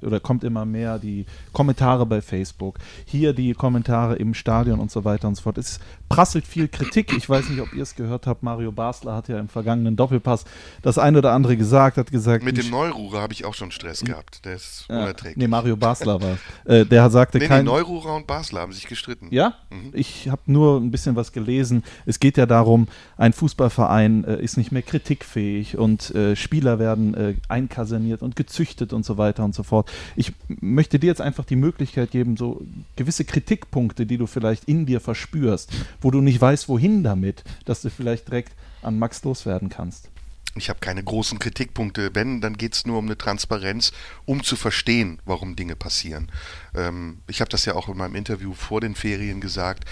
[0.02, 2.78] oder kommt immer mehr die Kommentare bei Facebook.
[3.04, 5.58] Hier die Kommentare im Stadion und so weiter und so fort.
[5.58, 5.78] Es
[6.08, 7.12] prasselt viel Kritik.
[7.18, 8.42] Ich weiß nicht, ob ihr es gehört habt.
[8.42, 10.46] Mario Basler hat ja im vergangenen Doppelpass
[10.80, 11.98] das eine oder andere gesagt.
[11.98, 12.44] Hat gesagt.
[12.44, 14.46] Mit dem Neururer habe ich auch schon Stress gehabt.
[14.46, 15.36] Der ist unerträglich.
[15.36, 17.64] Nee, Mario Basler war äh, der sagte nee, kein...
[17.64, 19.28] Nee, Neururer und Basler haben sich gestritten.
[19.30, 19.54] Ja?
[19.70, 19.90] Mhm.
[19.92, 21.84] Ich habe nur ein bisschen was gelesen.
[22.04, 27.14] Es geht ja darum, ein Fußballverein äh, ist nicht mehr kritikfähig und äh, Spieler werden
[27.14, 29.90] äh, einkaserniert und gezüchtet und so weiter und so fort.
[30.16, 32.62] Ich möchte dir jetzt einfach die Möglichkeit geben, so
[32.96, 37.82] gewisse Kritikpunkte, die du vielleicht in dir verspürst, wo du nicht weißt, wohin damit, dass
[37.82, 40.10] du vielleicht direkt an Max loswerden kannst.
[40.58, 42.10] Ich habe keine großen Kritikpunkte.
[42.14, 43.92] Wenn, dann geht es nur um eine Transparenz,
[44.24, 46.30] um zu verstehen, warum Dinge passieren.
[46.74, 49.84] Ähm, ich habe das ja auch in meinem Interview vor den Ferien gesagt.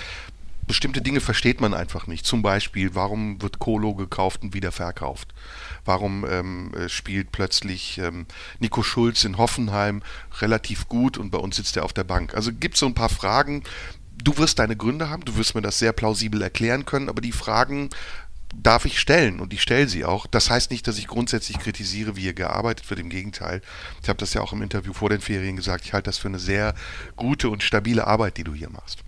[0.67, 2.25] Bestimmte Dinge versteht man einfach nicht.
[2.25, 5.35] Zum Beispiel, warum wird Kolo gekauft und wieder verkauft?
[5.85, 8.27] Warum ähm, äh, spielt plötzlich ähm,
[8.61, 10.03] Nico Schulz in Hoffenheim
[10.41, 12.35] relativ gut und bei uns sitzt er auf der Bank?
[12.35, 13.63] Also gibt es so ein paar Fragen,
[14.23, 17.33] du wirst deine Gründe haben, du wirst mir das sehr plausibel erklären können, aber die
[17.33, 17.91] Fragen
[18.63, 20.27] darf ich stellen und ich stelle sie auch.
[20.27, 23.01] Das heißt nicht, dass ich grundsätzlich kritisiere, wie hier gearbeitet wird.
[23.01, 23.61] Im Gegenteil.
[24.03, 25.85] Ich habe das ja auch im Interview vor den Ferien gesagt.
[25.85, 26.75] Ich halte das für eine sehr
[27.17, 29.01] gute und stabile Arbeit, die du hier machst.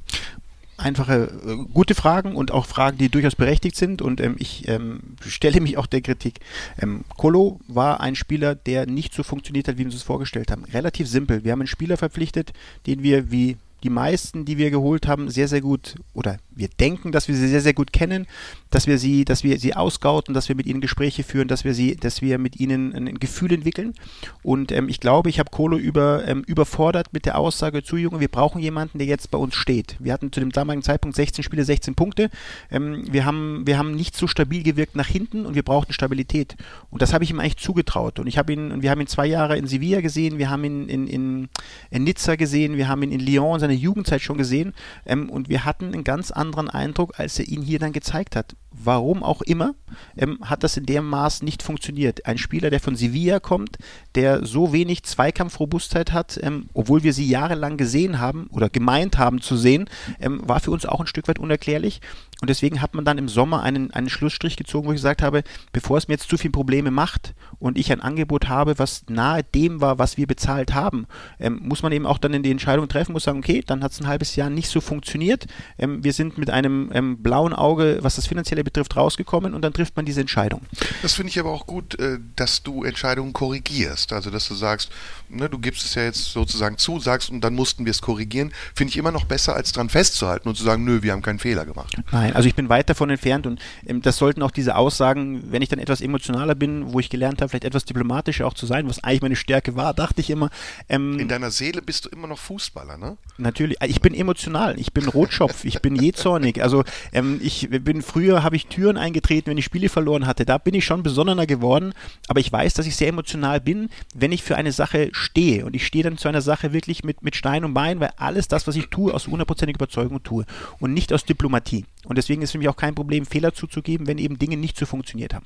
[0.79, 4.03] Einfache, äh, gute Fragen und auch Fragen, die durchaus berechtigt sind.
[4.03, 6.41] Und ähm, ich ähm, stelle mich auch der Kritik.
[6.79, 10.51] Ähm, Kolo war ein Spieler, der nicht so funktioniert hat, wie wir uns das vorgestellt
[10.51, 10.65] haben.
[10.65, 11.45] Relativ simpel.
[11.45, 12.53] Wir haben einen Spieler verpflichtet,
[12.87, 17.13] den wir wie die meisten, die wir geholt haben, sehr, sehr gut oder wir denken,
[17.13, 18.27] dass wir sie sehr, sehr gut kennen,
[18.71, 21.75] dass wir sie, dass wir sie ausgauten, dass wir mit ihnen Gespräche führen, dass wir
[21.75, 23.95] sie, dass wir mit ihnen ein Gefühl entwickeln.
[24.43, 28.21] Und ähm, ich glaube, ich habe Kolo über, ähm, überfordert mit der Aussage zu Jungen,
[28.21, 29.97] wir brauchen jemanden, der jetzt bei uns steht.
[29.99, 32.31] Wir hatten zu dem damaligen Zeitpunkt 16 Spiele, 16 Punkte.
[32.71, 36.57] Ähm, wir, haben, wir haben nicht so stabil gewirkt nach hinten und wir brauchten Stabilität.
[36.91, 38.19] Und das habe ich ihm eigentlich zugetraut.
[38.19, 40.89] Und ich habe ihn, wir haben ihn zwei Jahre in Sevilla gesehen, wir haben ihn
[40.89, 41.49] in, in,
[41.91, 44.73] in Nizza gesehen, wir haben ihn in Lyon seine Jugendzeit schon gesehen.
[45.05, 48.37] Ähm, und wir hatten einen ganz anderen anderen Eindruck, als er ihn hier dann gezeigt
[48.37, 48.55] hat.
[48.71, 49.75] Warum auch immer,
[50.17, 52.27] ähm, hat das in dem Maß nicht funktioniert.
[52.27, 53.79] Ein Spieler, der von Sevilla kommt,
[54.15, 59.41] der so wenig Zweikampfrobustheit hat, ähm, obwohl wir sie jahrelang gesehen haben oder gemeint haben
[59.41, 59.89] zu sehen,
[60.21, 62.01] ähm, war für uns auch ein Stück weit unerklärlich.
[62.41, 65.43] Und deswegen hat man dann im Sommer einen, einen Schlussstrich gezogen, wo ich gesagt habe,
[65.72, 69.43] bevor es mir jetzt zu viele Probleme macht und ich ein Angebot habe, was nahe
[69.43, 71.07] dem war, was wir bezahlt haben,
[71.41, 73.93] ähm, muss man eben auch dann in die Entscheidung treffen, muss sagen, okay, dann hat
[73.93, 75.47] es ein halbes Jahr nicht so funktioniert.
[75.78, 79.72] Ähm, wir sind mit einem ähm, blauen Auge, was das Finanzielle betrifft, rausgekommen und dann
[79.72, 80.61] trifft man diese Entscheidung.
[81.03, 84.12] Das finde ich aber auch gut, äh, dass du Entscheidungen korrigierst.
[84.12, 84.91] Also, dass du sagst,
[85.29, 88.53] ne, du gibst es ja jetzt sozusagen zu, sagst und dann mussten wir es korrigieren.
[88.74, 91.39] Finde ich immer noch besser, als dran festzuhalten und zu sagen, nö, wir haben keinen
[91.39, 91.97] Fehler gemacht.
[92.12, 95.62] Nein, also ich bin weit davon entfernt und ähm, das sollten auch diese Aussagen, wenn
[95.62, 98.89] ich dann etwas emotionaler bin, wo ich gelernt habe, vielleicht etwas diplomatischer auch zu sein,
[98.89, 100.51] was eigentlich meine Stärke war, dachte ich immer.
[100.89, 103.16] Ähm, In deiner Seele bist du immer noch Fußballer, ne?
[103.39, 106.62] Natürlich, ich bin emotional, ich bin Rotschopf, ich bin jähzornig.
[106.62, 110.45] Also ähm, ich bin früher habe ich Türen eingetreten, wenn ich Spiele verloren hatte.
[110.45, 111.93] Da bin ich schon besonnener geworden,
[112.29, 115.64] aber ich weiß, dass ich sehr emotional bin, wenn ich für eine Sache stehe.
[115.64, 118.49] Und ich stehe dann zu einer Sache wirklich mit, mit Stein und Bein, weil alles
[118.49, 120.45] das, was ich tue, aus hundertprozentiger Überzeugung tue
[120.79, 121.85] und nicht aus Diplomatie.
[122.05, 124.87] Und deswegen ist für mich auch kein Problem, Fehler zuzugeben, wenn eben Dinge nicht so
[124.87, 125.45] funktioniert haben.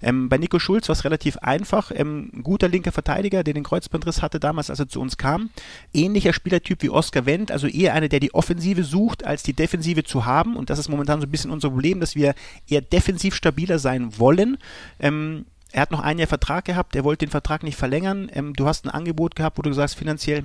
[0.00, 1.92] Ähm, bei Nico Schulz war es relativ einfach.
[1.94, 5.50] Ähm, guter linker Verteidiger, der den Kreuzbandriss hatte damals, als er zu uns kam.
[5.92, 10.04] Ähnlicher Spielertyp wie Oscar Wendt, also eher einer, der die Offensive sucht, als die Defensive
[10.04, 10.56] zu haben.
[10.56, 12.34] Und das ist momentan so ein bisschen unser Problem, dass wir
[12.68, 14.56] eher defensiv stabiler sein wollen.
[15.00, 18.30] Ähm, er hat noch ein Jahr Vertrag gehabt, er wollte den Vertrag nicht verlängern.
[18.32, 20.44] Ähm, du hast ein Angebot gehabt, wo du sagst, finanziell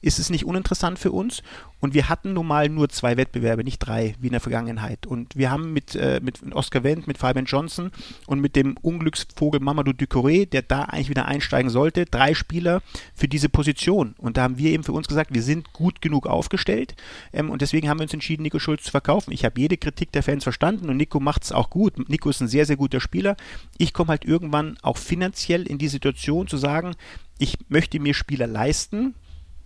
[0.00, 1.42] ist es nicht uninteressant für uns.
[1.80, 5.06] Und wir hatten nun mal nur zwei Wettbewerbe, nicht drei, wie in der Vergangenheit.
[5.06, 7.92] Und wir haben mit, äh, mit Oscar Wendt, mit Fabian Johnson
[8.26, 12.82] und mit dem Unglücksvogel Mamadou Ducoré, der da eigentlich wieder einsteigen sollte, drei Spieler
[13.14, 14.14] für diese Position.
[14.18, 16.96] Und da haben wir eben für uns gesagt, wir sind gut genug aufgestellt.
[17.32, 19.32] Ähm, und deswegen haben wir uns entschieden, Nico Schulz zu verkaufen.
[19.32, 22.08] Ich habe jede Kritik der Fans verstanden und Nico macht es auch gut.
[22.08, 23.36] Nico ist ein sehr, sehr guter Spieler.
[23.76, 26.94] Ich komme halt irgendwann auch finanziell in die Situation zu sagen,
[27.38, 29.14] ich möchte mir Spieler leisten,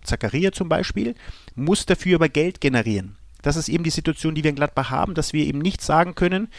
[0.03, 1.15] Zakaria zum Beispiel,
[1.55, 3.17] muss dafür aber Geld generieren.
[3.41, 6.15] Das ist eben die Situation, die wir in Gladbach haben, dass wir eben nicht sagen
[6.15, 6.49] können,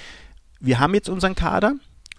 [0.61, 1.75] wir haben jetzt unseren Kader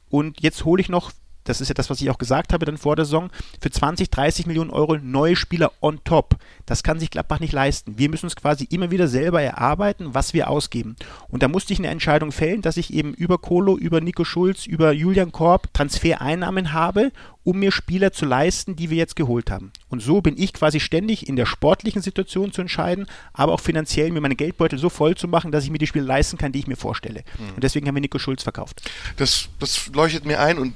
[0.09, 1.11] und jetzt hole ich noch
[1.45, 3.29] das ist ja das, was ich auch gesagt habe dann vor der Saison,
[3.61, 6.37] für 20, 30 Millionen Euro neue Spieler on top.
[6.65, 7.97] Das kann sich Gladbach nicht leisten.
[7.97, 10.95] Wir müssen uns quasi immer wieder selber erarbeiten, was wir ausgeben.
[11.27, 14.65] Und da musste ich eine Entscheidung fällen, dass ich eben über Kolo, über Nico Schulz,
[14.65, 17.11] über Julian Korb Transfereinnahmen habe
[17.45, 19.71] um mir Spieler zu leisten, die wir jetzt geholt haben.
[19.87, 24.11] Und so bin ich quasi ständig in der sportlichen Situation zu entscheiden, aber auch finanziell
[24.11, 26.59] mir meine Geldbeutel so voll zu machen, dass ich mir die Spiele leisten kann, die
[26.59, 27.23] ich mir vorstelle.
[27.37, 27.55] Mhm.
[27.55, 28.81] Und deswegen haben wir Nico Schulz verkauft.
[29.17, 30.73] Das, das leuchtet mir ein und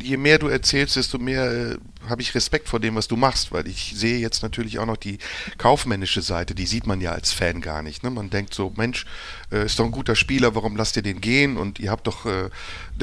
[0.00, 1.76] je mehr du erzählst, desto mehr äh,
[2.08, 4.96] habe ich Respekt vor dem, was du machst, weil ich sehe jetzt natürlich auch noch
[4.96, 5.18] die
[5.58, 8.02] kaufmännische Seite, die sieht man ja als Fan gar nicht.
[8.02, 8.10] Ne?
[8.10, 9.06] Man denkt so, Mensch,
[9.52, 11.56] äh, ist doch ein guter Spieler, warum lasst ihr den gehen?
[11.56, 12.48] Und ihr habt doch, äh,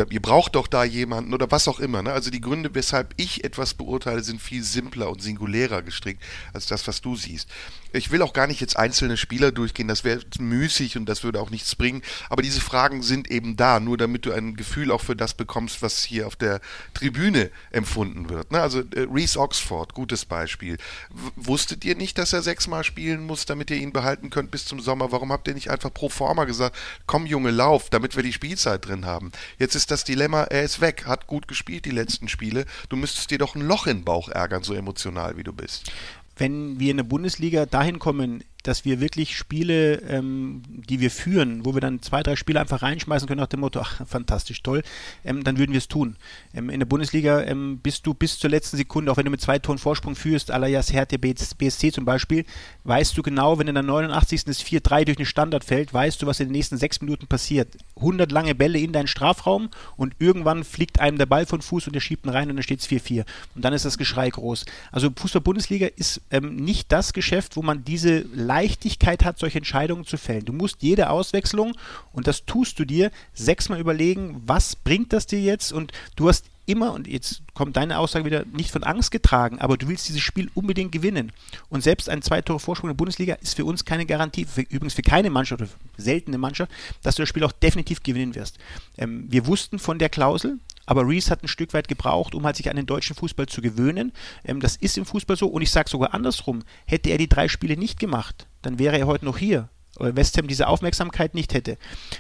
[0.10, 2.02] ihr braucht doch da jemanden oder was auch immer.
[2.02, 2.12] Ne?
[2.12, 6.24] Also die Gründe, weshalb ich etwas beurteile, sind viel simpler und singulärer gestrickt
[6.54, 7.48] als das, was du siehst.
[7.92, 11.42] Ich will auch gar nicht jetzt einzelne Spieler durchgehen, das wäre müßig und das würde
[11.42, 12.04] auch nichts bringen.
[12.30, 15.82] Aber diese Fragen sind eben da, nur damit du ein Gefühl auch für das bekommst,
[15.82, 16.62] was hier auf der
[16.94, 18.52] Tribüne empfunden wird.
[18.52, 18.62] Ne?
[18.62, 20.78] Also äh, Reese Oxford, gutes Beispiel.
[21.10, 24.66] W wusstet ihr nicht, dass er sechsmal spielen muss, damit ihr ihn behalten könnt bis
[24.66, 25.12] zum Sommer?
[25.12, 28.88] Warum habt ihr nicht einfach pro forma gesagt, komm Junge, lauf, damit wir die Spielzeit
[28.88, 29.32] drin haben?
[29.58, 32.66] Jetzt ist das Dilemma, er ist weg, hat gut gespielt die letzten Spiele.
[32.90, 35.92] Du müsstest dir doch ein Loch in den Bauch ärgern, so emotional wie du bist
[36.40, 41.66] wenn wir in der Bundesliga dahin kommen, dass wir wirklich Spiele, ähm, die wir führen,
[41.66, 44.84] wo wir dann zwei, drei Spiele einfach reinschmeißen können nach dem Motto, ach, fantastisch, toll,
[45.24, 46.18] ähm, dann würden wir es tun.
[46.54, 49.42] Ähm, in der Bundesliga ähm, bist du bis zur letzten Sekunde, auch wenn du mit
[49.42, 52.46] zwei Toren Vorsprung führst, alias Hertha BSC zum Beispiel,
[52.84, 54.46] weißt du genau, wenn in der 89.
[54.46, 57.78] das 4-3 durch den Standard fällt, weißt du, was in den nächsten sechs Minuten passiert.
[57.98, 61.94] 100 lange Bälle in deinen Strafraum und irgendwann fliegt einem der Ball von Fuß und
[61.94, 63.26] der schiebt ihn rein und dann steht es 4-4.
[63.56, 64.66] Und dann ist das Geschrei groß.
[64.92, 70.18] Also Fußball-Bundesliga ist ähm, nicht das Geschäft, wo man diese Leichtigkeit hat, solche Entscheidungen zu
[70.18, 70.46] fällen.
[70.46, 71.76] Du musst jede Auswechslung,
[72.14, 75.72] und das tust du dir, sechsmal überlegen, was bringt das dir jetzt?
[75.72, 79.78] Und du hast immer, und jetzt kommt deine Aussage wieder, nicht von Angst getragen, aber
[79.78, 81.32] du willst dieses Spiel unbedingt gewinnen.
[81.70, 84.62] Und selbst ein zwei Tore Vorsprung in der Bundesliga ist für uns keine Garantie, für,
[84.62, 86.72] übrigens für keine Mannschaft oder seltene Mannschaft,
[87.04, 88.58] dass du das Spiel auch definitiv gewinnen wirst.
[88.98, 90.58] Ähm, wir wussten von der Klausel,
[90.90, 93.62] aber Reese hat ein Stück weit gebraucht, um halt sich an den deutschen Fußball zu
[93.62, 94.12] gewöhnen.
[94.44, 95.46] Ähm, das ist im Fußball so.
[95.46, 96.64] Und ich sage sogar andersrum.
[96.88, 99.70] Hätte er die drei Spiele nicht gemacht, dann wäre er heute noch hier.
[100.00, 101.78] West Ham diese Aufmerksamkeit nicht hätte.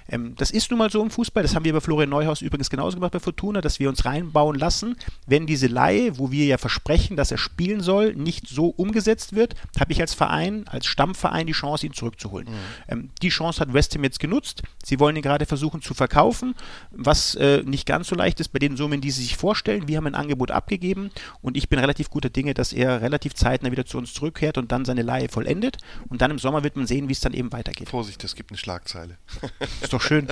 [0.09, 2.69] Ähm, das ist nun mal so im Fußball, das haben wir bei Florian Neuhaus übrigens
[2.69, 6.57] genauso gemacht bei Fortuna, dass wir uns reinbauen lassen, wenn diese Laie, wo wir ja
[6.57, 11.47] versprechen, dass er spielen soll, nicht so umgesetzt wird, habe ich als Verein, als Stammverein
[11.47, 12.47] die Chance, ihn zurückzuholen.
[12.47, 12.53] Mhm.
[12.88, 14.63] Ähm, die Chance hat West Ham jetzt genutzt.
[14.84, 16.55] Sie wollen ihn gerade versuchen zu verkaufen,
[16.91, 19.88] was äh, nicht ganz so leicht ist bei den Summen, die sie sich vorstellen.
[19.88, 21.11] Wir haben ein Angebot abgegeben
[21.41, 24.71] und ich bin relativ guter Dinge, dass er relativ zeitnah wieder zu uns zurückkehrt und
[24.71, 25.77] dann seine Laie vollendet.
[26.09, 27.89] Und dann im Sommer wird man sehen, wie es dann eben weitergeht weitergeht.
[27.89, 29.17] Vorsicht, es gibt eine Schlagzeile.
[29.82, 30.28] Ist doch schön.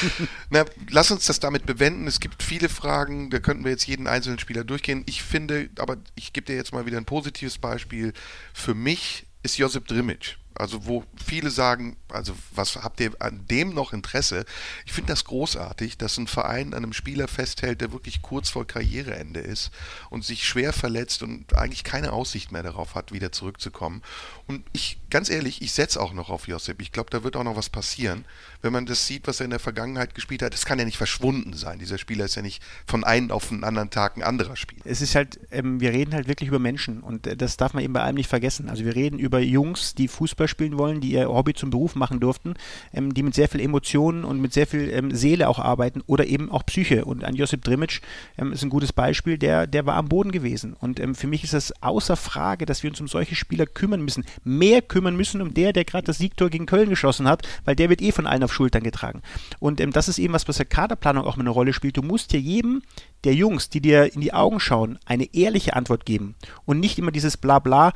[0.50, 2.06] Na, lass uns das damit bewenden.
[2.06, 5.02] Es gibt viele Fragen, da könnten wir jetzt jeden einzelnen Spieler durchgehen.
[5.06, 8.12] Ich finde, aber ich gebe dir jetzt mal wieder ein positives Beispiel.
[8.52, 13.74] Für mich ist Josip Drimic Also wo viele sagen, also was habt ihr an dem
[13.74, 14.44] noch Interesse?
[14.86, 18.66] Ich finde das großartig, dass ein Verein an einem Spieler festhält, der wirklich kurz vor
[18.66, 19.72] Karriereende ist
[20.10, 24.02] und sich schwer verletzt und eigentlich keine Aussicht mehr darauf hat, wieder zurückzukommen.
[24.46, 26.80] Und ich, ganz ehrlich, ich setze auch noch auf Josip.
[26.80, 28.24] Ich glaube, da wird auch noch was passieren,
[28.62, 30.54] wenn man das sieht, was er in der Vergangenheit gespielt hat.
[30.54, 31.78] Das kann ja nicht verschwunden sein.
[31.78, 34.80] Dieser Spieler ist ja nicht von einem auf den anderen Tag ein anderer Spieler.
[34.84, 37.84] Es ist halt, ähm, wir reden halt wirklich über Menschen und äh, das darf man
[37.84, 38.70] eben bei allem nicht vergessen.
[38.70, 42.18] Also wir reden über Jungs, die Fußball spielen wollen, die ihr Hobby zum Beruf machen
[42.18, 42.54] durften,
[42.94, 46.26] ähm, die mit sehr viel Emotionen und mit sehr viel ähm, Seele auch arbeiten oder
[46.26, 47.04] eben auch Psyche.
[47.04, 48.00] Und ein Josip Drimic
[48.38, 50.72] ähm, ist ein gutes Beispiel, der, der war am Boden gewesen.
[50.72, 54.02] Und ähm, für mich ist das außer Frage, dass wir uns um solche Spieler kümmern
[54.02, 54.24] müssen.
[54.42, 57.90] Mehr kümmern müssen um der, der gerade das Siegtor gegen Köln geschossen hat, weil der
[57.90, 59.22] wird eh von allen auf Schultern getragen.
[59.58, 61.96] Und ähm, das ist eben was, was der Kaderplanung auch eine Rolle spielt.
[61.96, 62.82] Du musst hier jedem
[63.24, 66.34] der Jungs, die dir in die Augen schauen, eine ehrliche Antwort geben
[66.64, 67.92] und nicht immer dieses Blabla,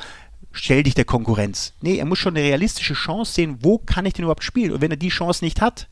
[0.53, 1.75] stell dich der Konkurrenz.
[1.81, 4.73] Nee, er muss schon eine realistische Chance sehen, wo kann ich denn überhaupt spielen?
[4.73, 5.89] Und wenn er die Chance nicht hat,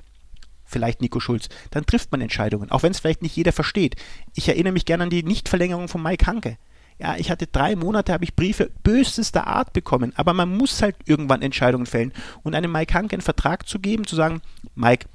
[0.64, 3.96] vielleicht Nico Schulz, dann trifft man Entscheidungen, auch wenn es vielleicht nicht jeder versteht.
[4.34, 6.58] Ich erinnere mich gerne an die Nichtverlängerung von Mike Hanke.
[6.99, 10.97] Ja, ich hatte drei Monate, habe ich Briefe bösester Art bekommen, aber man muss halt
[11.07, 12.12] irgendwann Entscheidungen fällen
[12.45, 14.40] und einem Mike Hanke einen Vertrag zu geben, zu sagen,
[14.76, 15.07] Mike,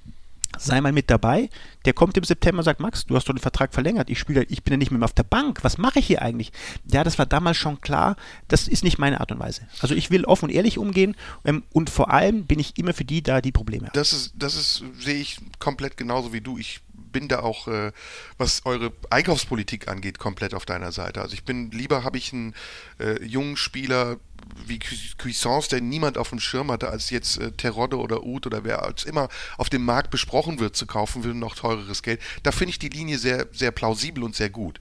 [0.57, 1.49] sei mal mit dabei.
[1.85, 4.09] Der kommt im September und sagt, Max, du hast doch den Vertrag verlängert.
[4.09, 5.63] Ich spiele, ich bin ja nicht mehr auf der Bank.
[5.63, 6.51] Was mache ich hier eigentlich?
[6.85, 8.15] Ja, das war damals schon klar.
[8.47, 9.61] Das ist nicht meine Art und Weise.
[9.79, 11.15] Also ich will offen und ehrlich umgehen
[11.45, 13.93] ähm, und vor allem bin ich immer für die da, die Probleme haben.
[13.93, 16.57] Das ist, das ist, sehe ich komplett genauso wie du.
[16.57, 17.91] Ich bin da auch, äh,
[18.37, 21.21] was eure Einkaufspolitik angeht, komplett auf deiner Seite.
[21.21, 22.53] Also ich bin lieber habe ich einen
[22.99, 24.17] äh, jungen Spieler
[24.65, 24.79] wie
[25.17, 28.83] Cuisance, der niemand auf dem Schirm hatte, als jetzt äh, Terodde oder Ud oder wer
[28.83, 32.21] als immer auf dem Markt besprochen wird zu kaufen für noch teureres Geld.
[32.43, 34.79] Da finde ich die Linie sehr, sehr plausibel und sehr gut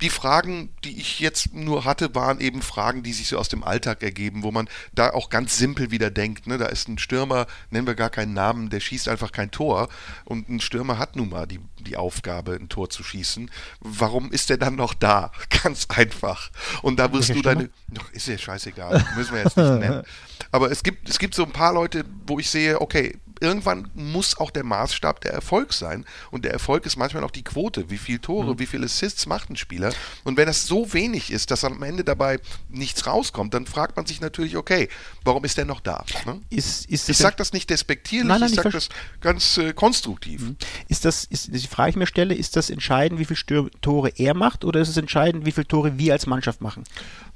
[0.00, 3.62] die Fragen, die ich jetzt nur hatte, waren eben Fragen, die sich so aus dem
[3.62, 6.46] Alltag ergeben, wo man da auch ganz simpel wieder denkt.
[6.46, 6.58] Ne?
[6.58, 9.88] Da ist ein Stürmer, nennen wir gar keinen Namen, der schießt einfach kein Tor.
[10.24, 13.50] Und ein Stürmer hat nun mal die, die Aufgabe, ein Tor zu schießen.
[13.80, 15.30] Warum ist der dann noch da?
[15.62, 16.50] Ganz einfach.
[16.82, 17.70] Und da wirst du deine.
[17.88, 20.02] Doch, ist ja scheißegal, müssen wir jetzt nicht nennen.
[20.50, 24.38] Aber es gibt, es gibt so ein paar Leute, wo ich sehe, okay, irgendwann muss
[24.38, 26.04] auch der Maßstab der Erfolg sein.
[26.30, 27.90] Und der Erfolg ist manchmal auch die Quote.
[27.90, 28.58] Wie viele Tore, mhm.
[28.58, 29.92] wie viele Assists macht ein Spieler?
[30.24, 34.06] Und wenn das so wenig ist, dass am Ende dabei nichts rauskommt, dann fragt man
[34.06, 34.88] sich natürlich, okay,
[35.24, 36.04] warum ist der noch da?
[36.26, 36.40] Ne?
[36.50, 38.88] Ist, ist ich sage das nicht despektierlich, nein, nein, ich sage das
[39.20, 40.42] ganz äh, konstruktiv.
[40.42, 40.56] Mhm.
[40.88, 44.34] Ist das, ist, die Frage, ich mir stelle, ist das entscheidend, wie viele Tore er
[44.34, 46.84] macht oder ist es entscheidend, wie viele Tore wir als Mannschaft machen?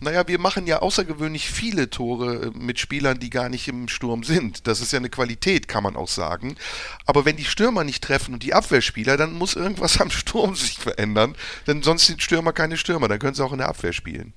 [0.00, 4.22] Naja, wir machen ja außergewöhnlich viele Tore äh, mit Spielern, die gar nicht im Sturm
[4.22, 4.68] sind.
[4.68, 6.56] Das ist ja eine Qualität, kann man auch sagen.
[7.04, 10.78] Aber wenn die Stürmer nicht treffen und die Abwehrspieler, dann muss irgendwas am Sturm sich
[10.78, 11.34] verändern.
[11.66, 13.08] Denn sonst sind Stürmer keine Stürmer.
[13.08, 14.34] Dann können sie auch in der Abwehr spielen.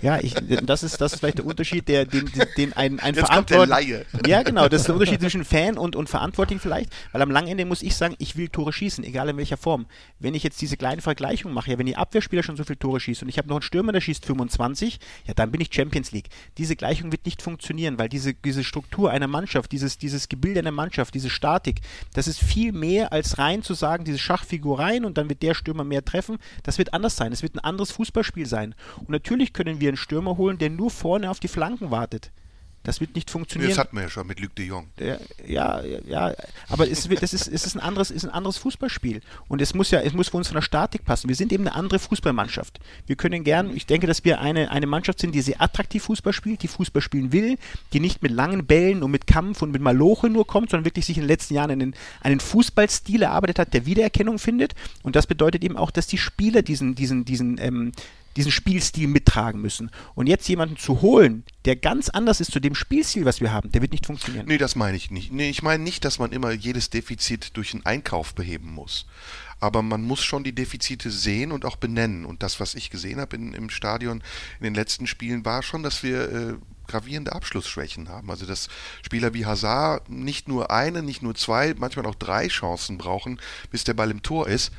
[0.00, 4.04] Ja, ich, das, ist, das ist vielleicht der Unterschied, der, den, den ein, ein Verantwortlicher.
[4.26, 4.68] Ja, genau.
[4.68, 6.92] Das ist der Unterschied zwischen Fan und, und Verantwortlichen vielleicht.
[7.10, 9.86] Weil am langen Ende muss ich sagen, ich will Tore schießen, egal in welcher Form.
[10.20, 13.00] Wenn ich jetzt diese kleine Vergleichung mache, ja, wenn die Abwehrspieler schon so viele Tore
[13.00, 16.12] schießen und ich habe noch einen Stürmer, der schießt 25, ja, dann bin ich Champions
[16.12, 16.28] League.
[16.58, 20.70] Diese Gleichung wird nicht funktionieren, weil diese, diese Struktur einer Mannschaft, dieses, dieses Gebilde einer
[20.70, 21.80] Mannschaft, diese Statik,
[22.14, 25.54] das ist viel mehr als rein zu sagen, diese Schachfigur rein und dann wird der
[25.54, 26.38] Stürmer mehr treffen.
[26.62, 27.32] Das wird anders sein.
[27.32, 28.74] Es wird ein anderes Fußballspiel sein.
[28.98, 32.30] Und natürlich können wir einen Stürmer holen, der nur vorne auf die Flanken wartet.
[32.82, 33.70] Das wird nicht funktionieren.
[33.70, 34.88] Das hatten wir ja schon mit Luc de Jong.
[35.46, 36.34] Ja, ja,
[36.68, 39.20] aber es, das ist, es ist, ein anderes, ist ein anderes Fußballspiel.
[39.48, 41.28] Und es muss ja, es muss für uns von der Statik passen.
[41.28, 42.80] Wir sind eben eine andere Fußballmannschaft.
[43.06, 46.32] Wir können gern, ich denke, dass wir eine, eine Mannschaft sind, die sehr attraktiv Fußball
[46.32, 47.58] spielt, die Fußball spielen will,
[47.92, 51.04] die nicht mit langen Bällen und mit Kampf und mit Maloche nur kommt, sondern wirklich
[51.04, 54.74] sich in den letzten Jahren einen, einen Fußballstil erarbeitet hat, der Wiedererkennung findet.
[55.02, 57.92] Und das bedeutet eben auch, dass die Spieler diesen, diesen, diesen, ähm,
[58.36, 59.90] diesen Spielstil mittragen müssen.
[60.14, 63.72] Und jetzt jemanden zu holen, der ganz anders ist zu dem Spielstil, was wir haben,
[63.72, 64.46] der wird nicht funktionieren.
[64.46, 65.32] Nee, das meine ich nicht.
[65.32, 69.06] Nee, ich meine nicht, dass man immer jedes Defizit durch einen Einkauf beheben muss.
[69.58, 72.24] Aber man muss schon die Defizite sehen und auch benennen.
[72.24, 74.22] Und das, was ich gesehen habe in, im Stadion
[74.58, 76.54] in den letzten Spielen, war schon, dass wir äh,
[76.90, 78.30] gravierende Abschlussschwächen haben.
[78.30, 78.68] Also dass
[79.02, 83.84] Spieler wie Hazard nicht nur eine, nicht nur zwei, manchmal auch drei Chancen brauchen, bis
[83.84, 84.72] der Ball im Tor ist.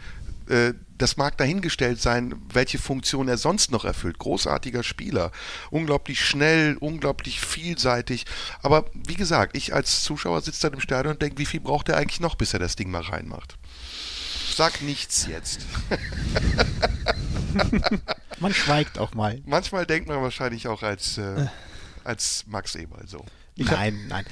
[0.47, 4.19] Äh, das mag dahingestellt sein, welche Funktion er sonst noch erfüllt.
[4.19, 5.31] Großartiger Spieler,
[5.71, 8.25] unglaublich schnell, unglaublich vielseitig.
[8.61, 11.89] Aber wie gesagt, ich als Zuschauer sitze dann im Stadion und denke, wie viel braucht
[11.89, 13.57] er eigentlich noch, bis er das Ding mal reinmacht?
[14.53, 15.61] Sag nichts jetzt.
[18.39, 19.41] man schweigt auch mal.
[19.45, 21.47] Manchmal denkt man wahrscheinlich auch als, äh,
[22.03, 23.25] als Max Eberl so.
[23.55, 24.25] Ich nein, nein.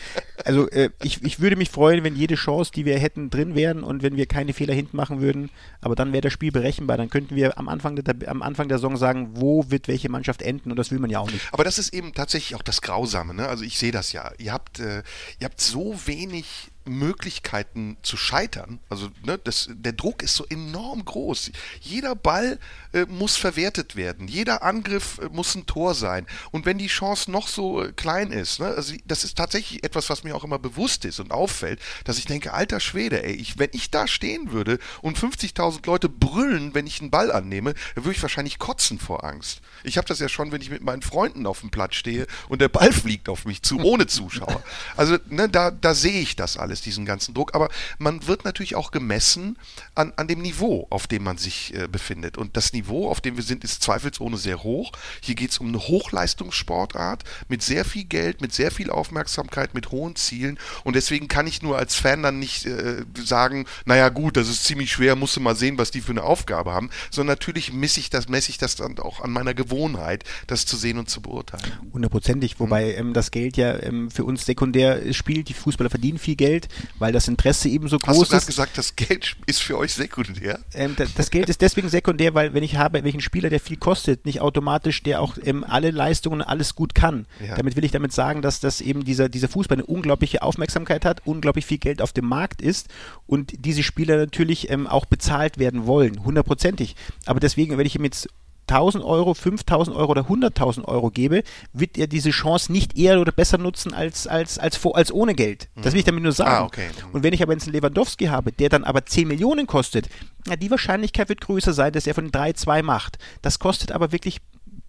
[0.46, 3.84] Also äh, ich, ich würde mich freuen, wenn jede Chance, die wir hätten, drin wären
[3.84, 5.50] und wenn wir keine Fehler hinten machen würden.
[5.82, 6.98] Aber dann wäre das Spiel berechenbar.
[6.98, 10.42] Dann könnten wir am Anfang, der, am Anfang der Saison sagen, wo wird welche Mannschaft
[10.42, 11.46] enden und das will man ja auch nicht.
[11.52, 13.34] Aber das ist eben tatsächlich auch das Grausame.
[13.34, 13.48] Ne?
[13.48, 14.32] Also ich sehe das ja.
[14.38, 15.04] Ihr habt, äh,
[15.40, 18.80] ihr habt so wenig Möglichkeiten zu scheitern.
[18.90, 21.52] Also ne, das, der Druck ist so enorm groß.
[21.82, 22.60] Jeder Ball
[22.94, 24.28] äh, muss verwertet werden.
[24.28, 26.26] Jeder Angriff äh, muss ein Tor sein.
[26.52, 30.10] Und wenn die Chance noch so äh, klein ist, ne, also das ist tatsächlich etwas,
[30.10, 33.60] was mir auch immer bewusst ist und auffällt, dass ich denke, alter Schwede, ey, ich,
[33.60, 38.06] wenn ich da stehen würde und 50.000 Leute brüllen, wenn ich einen Ball annehme, dann
[38.06, 39.62] würde ich wahrscheinlich kotzen vor Angst.
[39.84, 42.62] Ich habe das ja schon, wenn ich mit meinen Freunden auf dem Platz stehe und
[42.62, 44.64] der Ball fliegt auf mich zu, ohne Zuschauer.
[44.96, 47.56] Also ne, da, da sehe ich das alles, diesen ganzen Druck.
[47.56, 49.58] Aber man wird natürlich auch gemessen
[49.96, 52.38] an, an dem Niveau, auf dem man sich äh, befindet.
[52.38, 54.92] Und das Niveau, auf dem wir sind, ist zweifelsohne sehr hoch.
[55.22, 59.92] Hier geht es um eine Hochleistungssportart mit sehr viel Geld, mit sehr viel Aufmerksamkeit, mit
[59.92, 60.60] hohen Zielen.
[60.84, 64.66] Und deswegen kann ich nur als Fan dann nicht äh, sagen, naja gut, das ist
[64.66, 66.90] ziemlich schwer, musst du mal sehen, was die für eine Aufgabe haben.
[67.12, 70.76] Sondern natürlich messe ich das, messe ich das dann auch an meiner Gewohnheit, das zu
[70.76, 71.72] sehen und zu beurteilen.
[71.94, 75.50] Hundertprozentig, wobei ähm, das Geld ja ähm, für uns sekundär spielt.
[75.50, 76.59] Die Fußballer verdienen viel Geld,
[76.98, 78.48] weil das Interesse eben so groß Hast du ist.
[78.48, 80.60] gesagt, das Geld ist für euch sekundär?
[80.74, 83.78] Ähm, das, das Geld ist deswegen sekundär, weil wenn ich habe, welchen Spieler, der viel
[83.78, 87.26] kostet, nicht automatisch, der auch ähm, alle Leistungen, alles gut kann.
[87.46, 87.56] Ja.
[87.56, 91.22] Damit will ich damit sagen, dass das eben dieser, dieser Fußball eine unglaubliche Aufmerksamkeit hat,
[91.26, 92.88] unglaublich viel Geld auf dem Markt ist
[93.28, 96.96] und diese Spieler natürlich ähm, auch bezahlt werden wollen, hundertprozentig.
[97.26, 98.30] Aber deswegen, wenn ich ihm jetzt
[98.70, 101.44] 1000 Euro, 5000 Euro oder 100.000 Euro gebe,
[101.74, 105.34] wird er diese Chance nicht eher oder besser nutzen als, als, als, vor- als ohne
[105.34, 105.70] Geld.
[105.82, 106.52] Das will ich damit nur sagen.
[106.52, 106.90] Ah, okay.
[107.12, 110.10] Und wenn ich aber jetzt einen Lewandowski habe, der dann aber 10 Millionen kostet,
[110.48, 113.18] na, die Wahrscheinlichkeit wird größer sein, dass er von 3, 2 macht.
[113.42, 114.40] Das kostet aber wirklich,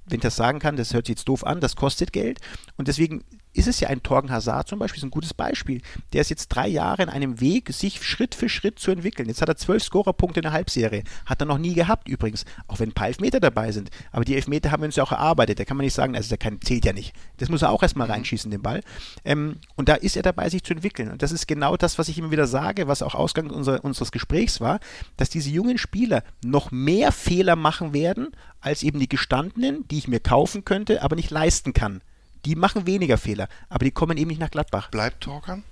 [0.07, 2.39] wenn ich das sagen kann, das hört sich jetzt doof an, das kostet Geld.
[2.76, 5.82] Und deswegen ist es ja ein Torgen Hazard zum Beispiel, ist ein gutes Beispiel.
[6.12, 9.28] Der ist jetzt drei Jahre in einem Weg, sich Schritt für Schritt zu entwickeln.
[9.28, 11.03] Jetzt hat er zwölf Scorerpunkte in der Halbserie.
[11.26, 13.90] Hat er noch nie gehabt übrigens, auch wenn ein paar Elfmeter dabei sind.
[14.12, 15.59] Aber die Elfmeter haben wir uns ja auch erarbeitet.
[15.59, 17.12] Da kann man nicht sagen, also der kann, zählt ja nicht.
[17.38, 18.82] Das muss er auch erstmal reinschießen, den Ball.
[19.24, 21.11] Ähm, und da ist er dabei, sich zu entwickeln.
[21.11, 24.12] Und das ist genau das, was ich immer wieder sage, was auch Ausgang unser, unseres
[24.12, 24.78] Gesprächs war,
[25.16, 28.28] dass diese jungen Spieler noch mehr Fehler machen werden,
[28.61, 32.03] als eben die gestandenen, die ich mir kaufen könnte, aber nicht leisten kann.
[32.45, 34.91] Die machen weniger Fehler, aber die kommen eben nicht nach Gladbach.
[34.91, 35.62] Bleibt Torkan?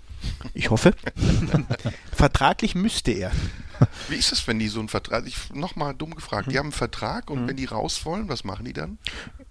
[0.53, 0.95] Ich hoffe.
[2.13, 3.31] Vertraglich müsste er.
[4.09, 6.51] Wie ist das, wenn die so einen Vertrag, ich nochmal dumm gefragt, Mhm.
[6.51, 8.99] die haben einen Vertrag und wenn die raus wollen, was machen die dann?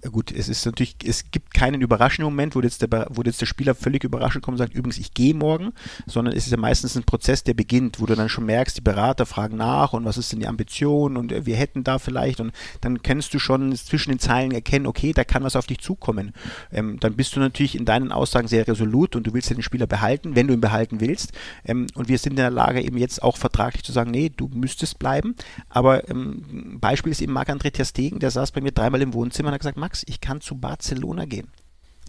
[0.03, 3.47] Gut, es ist natürlich, es gibt keinen überraschenden Moment, wo jetzt, der, wo jetzt der
[3.47, 5.73] Spieler völlig überraschend kommt und sagt, übrigens, ich gehe morgen,
[6.05, 8.81] sondern es ist ja meistens ein Prozess, der beginnt, wo du dann schon merkst, die
[8.81, 12.39] Berater fragen nach und was ist denn die Ambition und äh, wir hätten da vielleicht
[12.39, 15.79] und dann kannst du schon zwischen den Zeilen erkennen, okay, da kann was auf dich
[15.79, 16.31] zukommen.
[16.71, 19.63] Ähm, dann bist du natürlich in deinen Aussagen sehr resolut und du willst ja den
[19.63, 21.31] Spieler behalten, wenn du ihn behalten willst.
[21.65, 24.47] Ähm, und wir sind in der Lage, eben jetzt auch vertraglich zu sagen, nee, du
[24.53, 25.35] müsstest bleiben.
[25.69, 29.49] Aber ähm, Beispiel ist eben Marc-André Ter Stegen, der saß bei mir dreimal im Wohnzimmer
[29.49, 31.47] und hat gesagt, Max, ich kann zu Barcelona gehen.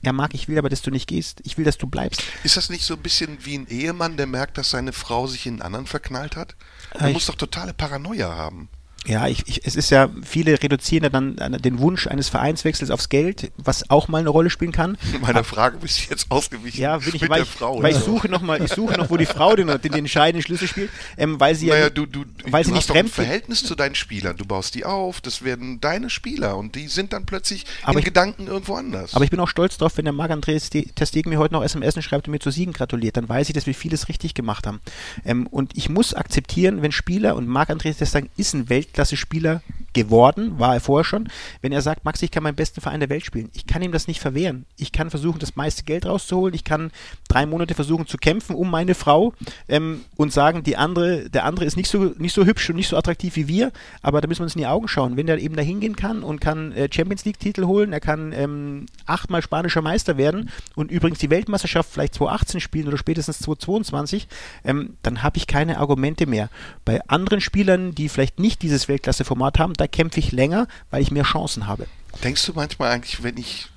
[0.03, 1.41] Ja, Marc, ich will aber, dass du nicht gehst.
[1.45, 2.25] Ich will, dass du bleibst.
[2.43, 5.47] Ist das nicht so ein bisschen wie ein Ehemann, der merkt, dass seine Frau sich
[5.47, 6.57] in einen anderen verknallt hat?
[6.99, 8.69] Der ich- muss doch totale Paranoia haben.
[9.09, 12.91] Ja, ich, ich, es ist ja, viele reduzieren ja dann an den Wunsch eines Vereinswechsels
[12.91, 14.99] aufs Geld, was auch mal eine Rolle spielen kann.
[15.23, 17.83] Meiner Frage bist du jetzt ausgewichen Ja, will ich, mit weil, der ich, Frau.
[17.83, 18.05] weil ich ja.
[18.05, 20.91] suche noch mal, ich suche noch, wo die Frau den, den, den entscheidenden Schlüssel spielt,
[21.17, 23.65] ähm, weil sie ja, Naja, du, du, weil du sie nicht hast ein fremd Verhältnis
[23.65, 24.37] zu deinen Spielern.
[24.37, 27.99] Du baust die auf, das werden deine Spieler und die sind dann plötzlich Aber in
[28.01, 29.15] ich- Gedanken irgendwo anders.
[29.15, 31.65] Aber ich bin auch stolz drauf, wenn der Marc-André Ste- Ter Stegen mir heute noch
[31.65, 34.67] SMS schreibt und mir zu Siegen gratuliert, dann weiß ich, dass wir vieles richtig gemacht
[34.67, 34.81] haben.
[35.25, 38.69] Ähm, und ich muss akzeptieren, wenn Spieler, und Marc-André Ter Stegen ist ein
[38.99, 39.63] Weltklasse-Spieler
[39.93, 41.29] geworden, war er vorher schon,
[41.63, 43.51] wenn er sagt, Max, ich kann meinen besten Verein der Welt spielen.
[43.55, 44.67] Ich kann ihm das nicht verwehren.
[44.77, 46.55] Ich kann versuchen, das meiste Geld rauszuholen.
[46.55, 46.91] Ich kann
[47.29, 49.33] drei Monate versuchen zu kämpfen um meine Frau
[49.69, 52.89] ähm, und sagen, die andere, der andere ist nicht so, nicht so hübsch und nicht
[52.89, 53.73] so attraktiv wie wir,
[54.03, 55.17] aber da müssen wir uns in die Augen schauen.
[55.17, 58.87] Wenn der eben da hingehen kann und kann äh, Champions League-Titel holen, er kann ähm,
[59.07, 64.29] achtmal spanischer Meister werden und übrigens die Weltmeisterschaft vielleicht 2018 spielen oder spätestens 2022,
[64.65, 66.51] ähm, dann habe ich keine Argumente mehr.
[66.85, 71.11] Bei anderen Spielern, die vielleicht nicht dieses Weltklasse-Format haben, da kämpfe ich länger, weil ich
[71.11, 71.87] mehr Chancen habe.
[72.23, 73.69] Denkst du manchmal eigentlich, wenn ich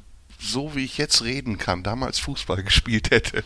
[0.43, 3.43] so wie ich jetzt reden kann, damals Fußball gespielt hätte,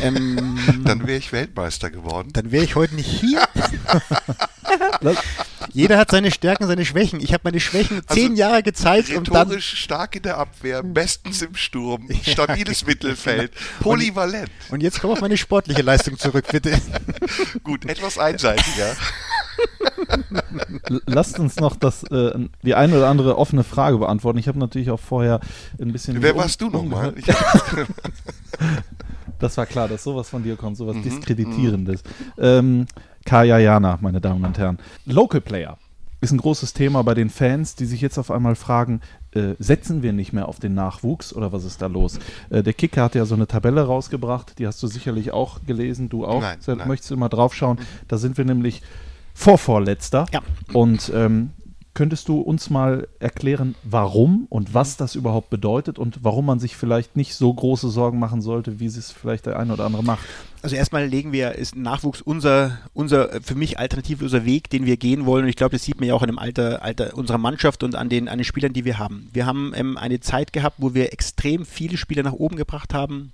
[0.00, 2.30] Ähm, dann wäre ich Weltmeister geworden?
[2.32, 3.42] dann wäre ich heute nicht hier.
[5.72, 7.20] Jeder hat seine Stärken, seine Schwächen.
[7.20, 10.82] Ich habe meine Schwächen Also, zehn Jahre gezeigt und dann Rhetorisch stark in der Abwehr,
[10.82, 14.50] bestens im Sturm, stabiles Mittelfeld, polyvalent.
[14.70, 16.80] und jetzt komm auf meine sportliche Leistung zurück, bitte.
[17.62, 18.96] Gut, etwas einseitiger.
[21.06, 24.38] Lasst uns noch das, äh, die eine oder andere offene Frage beantworten.
[24.38, 25.40] Ich habe natürlich auch vorher
[25.80, 26.22] ein bisschen.
[26.22, 27.14] Wer um- warst du nochmal?
[29.38, 32.02] Das war klar, dass sowas von dir kommt, sowas mhm, Diskreditierendes.
[32.38, 32.86] Ähm,
[33.24, 34.78] Kaya Jana, meine Damen und Herren.
[35.04, 35.76] Local Player
[36.20, 39.00] ist ein großes Thema bei den Fans, die sich jetzt auf einmal fragen,
[39.32, 42.18] äh, setzen wir nicht mehr auf den Nachwuchs oder was ist da los?
[42.48, 46.08] Äh, der Kicker hat ja so eine Tabelle rausgebracht, die hast du sicherlich auch gelesen,
[46.08, 46.40] du auch.
[46.40, 46.88] Nein, nein.
[46.88, 47.78] Möchtest du mal draufschauen?
[48.08, 48.82] Da sind wir nämlich
[49.36, 50.26] Vorvorletzter.
[50.32, 50.40] Ja.
[50.72, 51.50] Und ähm,
[51.92, 56.74] könntest du uns mal erklären, warum und was das überhaupt bedeutet und warum man sich
[56.74, 60.24] vielleicht nicht so große Sorgen machen sollte, wie es vielleicht der eine oder andere macht?
[60.62, 65.26] Also erstmal legen wir, ist Nachwuchs unser, unser für mich alternativloser Weg, den wir gehen
[65.26, 65.44] wollen.
[65.44, 67.94] Und ich glaube, das sieht man ja auch in dem Alter, Alter unserer Mannschaft und
[67.94, 69.28] an den, an den Spielern, die wir haben.
[69.32, 73.32] Wir haben ähm, eine Zeit gehabt, wo wir extrem viele Spieler nach oben gebracht haben.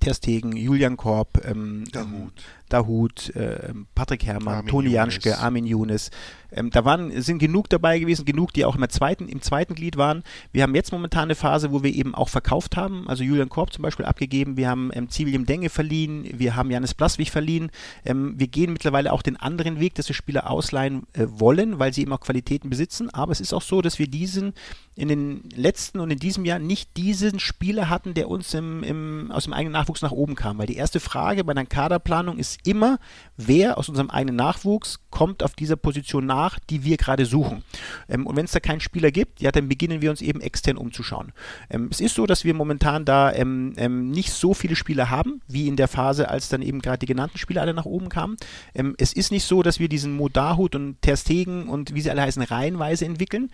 [0.00, 2.32] Terstegen, Julian Korb, ähm, Dahut,
[2.68, 6.10] Dahut äh, Patrick Herrmann, Armin Toni Janschke, Armin Younes,
[6.50, 9.96] ähm, da waren, sind genug dabei gewesen, genug, die auch im zweiten, im zweiten Glied
[9.96, 10.22] waren.
[10.52, 13.72] Wir haben jetzt momentan eine Phase, wo wir eben auch verkauft haben, also Julian Korb
[13.72, 17.70] zum Beispiel abgegeben, wir haben ähm, Zivilium Denge verliehen, wir haben Janis Blaswig verliehen.
[18.04, 21.92] Ähm, wir gehen mittlerweile auch den anderen Weg, dass wir Spieler ausleihen äh, wollen, weil
[21.92, 23.10] sie eben auch Qualitäten besitzen.
[23.10, 24.54] Aber es ist auch so, dass wir diesen
[24.94, 29.30] in den letzten und in diesem Jahr nicht diesen Spieler hatten, der uns im, im,
[29.30, 30.58] aus dem eigenen Nachwuchs nach oben kam.
[30.58, 32.98] Weil die erste Frage bei einer Kaderplanung ist immer,
[33.36, 37.62] wer aus unserem eigenen Nachwuchs kommt auf dieser Position nach die wir gerade suchen.
[38.08, 40.76] Ähm, und wenn es da keinen Spieler gibt, ja, dann beginnen wir uns eben extern
[40.76, 41.32] umzuschauen.
[41.70, 45.40] Ähm, es ist so, dass wir momentan da ähm, ähm nicht so viele Spieler haben,
[45.48, 48.36] wie in der Phase, als dann eben gerade die genannten Spieler alle nach oben kamen.
[48.74, 52.22] Ähm, es ist nicht so, dass wir diesen Modahut und Terstegen und wie sie alle
[52.22, 53.50] heißen, reihenweise entwickeln.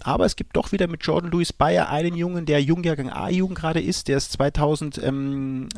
[0.00, 3.80] Aber es gibt doch wieder mit Jordan Louis Bayer einen Jungen, der Jungjahrgang A-Jugend gerade
[3.80, 5.00] ist, der ist 2000,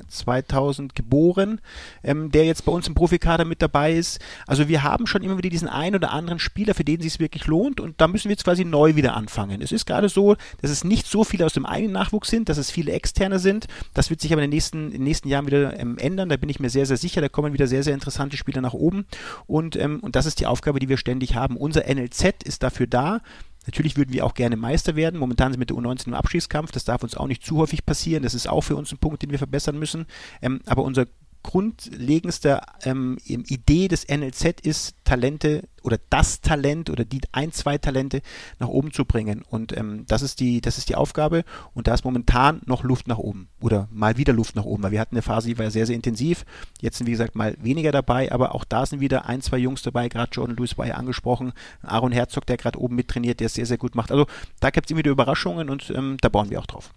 [0.09, 1.61] 2000 geboren,
[2.03, 4.21] der jetzt bei uns im Profikader mit dabei ist.
[4.47, 7.19] Also wir haben schon immer wieder diesen einen oder anderen Spieler, für den es sich
[7.19, 9.62] wirklich lohnt und da müssen wir jetzt quasi neu wieder anfangen.
[9.62, 12.59] Es ist gerade so, dass es nicht so viele aus dem eigenen Nachwuchs sind, dass
[12.59, 13.69] es viele externe sind.
[13.95, 16.29] Das wird sich aber in den nächsten, in den nächsten Jahren wieder ähm, ändern.
[16.29, 17.23] Da bin ich mir sehr, sehr sicher.
[17.23, 19.07] Da kommen wieder sehr, sehr interessante Spieler nach oben
[19.47, 21.57] und, ähm, und das ist die Aufgabe, die wir ständig haben.
[21.57, 23.23] Unser NLZ ist dafür da,
[23.66, 25.21] Natürlich würden wir auch gerne Meister werden.
[25.21, 26.73] Momentan sind wir mit der U19 im Abschießkampf.
[26.73, 28.23] Das darf uns auch nicht zu häufig passieren.
[28.23, 30.07] Das ist auch für uns ein Punkt, den wir verbessern müssen.
[30.41, 31.07] Ähm, aber unser
[31.43, 38.20] grundlegendste ähm, Idee des NLZ ist, Talente oder das Talent oder die ein, zwei Talente
[38.59, 39.43] nach oben zu bringen.
[39.49, 41.45] Und ähm, das, ist die, das ist die Aufgabe.
[41.74, 44.91] Und da ist momentan noch Luft nach oben oder mal wieder Luft nach oben, weil
[44.91, 46.45] wir hatten eine Phase, die war sehr, sehr intensiv.
[46.80, 49.82] Jetzt sind, wie gesagt, mal weniger dabei, aber auch da sind wieder ein, zwei Jungs
[49.82, 50.09] dabei.
[50.09, 51.53] Gerade Jordan Lewis war ja angesprochen.
[51.82, 54.11] Aaron Herzog, der gerade oben mittrainiert, der es sehr, sehr gut macht.
[54.11, 54.26] Also
[54.61, 56.93] da gibt es immer wieder Überraschungen und ähm, da bauen wir auch drauf.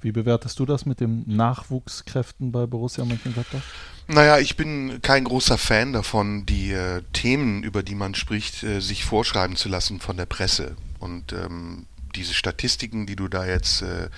[0.00, 3.62] Wie bewertest du das mit den Nachwuchskräften bei Borussia Mönchengladbach?
[4.06, 8.80] Naja, ich bin kein großer Fan davon, die äh, Themen, über die man spricht, äh,
[8.80, 10.76] sich vorschreiben zu lassen von der Presse.
[10.98, 14.08] Und ähm, diese Statistiken, die du da jetzt äh,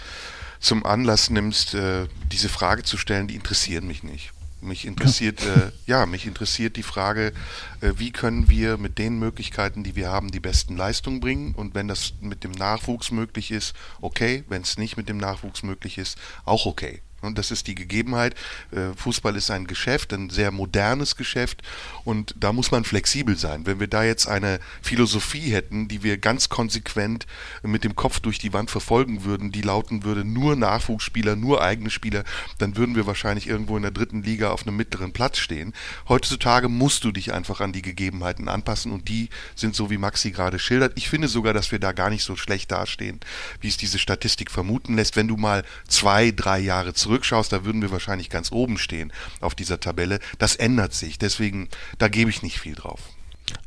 [0.61, 4.33] zum Anlass nimmst, äh, diese Frage zu stellen, die interessieren mich nicht.
[4.61, 7.33] Mich interessiert, äh, ja, mich interessiert die Frage,
[7.81, 11.55] äh, wie können wir mit den Möglichkeiten, die wir haben, die besten Leistungen bringen.
[11.55, 14.45] Und wenn das mit dem Nachwuchs möglich ist, okay.
[14.49, 17.01] Wenn es nicht mit dem Nachwuchs möglich ist, auch okay.
[17.21, 18.35] Und das ist die Gegebenheit.
[18.71, 21.63] Äh, Fußball ist ein Geschäft, ein sehr modernes Geschäft
[22.05, 23.67] und da muss man flexibel sein.
[23.67, 27.27] Wenn wir da jetzt eine Philosophie hätten, die wir ganz konsequent
[27.63, 31.91] mit dem Kopf durch die Wand verfolgen würden, die lauten würde, nur Nachwuchsspieler, nur eigene
[31.91, 32.25] Spieler,
[32.59, 35.75] dann würden wir wahrscheinlich irgendwo in der dritten Liga auf einem mittleren Platz stehen.
[36.09, 40.31] Heutzutage musst du dich einfach an die Gegebenheiten anpassen und die sind so, wie Maxi
[40.31, 40.93] gerade schildert.
[40.97, 43.21] Ich finde sogar, dass wir da gar nicht so schlecht dastehen,
[43.61, 45.17] wie es diese Statistik vermuten lässt.
[45.17, 49.13] Wenn du mal zwei, drei Jahre zurück zurückschaust, da würden wir wahrscheinlich ganz oben stehen
[49.41, 50.21] auf dieser Tabelle.
[50.39, 51.19] Das ändert sich.
[51.19, 53.01] Deswegen, da gebe ich nicht viel drauf.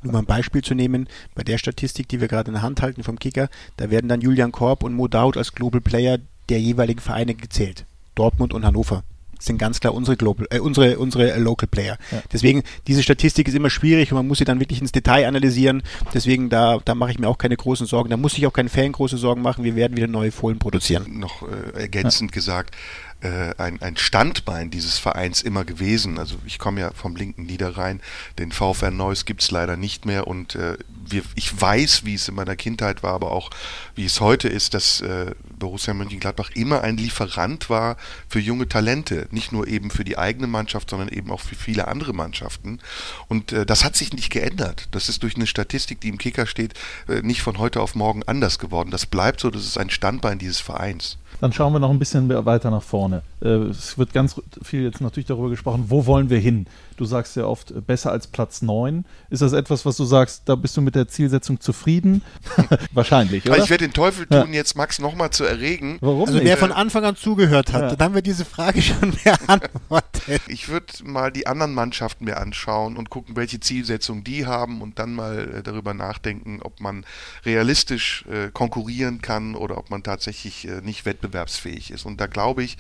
[0.02, 2.82] Nur mal ein Beispiel zu nehmen, bei der Statistik, die wir gerade in der Hand
[2.82, 6.62] halten vom Kicker, da werden dann Julian Korb und Mo Daud als Global Player der
[6.62, 7.86] jeweiligen Vereine gezählt.
[8.16, 9.04] Dortmund und Hannover
[9.44, 11.98] sind ganz klar unsere Global, äh, unsere, unsere Local Player.
[12.12, 12.22] Ja.
[12.32, 15.84] Deswegen, diese Statistik ist immer schwierig und man muss sie dann wirklich ins Detail analysieren.
[16.14, 18.10] Deswegen, da, da mache ich mir auch keine großen Sorgen.
[18.10, 19.64] Da muss ich auch keinen Fan große Sorgen machen.
[19.64, 21.20] Wir werden wieder neue Fohlen produzieren.
[21.20, 22.36] Noch äh, ergänzend ja.
[22.36, 23.13] gesagt, äh,
[23.58, 26.18] ein, ein Standbein dieses Vereins immer gewesen.
[26.18, 28.02] Also ich komme ja vom linken Niederrhein,
[28.40, 32.28] den VfR Neuss gibt es leider nicht mehr und äh, wir, ich weiß, wie es
[32.28, 33.50] in meiner Kindheit war, aber auch
[33.96, 37.98] wie es heute ist, dass äh, Borussia Mönchengladbach immer ein Lieferant war
[38.28, 39.28] für junge Talente.
[39.32, 42.80] Nicht nur eben für die eigene Mannschaft, sondern eben auch für viele andere Mannschaften.
[43.28, 44.88] Und äh, das hat sich nicht geändert.
[44.92, 46.74] Das ist durch eine Statistik, die im Kicker steht,
[47.08, 48.92] äh, nicht von heute auf morgen anders geworden.
[48.92, 51.18] Das bleibt so, das ist ein Standbein dieses Vereins.
[51.44, 53.22] Dann schauen wir noch ein bisschen weiter nach vorne.
[53.42, 56.68] Äh, es wird ganz viel jetzt natürlich darüber gesprochen, wo wollen wir hin?
[56.96, 59.04] Du sagst ja oft, äh, besser als Platz 9.
[59.30, 62.22] Ist das etwas, was du sagst, da bist du mit der Zielsetzung zufrieden?
[62.94, 63.56] Wahrscheinlich, oder?
[63.56, 64.54] Also ich werde den Teufel tun, ja.
[64.54, 65.98] jetzt Max nochmal zu erregen.
[66.00, 66.46] Warum also nicht?
[66.46, 67.90] wer von Anfang an zugehört hat, ja.
[67.90, 70.12] dann haben wir diese Frage schon beantwortet.
[70.48, 74.98] Ich würde mal die anderen Mannschaften mir anschauen und gucken, welche Zielsetzung die haben und
[74.98, 77.06] dann mal äh, darüber nachdenken, ob man
[77.46, 82.06] realistisch äh, konkurrieren kann oder ob man tatsächlich äh, nicht wettbewerbsfähig ist.
[82.06, 82.78] Und da glaube ich,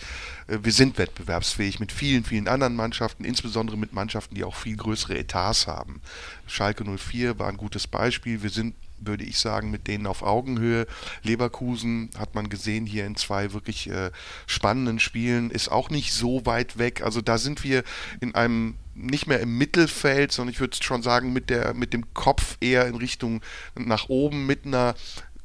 [0.47, 4.75] äh, wir sind wettbewerbsfähig mit vielen, vielen anderen Mannschaften, insbesondere mit Mannschaften, die auch viel
[4.75, 6.01] größere Etats haben.
[6.47, 8.43] Schalke 04 war ein gutes Beispiel.
[8.43, 8.75] Wir sind
[9.05, 10.87] würde ich sagen, mit denen auf Augenhöhe.
[11.23, 14.11] Leverkusen hat man gesehen hier in zwei wirklich äh,
[14.47, 17.01] spannenden Spielen, ist auch nicht so weit weg.
[17.03, 17.83] Also da sind wir
[18.21, 22.13] in einem nicht mehr im Mittelfeld, sondern ich würde schon sagen, mit, der, mit dem
[22.13, 23.41] Kopf eher in Richtung
[23.75, 24.95] nach oben, mit einer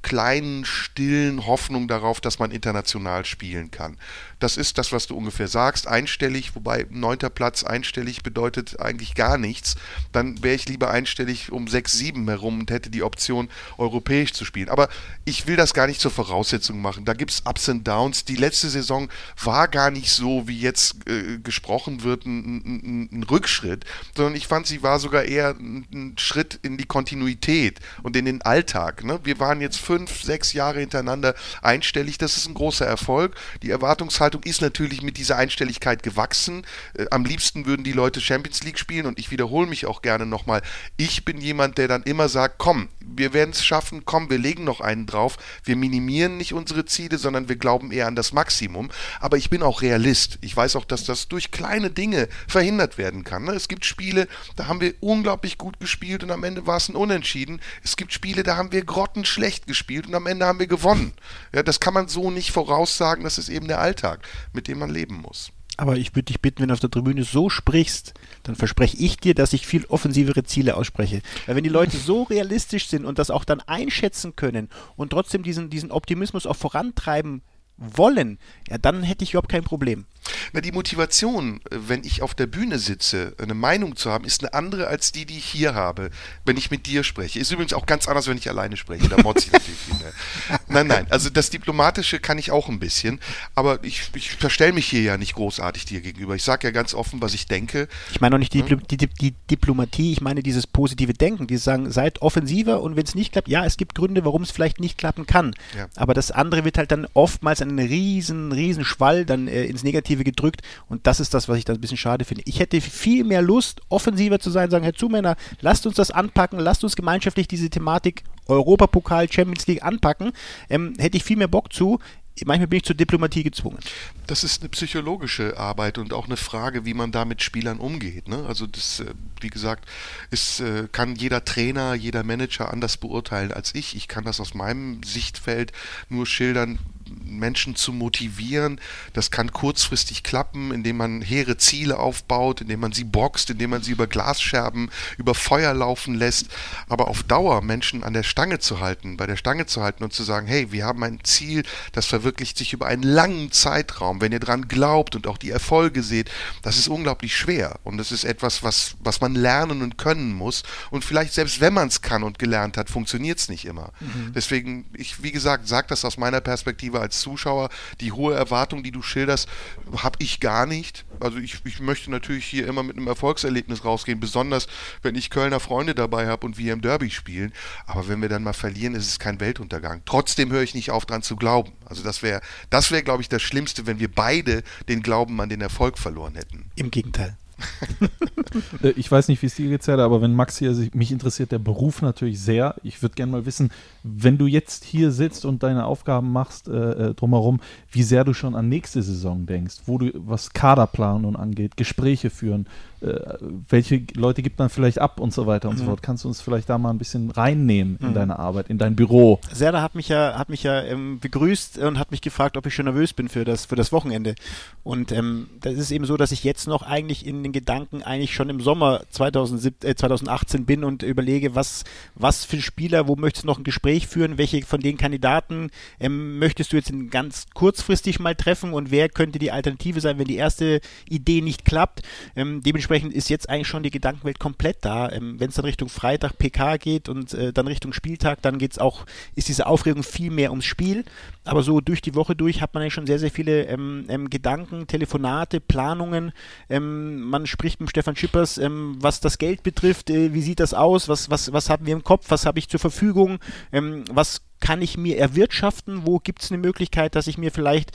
[0.09, 3.99] kleinen, stillen Hoffnung darauf, dass man international spielen kann.
[4.39, 9.39] Das ist das, was du ungefähr sagst, einstellig, wobei neunter Platz einstellig bedeutet eigentlich gar
[9.39, 9.77] nichts.
[10.13, 14.45] Dann wäre ich lieber einstellig um 6, 7 herum und hätte die Option, europäisch zu
[14.45, 14.69] spielen.
[14.69, 14.89] Aber
[15.25, 17.05] ich will das gar nicht zur Voraussetzung machen.
[17.05, 18.25] Da gibt es Ups und Downs.
[18.25, 19.09] Die letzte Saison
[19.43, 23.85] war gar nicht so, wie jetzt äh, gesprochen wird, ein, ein, ein, Rückschritt,
[24.17, 28.25] sondern ich fand, sie war sogar eher ein, ein Schritt in die Kontinuität und in
[28.25, 29.05] den Alltag.
[29.05, 29.21] Ne?
[29.25, 32.19] Wir waren jetzt fünf, sechs Jahre hintereinander einstellig.
[32.19, 33.35] Das ist ein großer Erfolg.
[33.63, 36.65] Die Erwartungshaltung ist natürlich mit dieser Einstelligkeit gewachsen.
[36.95, 40.27] Äh, am liebsten würden die Leute Champions League spielen und ich wiederhole mich auch gerne
[40.27, 40.63] nochmal.
[40.97, 44.65] Ich bin jemand, der dann immer sagt, komm, wir werden es schaffen, komm, wir legen
[44.65, 45.37] noch einen drauf.
[45.65, 48.91] Wir minimieren nicht unsere Ziele, sondern wir glauben eher an das Maximum.
[49.21, 50.39] Aber ich bin auch Realist.
[50.43, 53.45] Ich weiß auch, dass das durch kleine Dinge verhindert werden kann.
[53.45, 53.53] Ne?
[53.53, 56.95] Es gibt Spiele, da haben wir unglaublich gut gespielt und am Ende war es ein
[56.95, 57.61] Unentschieden.
[57.83, 61.13] Es gibt Spiele, da haben wir grottenschlecht gespielt gespielt und am Ende haben wir gewonnen.
[61.55, 64.18] Ja, das kann man so nicht voraussagen, das ist eben der Alltag,
[64.53, 65.53] mit dem man leben muss.
[65.77, 68.13] Aber ich würde dich bitten, wenn du auf der Tribüne so sprichst,
[68.43, 71.23] dann verspreche ich dir, dass ich viel offensivere Ziele ausspreche.
[71.47, 75.45] Weil wenn die Leute so realistisch sind und das auch dann einschätzen können und trotzdem
[75.45, 77.43] diesen, diesen Optimismus auch vorantreiben
[77.79, 80.05] wollen, ja, dann hätte ich überhaupt kein Problem.
[80.53, 84.43] Na, die Motivation, äh, wenn ich auf der Bühne sitze, eine Meinung zu haben, ist
[84.43, 86.11] eine andere als die, die ich hier habe,
[86.45, 87.39] wenn ich mit dir spreche.
[87.39, 89.09] Ist übrigens auch ganz anders, wenn ich alleine spreche.
[89.09, 90.13] Da motze ich natürlich viel mehr.
[90.69, 93.21] Nein, nein, also das Diplomatische kann ich auch ein bisschen,
[93.55, 96.35] aber ich, ich verstelle mich hier ja nicht großartig dir gegenüber.
[96.35, 97.89] Ich sage ja ganz offen, was ich denke.
[98.13, 98.83] Ich meine auch nicht die, hm?
[98.87, 103.05] die, die, die, Diplomatie, ich meine dieses positive Denken, die sagen, seid offensiver und wenn
[103.05, 105.55] es nicht klappt, ja, es gibt Gründe, warum es vielleicht nicht klappen kann.
[105.77, 105.89] Ja.
[105.97, 110.25] Aber das andere wird halt dann oftmals einen riesen, riesen Schwall dann äh, ins Negative
[110.25, 112.43] gedrückt und das ist das, was ich da ein bisschen schade finde.
[112.47, 116.59] Ich hätte viel mehr Lust, offensiver zu sein, sagen, Herr Zumänner, lasst uns das anpacken,
[116.59, 120.33] lasst uns gemeinschaftlich diese Thematik Europapokal, Champions League anpacken.
[120.71, 121.99] Ähm, hätte ich viel mehr Bock zu
[122.47, 123.79] manchmal bin ich zur Diplomatie gezwungen.
[124.27, 128.29] Das ist eine psychologische Arbeit und auch eine Frage, wie man da mit Spielern umgeht.
[128.29, 128.45] Ne?
[128.47, 129.07] Also das, äh,
[129.41, 129.89] wie gesagt,
[130.31, 133.97] ist, äh, kann jeder Trainer, jeder Manager anders beurteilen als ich.
[133.97, 135.73] Ich kann das aus meinem Sichtfeld
[136.09, 136.79] nur schildern,
[137.25, 138.81] Menschen zu motivieren.
[139.13, 143.83] Das kann kurzfristig klappen, indem man hehre Ziele aufbaut, indem man sie boxt, indem man
[143.83, 146.49] sie über Glasscherben, über Feuer laufen lässt.
[146.89, 150.13] Aber auf Dauer Menschen an der Stange zu halten, bei der Stange zu halten und
[150.13, 154.21] zu sagen, hey, wir haben ein Ziel, das verwirklicht sich über einen langen Zeitraum.
[154.21, 156.31] Wenn ihr dran glaubt und auch die Erfolge seht,
[156.63, 157.79] das ist unglaublich schwer.
[157.85, 160.63] Und das ist etwas, was, was man lernen und können muss.
[160.91, 163.93] Und vielleicht selbst wenn man es kann und gelernt hat, funktioniert es nicht immer.
[164.01, 164.33] Mhm.
[164.35, 167.69] Deswegen, ich, wie gesagt, sage das aus meiner Perspektive selber als Zuschauer,
[168.01, 169.49] die hohe Erwartung, die du schilderst,
[169.97, 171.05] habe ich gar nicht.
[171.21, 174.69] Also ich, ich möchte natürlich hier immer mit einem Erfolgserlebnis rausgehen, besonders
[175.03, 177.53] wenn ich Kölner Freunde dabei habe und wir im Derby spielen.
[177.87, 180.03] Aber wenn wir dann mal verlieren, ist es kein Weltuntergang.
[180.05, 181.73] Trotzdem höre ich nicht auf, dran zu glauben.
[181.85, 182.41] Also das wäre,
[182.71, 186.35] das wäre, glaube ich, das Schlimmste, wenn wir beide den Glauben an den Erfolg verloren
[186.35, 186.71] hätten.
[186.77, 187.37] Im Gegenteil.
[188.83, 191.59] Äh, ich weiß nicht, wie es dir geht, aber wenn Max hier, mich interessiert der
[191.59, 192.75] Beruf natürlich sehr.
[192.83, 193.71] Ich würde gerne mal wissen,
[194.03, 198.33] wenn du jetzt hier sitzt und deine Aufgaben machst äh, äh, drumherum, wie sehr du
[198.33, 202.67] schon an nächste Saison denkst, wo du, was Kaderplanung angeht, Gespräche führen,
[203.01, 205.79] welche Leute gibt man vielleicht ab und so weiter und mhm.
[205.81, 206.03] so fort.
[206.03, 208.15] Kannst du uns vielleicht da mal ein bisschen reinnehmen in mhm.
[208.15, 209.41] deine Arbeit, in dein Büro?
[209.53, 212.75] Serda hat mich ja, hat mich ja ähm, begrüßt und hat mich gefragt, ob ich
[212.75, 214.35] schon nervös bin für das, für das Wochenende.
[214.83, 218.35] Und ähm, das ist eben so, dass ich jetzt noch eigentlich in den Gedanken eigentlich
[218.35, 221.85] schon im Sommer 2017, äh, 2018 bin und überlege, was,
[222.17, 225.71] was für Spieler, wo möchtest du noch ein Gespräch führen, welche von den Kandidaten
[226.01, 230.27] ähm, möchtest du jetzt ganz kurzfristig mal treffen und wer könnte die Alternative sein, wenn
[230.27, 232.03] die erste Idee nicht klappt.
[232.35, 235.11] Ähm, dementsprechend dementsprechend ist jetzt eigentlich schon die Gedankenwelt komplett da.
[235.11, 238.79] Ähm, Wenn es dann Richtung Freitag PK geht und äh, dann Richtung Spieltag, dann geht's
[238.79, 239.05] auch,
[239.35, 241.05] ist diese Aufregung viel mehr ums Spiel.
[241.45, 244.31] Aber so durch die Woche durch hat man eigentlich schon sehr, sehr viele ähm, ähm,
[244.31, 246.33] Gedanken, Telefonate, Planungen.
[246.69, 250.75] Ähm, man spricht mit Stefan Schippers, ähm, was das Geld betrifft, äh, wie sieht das
[250.75, 253.39] aus, was, was, was haben wir im Kopf, was habe ich zur Verfügung,
[253.73, 257.93] ähm, was kann ich mir erwirtschaften, wo gibt es eine Möglichkeit, dass ich mir vielleicht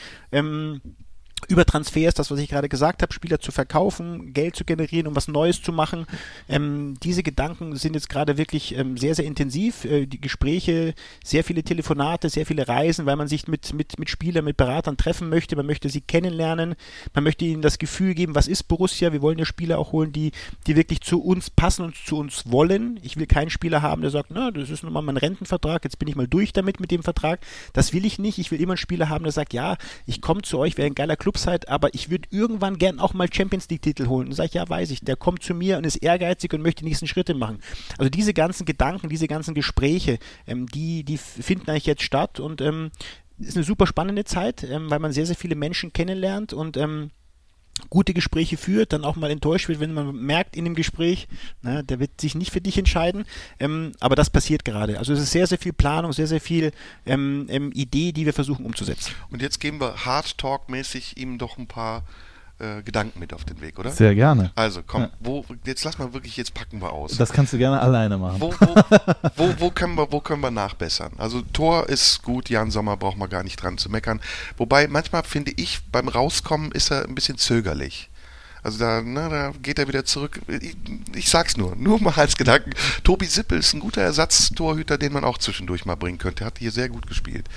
[1.47, 5.15] über Transfers, das was ich gerade gesagt habe, Spieler zu verkaufen, Geld zu generieren, um
[5.15, 6.05] was Neues zu machen.
[6.49, 9.85] Ähm, diese Gedanken sind jetzt gerade wirklich ähm, sehr, sehr intensiv.
[9.85, 10.93] Äh, die Gespräche,
[11.23, 14.97] sehr viele Telefonate, sehr viele Reisen, weil man sich mit, mit, mit Spielern, mit Beratern
[14.97, 15.55] treffen möchte.
[15.55, 16.75] Man möchte sie kennenlernen.
[17.13, 19.11] Man möchte ihnen das Gefühl geben, was ist Borussia?
[19.11, 20.31] Wir wollen ja Spieler auch holen, die,
[20.67, 22.99] die wirklich zu uns passen und zu uns wollen.
[23.03, 25.99] Ich will keinen Spieler haben, der sagt, na, das ist nun mal mein Rentenvertrag, jetzt
[25.99, 27.39] bin ich mal durch damit mit dem Vertrag.
[27.73, 28.39] Das will ich nicht.
[28.39, 30.95] Ich will immer einen Spieler haben, der sagt, ja, ich komme zu euch, wäre ein
[30.95, 34.27] geiler Club Clubzeit, aber ich würde irgendwann gern auch mal Champions League-Titel holen.
[34.27, 36.83] Und sage ich, ja, weiß ich, der kommt zu mir und ist ehrgeizig und möchte
[36.83, 37.59] die nächsten Schritte machen.
[37.97, 42.61] Also diese ganzen Gedanken, diese ganzen Gespräche, ähm, die, die finden eigentlich jetzt statt und
[42.61, 42.91] ähm,
[43.39, 47.09] ist eine super spannende Zeit, ähm, weil man sehr, sehr viele Menschen kennenlernt und ähm,
[47.89, 51.27] gute Gespräche führt, dann auch mal enttäuscht wird, wenn man merkt in dem Gespräch,
[51.61, 53.25] na, der wird sich nicht für dich entscheiden.
[53.59, 54.99] Ähm, aber das passiert gerade.
[54.99, 56.71] Also es ist sehr, sehr viel Planung, sehr, sehr viel
[57.05, 59.13] ähm, ähm, Idee, die wir versuchen umzusetzen.
[59.31, 62.03] Und jetzt geben wir Hard Talk-mäßig ihm doch ein paar
[62.63, 63.91] äh, Gedanken mit auf den Weg, oder?
[63.91, 64.51] Sehr gerne.
[64.55, 65.09] Also komm, Ja.
[65.19, 67.17] wo, jetzt lass mal wirklich, jetzt packen wir aus.
[67.17, 68.39] Das kannst du gerne alleine machen.
[68.39, 68.75] Wo, wo,
[69.35, 71.11] wo, wo, können wir, wo können wir nachbessern?
[71.17, 74.21] Also Tor ist gut, Jan Sommer braucht man gar nicht dran zu meckern.
[74.57, 78.09] Wobei manchmal finde ich, beim Rauskommen ist er ein bisschen zögerlich.
[78.65, 80.39] Also da, ne, da geht er wieder zurück.
[80.47, 80.77] Ich,
[81.13, 82.71] ich sag's nur, nur mal als Gedanken.
[83.03, 86.45] Tobi Sippel ist ein guter Ersatztorhüter, den man auch zwischendurch mal bringen könnte.
[86.45, 87.49] Er hat hier sehr gut gespielt.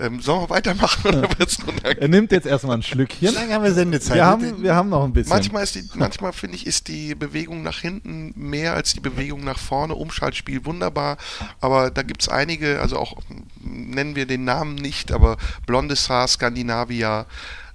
[0.00, 3.28] Ähm, sollen wir weitermachen oder wird's nur Er nimmt jetzt erstmal ein Schlückchen.
[3.28, 4.14] Wie lange haben wir Sendezeit?
[4.14, 5.30] Wir haben, wir haben noch ein bisschen.
[5.30, 9.42] Manchmal ist die, manchmal finde ich, ist die Bewegung nach hinten mehr als die Bewegung
[9.42, 9.94] nach vorne.
[9.96, 11.16] Umschaltspiel wunderbar,
[11.60, 13.16] aber da gibt es einige, also auch
[13.60, 17.26] nennen wir den Namen nicht, aber Blondes Haar, Skandinavia,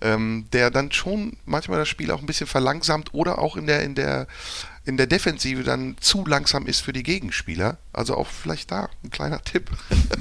[0.01, 3.83] ähm, der dann schon manchmal das Spiel auch ein bisschen verlangsamt oder auch in der
[3.83, 4.27] in der
[4.85, 7.77] in der Defensive dann zu langsam ist für die Gegenspieler.
[7.93, 9.71] Also auch vielleicht da ein kleiner Tipp.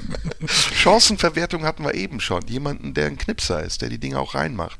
[0.47, 2.47] Chancenverwertung hatten wir eben schon.
[2.47, 4.79] Jemanden, der ein Knipser ist, der die Dinge auch reinmacht.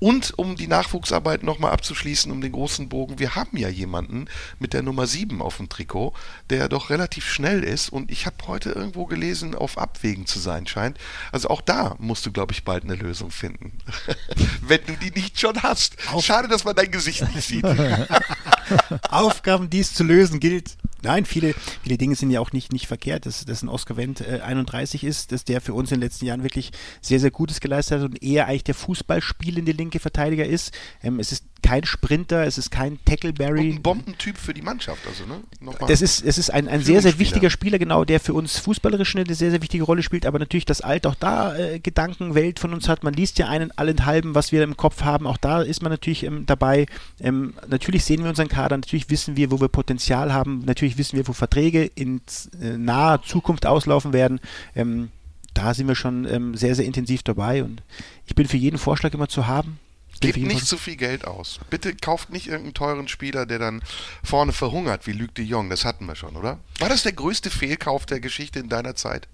[0.00, 4.26] Und um die Nachwuchsarbeit nochmal abzuschließen, um den großen Bogen, wir haben ja jemanden
[4.58, 6.12] mit der Nummer 7 auf dem Trikot,
[6.50, 10.66] der doch relativ schnell ist und ich habe heute irgendwo gelesen, auf Abwägen zu sein
[10.66, 10.98] scheint.
[11.30, 13.78] Also auch da musst du, glaube ich, bald eine Lösung finden.
[14.60, 15.96] Wenn du die nicht schon hast.
[16.20, 17.64] Schade, dass man dein Gesicht nicht sieht.
[19.10, 20.76] Aufgaben, die es zu lösen gilt.
[21.02, 24.20] Nein, viele, viele Dinge sind ja auch nicht, nicht verkehrt, dass, dass ein Oscar Wendt
[24.20, 26.70] äh, 31 ist, dass der für uns in den letzten Jahren wirklich
[27.00, 30.72] sehr, sehr Gutes geleistet hat und eher eigentlich der Fußballspielende linke Verteidiger ist.
[31.02, 33.70] Ähm, es ist kein Sprinter, es ist kein Und Tackleberry.
[33.70, 35.40] ein Bombentyp für die Mannschaft, also, ne?
[35.58, 35.88] Nochmal.
[35.88, 39.16] Das ist, es ist ein, ein sehr, sehr wichtiger Spieler, genau, der für uns fußballerisch
[39.16, 42.74] eine sehr, sehr wichtige Rolle spielt, aber natürlich das Alt auch da äh, Gedankenwelt von
[42.74, 43.04] uns hat.
[43.04, 46.24] Man liest ja einen allenthalben, was wir im Kopf haben, auch da ist man natürlich
[46.24, 46.84] ähm, dabei.
[47.20, 51.16] Ähm, natürlich sehen wir unseren Kader, natürlich wissen wir, wo wir Potenzial haben, natürlich wissen
[51.16, 52.20] wir, wo Verträge in
[52.60, 54.40] äh, naher Zukunft auslaufen werden.
[54.76, 55.08] Ähm,
[55.54, 57.82] da sind wir schon ähm, sehr, sehr intensiv dabei und
[58.26, 59.78] ich bin für jeden Vorschlag immer zu haben.
[60.22, 61.60] Gebt nicht zu viel Geld aus.
[61.70, 63.82] Bitte kauft nicht irgendeinen teuren Spieler, der dann
[64.22, 65.68] vorne verhungert, wie Luc de Jong.
[65.68, 66.58] Das hatten wir schon, oder?
[66.78, 69.28] War das der größte Fehlkauf der Geschichte in deiner Zeit?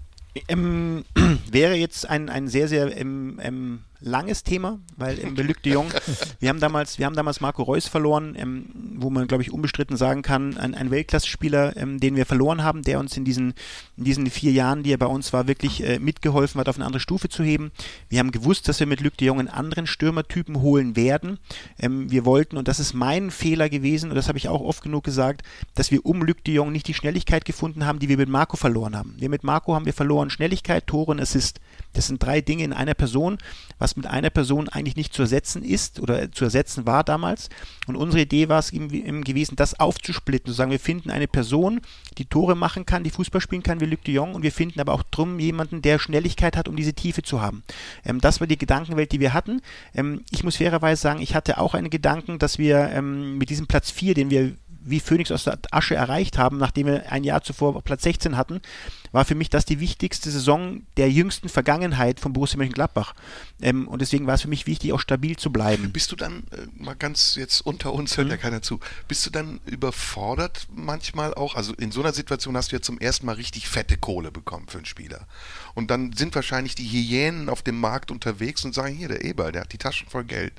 [0.47, 1.05] Ähm,
[1.51, 5.73] wäre jetzt ein, ein sehr, sehr ähm, ähm, langes Thema, weil ähm, bei Luc de
[5.73, 5.91] Jong,
[6.39, 8.65] wir haben damals, wir haben damals Marco Reus verloren, ähm,
[8.95, 12.83] wo man, glaube ich, unbestritten sagen kann, ein, ein Weltklasse-Spieler, ähm, den wir verloren haben,
[12.83, 13.53] der uns in diesen,
[13.97, 16.85] in diesen vier Jahren, die er bei uns war, wirklich äh, mitgeholfen hat, auf eine
[16.85, 17.71] andere Stufe zu heben.
[18.07, 21.39] Wir haben gewusst, dass wir mit Luc de Jong einen anderen Stürmertypen holen werden.
[21.77, 24.81] Ähm, wir wollten, und das ist mein Fehler gewesen, und das habe ich auch oft
[24.83, 25.41] genug gesagt,
[25.75, 28.55] dass wir um Luc de Jong nicht die Schnelligkeit gefunden haben, die wir mit Marco
[28.55, 29.15] verloren haben.
[29.17, 31.59] Wir mit Marco haben wir verloren Schnelligkeit, Tore und Assist.
[31.93, 33.37] Das sind drei Dinge in einer Person,
[33.79, 37.49] was mit einer Person eigentlich nicht zu ersetzen ist oder zu ersetzen war damals.
[37.87, 41.81] Und unsere Idee war es eben, gewesen, das aufzusplitten, zu sagen, wir finden eine Person,
[42.17, 44.79] die Tore machen kann, die Fußball spielen kann wie Luc de Jong und wir finden
[44.79, 47.63] aber auch drum jemanden, der Schnelligkeit hat, um diese Tiefe zu haben.
[48.05, 49.61] Ähm, das war die Gedankenwelt, die wir hatten.
[49.95, 53.67] Ähm, ich muss fairerweise sagen, ich hatte auch einen Gedanken, dass wir ähm, mit diesem
[53.67, 57.41] Platz 4, den wir wie Phoenix aus der Asche erreicht haben, nachdem wir ein Jahr
[57.41, 58.61] zuvor Platz 16 hatten,
[59.11, 63.13] war für mich das die wichtigste Saison der jüngsten Vergangenheit von Borussia Mönchengladbach.
[63.61, 65.91] Ähm, und deswegen war es für mich wichtig, auch stabil zu bleiben.
[65.91, 68.31] Bist du dann, äh, mal ganz jetzt unter uns, hört mhm.
[68.31, 71.55] ja keiner zu, bist du dann überfordert manchmal auch?
[71.55, 74.67] Also in so einer Situation hast du ja zum ersten Mal richtig fette Kohle bekommen
[74.67, 75.27] für einen Spieler.
[75.73, 79.51] Und dann sind wahrscheinlich die Hyänen auf dem Markt unterwegs und sagen, hier, der Eber,
[79.51, 80.53] der hat die Taschen voll Geld.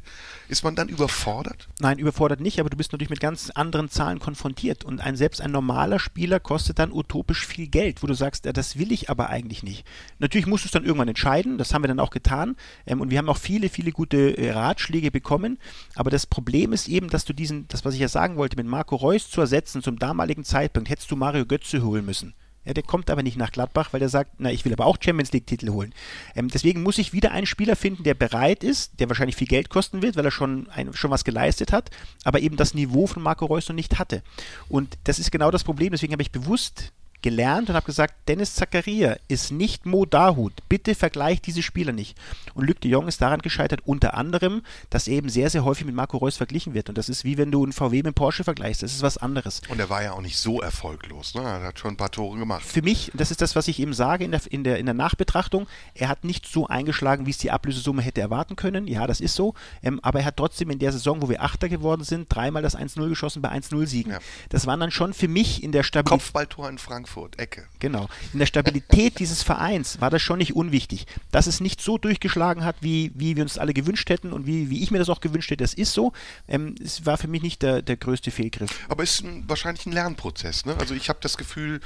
[0.49, 1.69] Ist man dann überfordert?
[1.79, 4.85] Nein, überfordert nicht, aber du bist natürlich mit ganz anderen Zahlen konfrontiert.
[4.85, 8.79] Und ein, selbst ein normaler Spieler kostet dann utopisch viel Geld, wo du sagst, das
[8.79, 9.87] will ich aber eigentlich nicht.
[10.19, 12.57] Natürlich musst du es dann irgendwann entscheiden, das haben wir dann auch getan.
[12.87, 15.59] Ähm, und wir haben auch viele, viele gute äh, Ratschläge bekommen.
[15.95, 18.67] Aber das Problem ist eben, dass du diesen, das was ich ja sagen wollte, mit
[18.67, 22.35] Marco Reus zu ersetzen zum damaligen Zeitpunkt, hättest du Mario Götze holen müssen.
[22.65, 24.99] Ja, der kommt aber nicht nach Gladbach, weil der sagt, na, ich will aber auch
[25.01, 25.95] Champions League-Titel holen.
[26.35, 29.71] Ähm, deswegen muss ich wieder einen Spieler finden, der bereit ist, der wahrscheinlich viel Geld
[29.71, 31.91] kosten wird, weil er schon, ein, schon was geleistet hat,
[32.23, 34.23] aber eben das Niveau von Marco Reus noch nicht hatte.
[34.69, 35.93] Und das ist genau das Problem.
[35.93, 36.93] Deswegen habe ich bewusst
[37.23, 40.53] gelernt und habe gesagt, Dennis Zakaria ist nicht Mo Dahut.
[40.69, 42.17] Bitte vergleicht diese Spieler nicht.
[42.55, 45.87] Und Luc de Jong ist daran gescheitert, unter anderem, dass er eben sehr, sehr häufig
[45.87, 46.89] mit Marco Reus verglichen wird.
[46.89, 48.83] Und das ist wie wenn du einen VW mit Porsche vergleichst.
[48.83, 49.63] Das ist was anderes.
[49.69, 51.35] Und er war ja auch nicht so erfolglos.
[51.35, 51.43] Ne?
[51.43, 52.65] Er hat schon ein paar Tore gemacht.
[52.65, 54.95] Für mich, das ist das, was ich eben sage in der, in der, in der
[54.95, 58.87] Nachbetrachtung, er hat nicht so eingeschlagen, wie es die Ablösesumme hätte erwarten können.
[58.87, 59.55] Ja, das ist so.
[59.83, 62.77] Ähm, aber er hat trotzdem in der Saison, wo wir Achter geworden sind, dreimal das
[62.77, 64.13] 1-0 geschossen bei 1-0-Siegen.
[64.13, 64.19] Ja.
[64.49, 66.21] Das waren dann schon für mich in der Stabilität.
[66.21, 67.10] Kopfballtor in Frankfurt.
[67.11, 67.67] Frankfurt, Ecke.
[67.81, 68.09] Genau.
[68.33, 71.07] In der Stabilität dieses Vereins war das schon nicht unwichtig.
[71.33, 74.71] Dass es nicht so durchgeschlagen hat, wie, wie wir uns alle gewünscht hätten und wie,
[74.71, 76.13] wie ich mir das auch gewünscht hätte, das ist so.
[76.47, 78.71] Ähm, es war für mich nicht der, der größte Fehlgriff.
[78.89, 80.65] Aber es ist ein, wahrscheinlich ein Lernprozess.
[80.67, 80.77] Ne?
[80.79, 81.81] Also ich habe das Gefühl,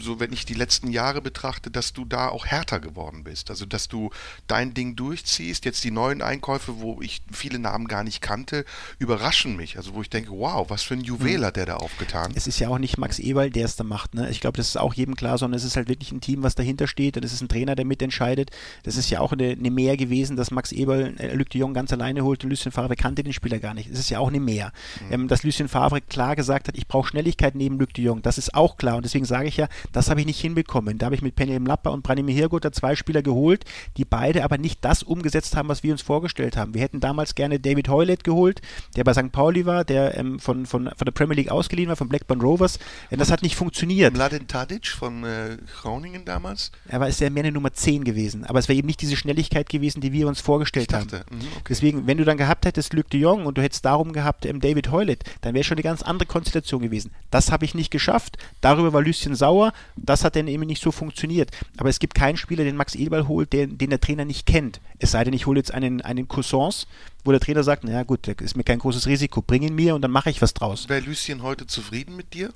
[0.00, 3.50] so wenn ich die letzten Jahre betrachte, dass du da auch härter geworden bist.
[3.50, 4.10] Also dass du
[4.46, 5.64] dein Ding durchziehst.
[5.64, 8.64] Jetzt die neuen Einkäufe, wo ich viele Namen gar nicht kannte,
[8.98, 9.76] überraschen mich.
[9.76, 11.44] Also wo ich denke, wow, was für ein Juwel mhm.
[11.44, 12.32] hat der da aufgetan.
[12.34, 14.14] Es ist ja auch nicht Max Eberl, der es da macht.
[14.14, 14.30] Ne?
[14.30, 16.54] Ich glaube, das ist auch jedem klar, sondern es ist halt wirklich ein Team, was
[16.54, 17.16] dahinter steht.
[17.16, 18.50] Und es ist ein Trainer, der mitentscheidet.
[18.82, 21.74] Das ist ja auch eine, eine Mehr gewesen, dass Max Eberl äh, Luc de Jong
[21.74, 23.90] ganz alleine holt und Lucien Favre kannte den Spieler gar nicht.
[23.90, 24.72] Das ist ja auch eine Mehr.
[25.08, 25.12] Mhm.
[25.12, 28.22] Ähm, dass Lucien Favre klar gesagt hat, ich brauche Schnelligkeit neben Luc de Jong.
[28.22, 28.96] Das ist auch klar.
[28.96, 30.98] Und deswegen sage ich ja, das habe ich nicht hinbekommen.
[30.98, 33.64] Da habe ich mit Penny Lappa und Branimir Hirgota zwei Spieler geholt,
[33.96, 36.74] die beide aber nicht das umgesetzt haben, was wir uns vorgestellt haben.
[36.74, 38.60] Wir hätten damals gerne David Hoylett geholt,
[38.96, 39.32] der bei St.
[39.32, 42.78] Pauli war, der ähm, von, von, von der Premier League ausgeliehen war, von Blackburn Rovers.
[43.10, 44.14] Äh, das hat nicht funktioniert.
[44.14, 46.72] Mladen Tadic von äh, Groningen damals?
[46.86, 49.16] Er war ist ja mehr eine Nummer 10 gewesen, aber es wäre eben nicht diese
[49.16, 51.38] Schnelligkeit gewesen, die wir uns vorgestellt dachte, haben.
[51.38, 51.64] Mh, okay.
[51.68, 54.60] Deswegen, wenn du dann gehabt hättest Luc de Jong und du hättest darum gehabt ähm,
[54.60, 57.12] David Hoylett, dann wäre schon eine ganz andere Konstellation gewesen.
[57.30, 58.38] Das habe ich nicht geschafft.
[58.60, 59.63] Darüber war Lucien sauer.
[59.96, 61.50] Das hat dann eben nicht so funktioniert.
[61.76, 64.80] Aber es gibt keinen Spieler, den Max Eberl holt, den, den der Trainer nicht kennt.
[64.98, 66.86] Es sei denn, ich hole jetzt einen, einen Cousins,
[67.24, 69.94] wo der Trainer sagt, naja gut, das ist mir kein großes Risiko, bring ihn mir
[69.94, 70.88] und dann mache ich was draus.
[70.88, 72.52] Wäre Lucien heute zufrieden mit dir?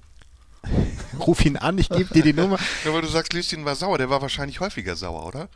[1.26, 2.58] Ruf ihn an, ich gebe dir die Nummer.
[2.84, 5.48] Ja, aber du sagst, Lucien war sauer, der war wahrscheinlich häufiger sauer, oder?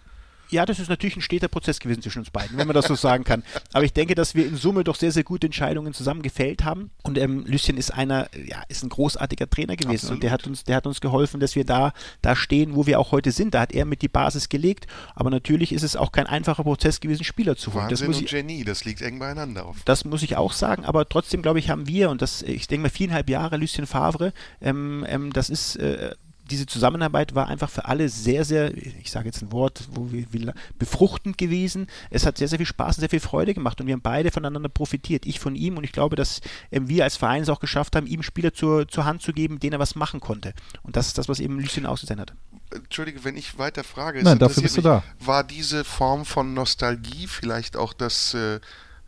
[0.53, 2.95] Ja, das ist natürlich ein steter Prozess gewesen zwischen uns beiden, wenn man das so
[2.95, 3.43] sagen kann.
[3.73, 6.91] Aber ich denke, dass wir in Summe doch sehr, sehr gute Entscheidungen zusammen gefällt haben.
[7.03, 10.07] Und ähm, Lucien ist einer, ja, ist ein großartiger Trainer gewesen.
[10.07, 10.15] Absolut.
[10.15, 13.01] Und der hat uns, der hat uns geholfen, dass wir da, da stehen, wo wir
[13.01, 13.55] auch heute sind.
[13.55, 14.87] Da hat er mit die Basis gelegt.
[15.15, 17.89] Aber natürlich ist es auch kein einfacher Prozess gewesen, Spieler zu holen.
[17.89, 19.67] Das muss ich, Genie, das liegt eng beieinander.
[19.67, 19.79] Auf.
[19.85, 20.85] Das muss ich auch sagen.
[20.85, 24.33] Aber trotzdem, glaube ich, haben wir, und das, ich denke mal, viereinhalb Jahre Lucien Favre,
[24.61, 26.15] ähm, ähm, das ist äh,
[26.51, 30.55] diese Zusammenarbeit war einfach für alle sehr, sehr, ich sage jetzt ein Wort, wo wir,
[30.79, 31.87] befruchtend gewesen.
[32.11, 34.31] Es hat sehr, sehr viel Spaß und sehr viel Freude gemacht und wir haben beide
[34.31, 35.25] voneinander profitiert.
[35.25, 36.41] Ich von ihm und ich glaube, dass
[36.71, 39.61] ähm, wir als Verein es auch geschafft haben, ihm Spieler zur, zur Hand zu geben,
[39.61, 40.53] denen er was machen konnte.
[40.83, 42.37] Und das ist das, was eben Lucien ausgezeichnet hat.
[42.75, 44.23] Entschuldige, wenn ich weiter frage.
[44.23, 45.03] Nein, dafür bist du da.
[45.21, 48.61] War diese Form von Nostalgie vielleicht auch das, äh,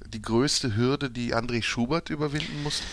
[0.07, 2.85] die größte Hürde, die André Schubert überwinden musste?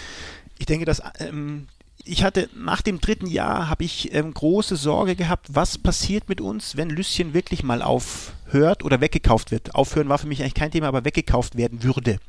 [0.58, 1.68] Ich denke, dass ähm,
[2.06, 6.42] ich hatte nach dem dritten Jahr habe ich ähm, große Sorge gehabt, was passiert mit
[6.42, 9.76] uns, wenn Lüsschen wirklich mal aufhört oder weggekauft wird.
[9.76, 12.20] Aufhören war für mich eigentlich kein Thema, aber weggekauft werden würde.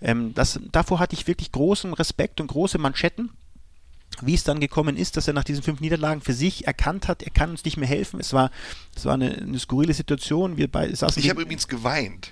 [0.00, 3.30] Ähm, das, davor hatte ich wirklich großen Respekt und große Manschetten
[4.20, 7.22] wie es dann gekommen ist, dass er nach diesen fünf Niederlagen für sich erkannt hat,
[7.22, 8.20] er kann uns nicht mehr helfen.
[8.20, 8.50] Es war,
[8.94, 10.56] es war eine, eine skurrile Situation.
[10.56, 12.30] Wir beide saßen ich habe übrigens geweint.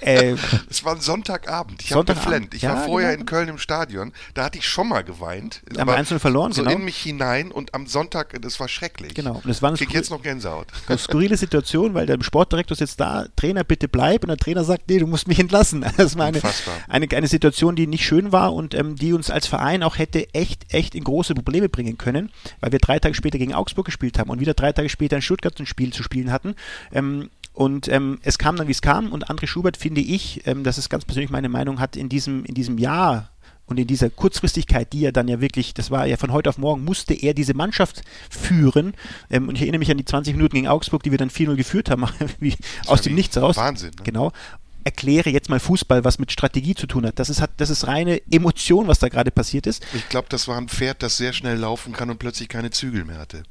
[0.00, 0.36] Äh,
[0.70, 1.82] es war ein Sonntagabend.
[1.82, 2.54] Ich habe geflennt.
[2.54, 3.20] Ich ja, war vorher genau.
[3.20, 4.12] in Köln im Stadion.
[4.34, 5.62] Da hatte ich schon mal geweint.
[5.76, 6.76] Haben wir einzeln verloren, so genau.
[6.76, 9.14] in mich hinein und am Sonntag, das war schrecklich.
[9.14, 9.40] Genau.
[9.42, 10.68] Und es war eine ich jetzt noch Gänsehaut.
[10.86, 14.22] Eine skurrile Situation, weil der Sportdirektor ist jetzt da, Trainer, bitte bleib.
[14.24, 15.84] Und der Trainer sagt, nee, du musst mich entlassen.
[15.98, 16.40] Das war eine,
[16.86, 20.32] eine, eine, Situation, die nicht schön war und ähm, die uns als Verein auch hätte
[20.32, 22.30] echt, echt in große Probleme bringen können,
[22.60, 25.22] weil wir drei Tage später gegen Augsburg gespielt haben und wieder drei Tage später in
[25.22, 26.54] Stuttgart ein Spiel zu spielen hatten.
[26.92, 29.10] Ähm, und ähm, es kam dann, wie es kam.
[29.10, 32.44] Und André Schubert, finde ich, ähm, das ist ganz persönlich meine Meinung, hat in diesem,
[32.44, 33.30] in diesem Jahr
[33.66, 36.56] Und in dieser Kurzfristigkeit, die er dann ja wirklich, das war ja von heute auf
[36.56, 38.94] morgen, musste er diese Mannschaft führen.
[39.28, 41.56] Ähm, und ich erinnere mich an die 20 Minuten gegen Augsburg, die wir dann 4-0
[41.56, 42.06] geführt haben,
[42.40, 42.54] wie
[42.86, 43.56] aus dem Nichts raus.
[43.56, 43.90] Wahnsinn.
[43.90, 44.04] Ne?
[44.04, 44.32] Genau
[44.88, 47.18] erkläre jetzt mal Fußball, was mit Strategie zu tun hat.
[47.18, 49.84] Das ist, das ist reine Emotion, was da gerade passiert ist.
[49.92, 53.04] Ich glaube, das war ein Pferd, das sehr schnell laufen kann und plötzlich keine Zügel
[53.04, 53.42] mehr hatte.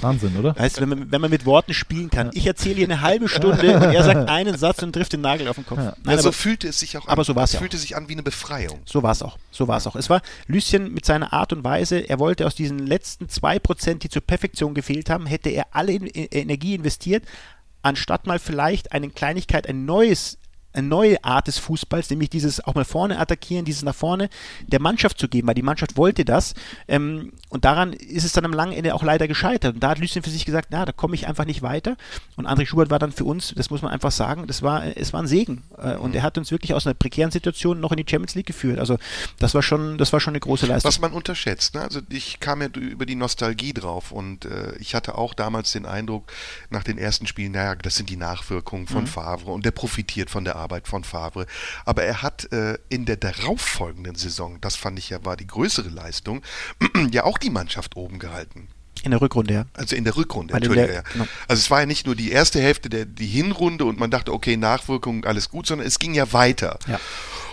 [0.00, 0.56] Wahnsinn, oder?
[0.58, 2.30] Heißt, wenn man, wenn man mit Worten spielen kann.
[2.34, 5.46] Ich erzähle hier eine halbe Stunde und er sagt einen Satz und trifft den Nagel
[5.46, 5.78] auf den Kopf.
[5.78, 7.12] Nein, ja, so aber, fühlte es sich auch an.
[7.12, 8.80] aber so war's es ja fühlte sich an wie eine Befreiung.
[8.84, 9.38] so war es auch.
[9.50, 9.96] So war es auch.
[9.96, 14.02] Es war Lucien mit seiner Art und Weise, er wollte aus diesen letzten zwei Prozent,
[14.02, 17.24] die zur Perfektion gefehlt haben, hätte er alle in, in, Energie investiert,
[17.82, 20.38] anstatt mal vielleicht eine Kleinigkeit, ein neues
[20.72, 24.28] eine neue Art des Fußballs, nämlich dieses auch mal vorne attackieren, dieses nach vorne
[24.66, 26.54] der Mannschaft zu geben, weil die Mannschaft wollte das.
[26.88, 29.74] Ähm, und daran ist es dann am langen Ende auch leider gescheitert.
[29.74, 31.96] Und da hat Lucien für sich gesagt, na, da komme ich einfach nicht weiter.
[32.36, 35.12] Und André Schubert war dann für uns, das muss man einfach sagen, das war, es
[35.12, 35.62] war ein Segen.
[35.78, 38.46] Äh, und er hat uns wirklich aus einer prekären Situation noch in die Champions League
[38.46, 38.78] geführt.
[38.78, 38.98] Also
[39.38, 40.88] das war schon, das war schon eine große Leistung.
[40.88, 41.74] Was man unterschätzt.
[41.74, 41.82] Ne?
[41.82, 45.86] Also ich kam ja über die Nostalgie drauf und äh, ich hatte auch damals den
[45.86, 46.32] Eindruck,
[46.70, 49.06] nach den ersten Spielen, naja, das sind die Nachwirkungen von Mhm.
[49.08, 51.46] Favre und der profitiert von der Arbeit von Favre.
[51.84, 55.88] Aber er hat äh, in der darauffolgenden Saison, das fand ich ja war die größere
[55.88, 56.42] Leistung,
[57.10, 58.68] ja auch die Mannschaft oben gehalten.
[59.02, 59.64] in der Rückrunde, ja.
[59.74, 60.92] Also in der Rückrunde, Weil in Entschuldige.
[60.92, 61.12] der- ja.
[61.12, 61.26] genau.
[61.48, 64.32] Also es war ja nicht nur die erste Hälfte der die Hinrunde und man dachte,
[64.32, 66.78] okay, Nachwirkungen, alles gut, sondern es ging ja weiter.
[66.86, 67.00] Ja.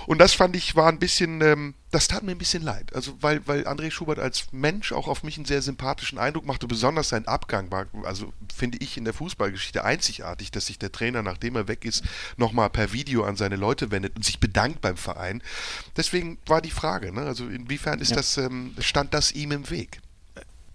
[0.07, 2.95] Und das fand ich war ein bisschen, ähm, das tat mir ein bisschen leid.
[2.95, 6.65] Also weil, weil André Schubert als Mensch auch auf mich einen sehr sympathischen Eindruck machte,
[6.65, 11.23] besonders sein Abgang war, also finde ich in der Fußballgeschichte einzigartig, dass sich der Trainer,
[11.23, 12.05] nachdem er weg ist,
[12.37, 15.43] nochmal per Video an seine Leute wendet und sich bedankt beim Verein.
[15.97, 17.23] Deswegen war die Frage, ne?
[17.23, 18.15] also inwiefern ist Ja.
[18.15, 19.99] das, ähm, stand das ihm im Weg?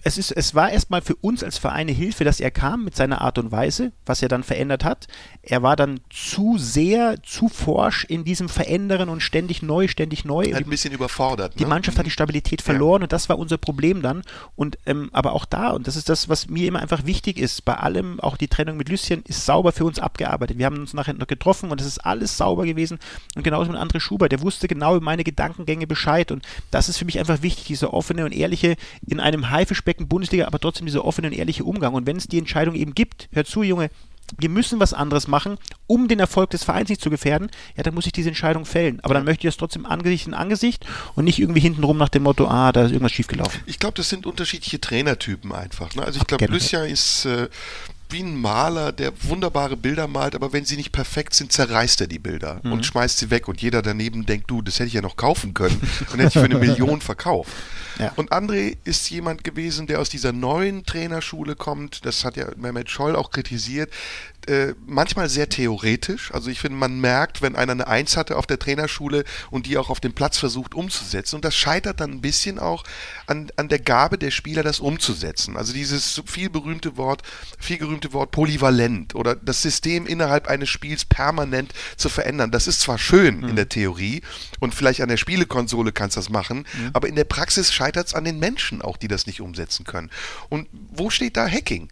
[0.04, 2.96] es, ist, es war erstmal für uns als Verein eine Hilfe, dass er kam mit
[2.96, 5.06] seiner Art und Weise, was er dann verändert hat.
[5.44, 10.44] Er war dann zu sehr, zu forsch in diesem Verändern und ständig neu, ständig neu.
[10.44, 11.58] Hat die- ein bisschen überfordert.
[11.58, 11.68] die ne?
[11.68, 14.22] Mannschaft hat die Stabilität verloren und das war unser Problem dann.
[14.54, 17.64] Und ähm, aber auch da, und das ist das, was mir immer einfach wichtig ist,
[17.64, 20.58] bei allem, auch die Trennung mit Lucien, ist sauber für uns abgearbeitet.
[20.58, 23.00] Wir haben uns nachher noch getroffen und es ist alles sauber gewesen.
[23.34, 26.30] Und genauso mit André Schubert, der wusste genau über meine Gedankengänge Bescheid.
[26.30, 30.46] Und das ist für mich einfach wichtig, dieser offene und ehrliche, in einem Haifischbecken Bundesliga,
[30.46, 31.94] aber trotzdem dieser offene und ehrliche Umgang.
[31.94, 33.90] Und wenn es die Entscheidung eben gibt, hör zu, Junge,
[34.38, 37.94] wir müssen was anderes machen, um den Erfolg des Vereins nicht zu gefährden, ja, dann
[37.94, 39.00] muss ich diese Entscheidung fällen.
[39.02, 42.22] Aber dann möchte ich das trotzdem Angesicht in Angesicht und nicht irgendwie hintenrum nach dem
[42.22, 43.60] Motto, ah, da ist irgendwas schiefgelaufen.
[43.66, 45.94] Ich glaube, das sind unterschiedliche Trainertypen einfach.
[45.94, 46.02] Ne?
[46.04, 46.46] Also ich glaube.
[46.46, 47.48] Lucien ist äh,
[48.12, 52.06] wie ein Maler, der wunderbare Bilder malt, aber wenn sie nicht perfekt sind, zerreißt er
[52.06, 52.72] die Bilder Mhm.
[52.72, 53.48] und schmeißt sie weg.
[53.48, 55.80] Und jeder daneben denkt, du, das hätte ich ja noch kaufen können
[56.12, 57.50] und hätte ich für eine Million verkauft.
[57.98, 58.12] Ja.
[58.16, 62.04] Und André ist jemand gewesen, der aus dieser neuen Trainerschule kommt.
[62.06, 63.92] Das hat ja Mehmet Scholl auch kritisiert.
[64.46, 66.32] Äh, manchmal sehr theoretisch.
[66.32, 69.78] Also ich finde, man merkt, wenn einer eine Eins hatte auf der Trainerschule und die
[69.78, 71.36] auch auf dem Platz versucht umzusetzen.
[71.36, 72.82] Und das scheitert dann ein bisschen auch
[73.26, 75.56] an, an der Gabe der Spieler, das umzusetzen.
[75.56, 77.22] Also dieses viel berühmte Wort,
[77.58, 82.50] viel gerühmte Wort polyvalent oder das System innerhalb eines Spiels permanent zu verändern.
[82.50, 84.22] Das ist zwar schön in der Theorie
[84.60, 88.14] und vielleicht an der Spielekonsole kannst du das machen, aber in der Praxis scheitert es
[88.14, 90.10] an den Menschen auch, die das nicht umsetzen können.
[90.48, 91.90] Und wo steht da Hacking?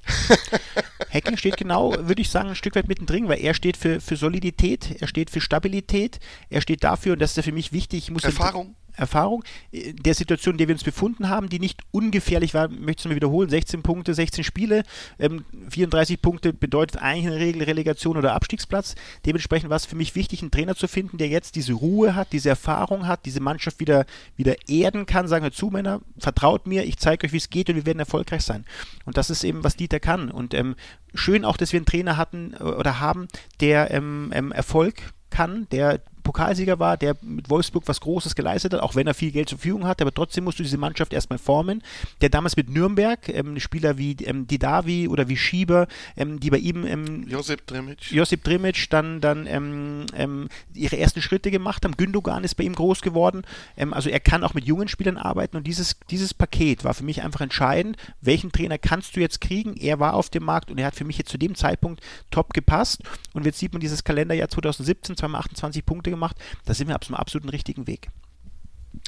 [1.13, 4.17] Hacking steht genau, würde ich sagen, ein Stück weit mittendrin, weil er steht für, für
[4.17, 6.19] Solidität, er steht für Stabilität,
[6.49, 8.75] er steht dafür, und das ist ja für mich wichtig, ich muss Erfahrung?
[8.97, 12.91] Erfahrung äh, der Situation, in der wir uns befunden haben, die nicht ungefährlich war, möchte
[12.91, 14.83] ich es mal wiederholen, 16 Punkte, 16 Spiele,
[15.19, 18.95] ähm, 34 Punkte bedeutet eigentlich in der Regel Relegation oder Abstiegsplatz.
[19.27, 22.33] Dementsprechend war es für mich wichtig, einen Trainer zu finden, der jetzt diese Ruhe hat,
[22.33, 24.07] diese Erfahrung hat, diese Mannschaft wieder,
[24.37, 27.69] wieder erden kann, sagen wir zu, Männer, vertraut mir, ich zeige euch, wie es geht
[27.69, 28.65] und wir werden erfolgreich sein.
[29.05, 30.31] Und das ist eben, was Dieter kann.
[30.31, 30.77] Und ähm,
[31.15, 33.29] schön auch, dass wir einen Trainer hatten äh, oder haben,
[33.61, 38.81] der ähm, ähm, Erfolg kann, der Pokalsieger war, der mit Wolfsburg was Großes geleistet hat,
[38.81, 41.39] auch wenn er viel Geld zur Verfügung hat, aber trotzdem musst du diese Mannschaft erstmal
[41.39, 41.83] formen.
[42.21, 45.87] Der damals mit Nürnberg, ähm, Spieler wie ähm, Didavi oder wie Schieber,
[46.17, 48.11] ähm, die bei ihm ähm, Josip Dremic?
[48.11, 51.97] Josip Drimic dann, dann ähm, ähm, ihre ersten Schritte gemacht haben.
[51.97, 53.43] Gündogan ist bei ihm groß geworden.
[53.77, 57.05] Ähm, also er kann auch mit jungen Spielern arbeiten und dieses, dieses Paket war für
[57.05, 57.97] mich einfach entscheidend.
[58.21, 59.77] Welchen Trainer kannst du jetzt kriegen?
[59.77, 62.53] Er war auf dem Markt und er hat für mich jetzt zu dem Zeitpunkt top
[62.53, 63.03] gepasst.
[63.33, 66.37] Und jetzt sieht man dieses Kalenderjahr 2017, zweimal 28 Punkte gemacht.
[66.65, 68.11] Da sind wir auf einem absoluten richtigen Weg.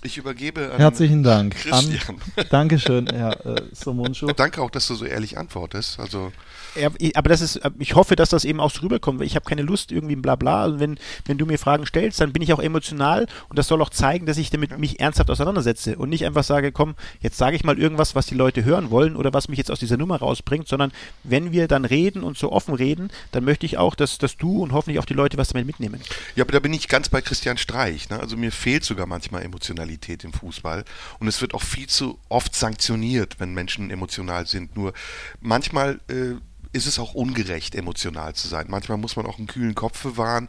[0.05, 1.55] Ich übergebe an Herzlichen Dank.
[1.55, 2.19] Christian.
[2.37, 4.27] An, Dankeschön, Herr äh, Somunchu.
[4.33, 6.01] Danke auch, dass du so ehrlich antwortest.
[6.01, 6.33] Also
[6.74, 9.45] ja, aber das ist, ich hoffe, dass das eben auch so rüberkommt, weil ich habe
[9.45, 10.62] keine Lust irgendwie ein Blabla.
[10.62, 13.81] Also wenn, wenn du mir Fragen stellst, dann bin ich auch emotional und das soll
[13.81, 17.55] auch zeigen, dass ich damit mich ernsthaft auseinandersetze und nicht einfach sage, komm, jetzt sage
[17.55, 20.16] ich mal irgendwas, was die Leute hören wollen oder was mich jetzt aus dieser Nummer
[20.16, 20.91] rausbringt, sondern
[21.23, 24.62] wenn wir dann reden und so offen reden, dann möchte ich auch, dass, dass du
[24.62, 26.01] und hoffentlich auch die Leute was damit mitnehmen.
[26.35, 28.09] Ja, aber da bin ich ganz bei Christian Streich.
[28.09, 28.19] Ne?
[28.19, 29.91] Also mir fehlt sogar manchmal Emotionalität
[30.24, 30.85] im Fußball
[31.19, 34.77] und es wird auch viel zu oft sanktioniert, wenn Menschen emotional sind.
[34.77, 34.93] Nur
[35.40, 36.35] manchmal äh,
[36.73, 38.66] ist es auch ungerecht, emotional zu sein.
[38.69, 40.48] Manchmal muss man auch einen kühlen Kopf bewahren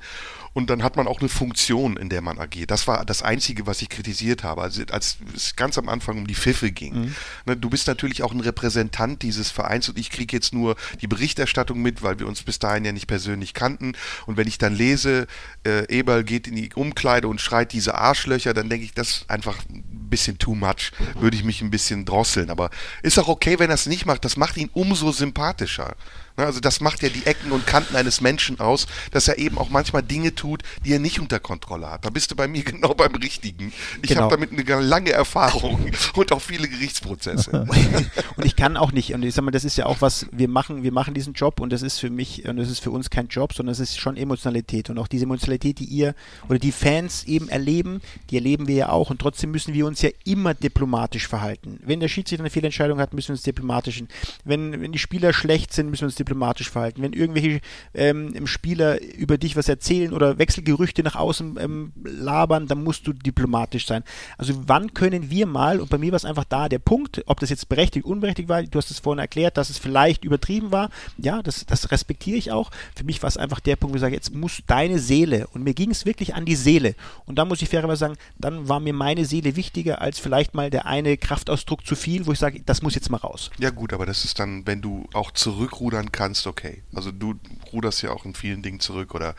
[0.54, 2.70] und dann hat man auch eine Funktion, in der man agiert.
[2.70, 6.28] Das war das Einzige, was ich kritisiert habe, also als es ganz am Anfang um
[6.28, 6.94] die Pfiffe ging.
[6.94, 7.16] Mhm.
[7.46, 11.08] Ne, du bist natürlich auch ein Repräsentant dieses Vereins und ich kriege jetzt nur die
[11.08, 13.94] Berichterstattung mit, weil wir uns bis dahin ja nicht persönlich kannten.
[14.28, 15.28] Und wenn ich dann lese,
[15.66, 19.30] äh, Eberl geht in die Umkleide und schreit diese Arschlöcher, dann denke ich, das ist
[19.30, 22.52] einfach ein bisschen too much, würde ich mich ein bisschen drosseln.
[22.52, 22.70] Aber
[23.02, 24.24] ist auch okay, wenn er es nicht macht.
[24.24, 25.96] Das macht ihn umso sympathischer.
[26.35, 29.60] Ne, also das macht ja die Ecken und Kanten eines Menschen aus, dass er eben
[29.60, 32.05] auch manchmal Dinge tut, die er nicht unter Kontrolle hat.
[32.05, 33.72] Da bist du bei mir genau beim Richtigen.
[34.01, 34.22] Ich genau.
[34.23, 37.68] habe damit eine lange Erfahrung und auch viele Gerichtsprozesse.
[38.35, 40.47] und ich kann auch nicht, und ich sag mal, das ist ja auch was, wir
[40.47, 43.11] machen, wir machen diesen Job und das ist für mich, und das ist für uns
[43.11, 44.89] kein Job, sondern es ist schon Emotionalität.
[44.89, 46.15] Und auch diese Emotionalität, die ihr
[46.49, 48.01] oder die Fans eben erleben,
[48.31, 49.11] die erleben wir ja auch.
[49.11, 51.80] Und trotzdem müssen wir uns ja immer diplomatisch verhalten.
[51.84, 54.03] Wenn der Schiedsrichter eine Fehlentscheidung hat, müssen wir uns diplomatisch.
[54.45, 57.02] Wenn, wenn die Spieler schlecht sind, müssen wir uns diplomatisch verhalten.
[57.02, 57.62] Wenn irgendwelche
[57.94, 63.14] ähm, Spieler über dich was erzählen oder Wechselgerüchte nach außen ähm, labern, dann musst du
[63.14, 64.04] diplomatisch sein.
[64.38, 67.40] Also wann können wir mal, und bei mir war es einfach da der Punkt, ob
[67.40, 70.90] das jetzt berechtigt, unberechtigt war, du hast es vorhin erklärt, dass es vielleicht übertrieben war,
[71.18, 72.72] ja, das, das respektiere ich auch.
[72.95, 75.64] Für mich war es einfach der Punkt, wo ich sage, jetzt muss deine Seele, und
[75.64, 76.95] mir ging es wirklich an die Seele,
[77.26, 80.70] und da muss ich fairerweise sagen, dann war mir meine Seele wichtiger als vielleicht mal
[80.70, 83.52] der eine Kraftausdruck zu viel, wo ich sage, das muss jetzt mal raus.
[83.60, 86.84] Ja gut, aber das ist dann, wenn du auch zurückrudern kannst, okay.
[86.95, 87.35] Also du
[87.73, 89.35] ruderst ja auch in vielen Dingen zurück oder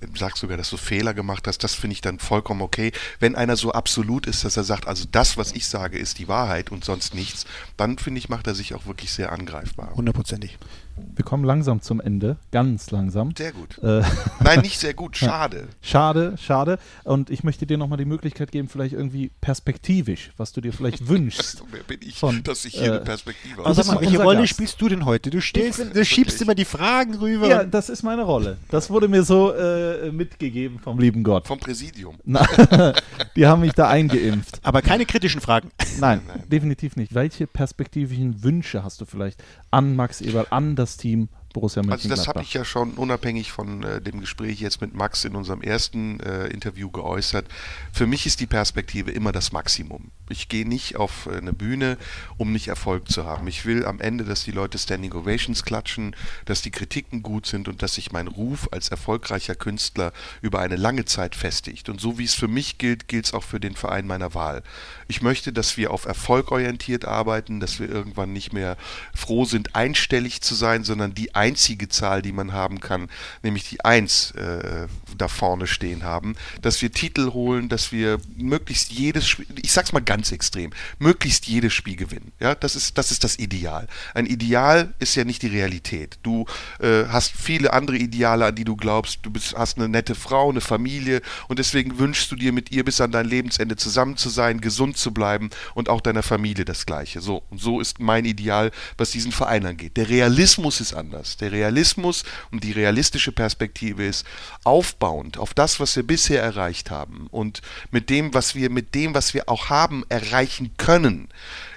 [0.00, 1.62] äh, sagst sogar, dass du Fehler gemacht hast.
[1.62, 2.90] Das finde ich dann vollkommen okay.
[3.20, 6.26] Wenn einer so absolut ist, dass er sagt, also das, was ich sage, ist die
[6.26, 7.46] Wahrheit und sonst nichts,
[7.76, 9.92] dann finde ich, macht er sich auch wirklich sehr angreifbar.
[9.94, 10.58] Hundertprozentig.
[10.96, 13.32] Wir kommen langsam zum Ende, ganz langsam.
[13.36, 13.78] Sehr gut.
[13.82, 14.02] Äh,
[14.40, 15.68] Nein, nicht sehr gut, schade.
[15.82, 16.78] schade, schade.
[17.04, 21.08] Und ich möchte dir nochmal die Möglichkeit geben, vielleicht irgendwie perspektivisch, was du dir vielleicht
[21.08, 21.62] wünschst.
[21.70, 23.66] Wer bin ich, von, dass ich hier äh, eine Perspektive habe?
[23.66, 24.50] Also welche Rolle Gast.
[24.50, 25.30] spielst du denn heute?
[25.30, 27.48] Du, stehst, du schiebst immer die Fragen rüber.
[27.48, 28.58] Ja, das ist meine Rolle.
[28.70, 31.46] Das wurde mir so äh, mitgegeben vom lieben Gott.
[31.46, 32.16] Vom Präsidium.
[32.24, 32.46] Na,
[33.36, 34.60] die haben mich da eingeimpft.
[34.62, 35.70] Aber keine kritischen Fragen.
[35.98, 37.14] Nein, Nein, definitiv nicht.
[37.14, 42.28] Welche perspektivischen Wünsche hast du vielleicht an Max Eberl, an das Team Borussia Also das
[42.28, 46.20] habe ich ja schon unabhängig von äh, dem Gespräch jetzt mit Max in unserem ersten
[46.20, 47.46] äh, Interview geäußert.
[47.92, 50.10] Für mich ist die Perspektive immer das Maximum.
[50.28, 51.96] Ich gehe nicht auf äh, eine Bühne,
[52.36, 53.46] um nicht Erfolg zu haben.
[53.46, 57.68] Ich will am Ende, dass die Leute Standing Ovations klatschen, dass die Kritiken gut sind
[57.68, 60.12] und dass sich mein Ruf als erfolgreicher Künstler
[60.42, 61.88] über eine lange Zeit festigt.
[61.88, 64.64] Und so wie es für mich gilt, gilt es auch für den Verein meiner Wahl.
[65.06, 68.76] Ich möchte, dass wir auf Erfolg orientiert arbeiten, dass wir irgendwann nicht mehr
[69.14, 73.08] froh sind, einstellig zu sein, sondern die einzige Zahl, die man haben kann,
[73.42, 74.86] nämlich die Eins äh,
[75.18, 79.92] da vorne stehen haben, dass wir Titel holen, dass wir möglichst jedes Spiel, ich sag's
[79.92, 82.32] mal ganz extrem, möglichst jedes Spiel gewinnen.
[82.40, 83.88] Ja, das ist, das ist das Ideal.
[84.14, 86.18] Ein Ideal ist ja nicht die Realität.
[86.22, 86.46] Du
[86.80, 89.18] äh, hast viele andere Ideale, an die du glaubst.
[89.22, 92.84] Du bist, hast eine nette Frau, eine Familie und deswegen wünschst du dir mit ihr
[92.84, 96.86] bis an dein Lebensende zusammen zu sein, gesund zu bleiben und auch deiner Familie das
[96.86, 97.20] Gleiche.
[97.20, 99.98] So, und so ist mein Ideal, was diesen Verein angeht.
[99.98, 101.33] Der Realismus ist anders.
[101.36, 104.26] Der Realismus und die realistische Perspektive ist
[104.64, 109.14] aufbauend auf das, was wir bisher erreicht haben und mit dem, was wir mit dem,
[109.14, 111.28] was wir auch haben, erreichen können,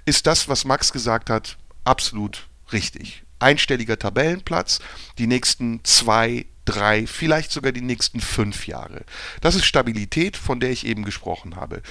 [0.05, 3.23] ist das, was Max gesagt hat, absolut richtig.
[3.39, 4.79] Einstelliger Tabellenplatz,
[5.17, 9.05] die nächsten zwei, drei, vielleicht sogar die nächsten fünf Jahre.
[9.41, 11.81] Das ist Stabilität, von der ich eben gesprochen habe.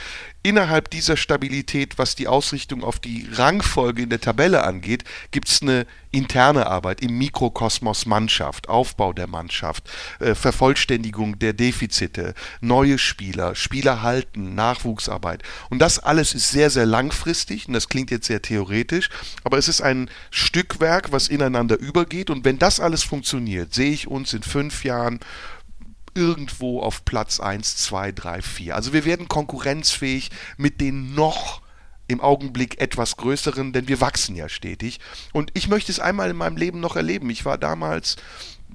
[0.47, 5.02] Innerhalb dieser Stabilität, was die Ausrichtung auf die Rangfolge in der Tabelle angeht,
[5.32, 9.90] gibt es eine interne Arbeit im Mikrokosmos Mannschaft, Aufbau der Mannschaft,
[10.20, 15.43] äh, Vervollständigung der Defizite, neue Spieler, Spieler halten, Nachwuchsarbeit.
[15.68, 19.10] Und das alles ist sehr, sehr langfristig und das klingt jetzt sehr theoretisch,
[19.43, 24.06] aber es ist ein Stückwerk, was ineinander übergeht und wenn das alles funktioniert, sehe ich
[24.06, 25.18] uns in fünf Jahren
[26.16, 28.74] irgendwo auf Platz 1, 2, 3, 4.
[28.74, 31.60] Also wir werden konkurrenzfähig mit den noch
[32.09, 35.01] im Augenblick etwas größeren, denn wir wachsen ja stetig.
[35.32, 37.30] Und ich möchte es einmal in meinem Leben noch erleben.
[37.30, 38.16] Ich war damals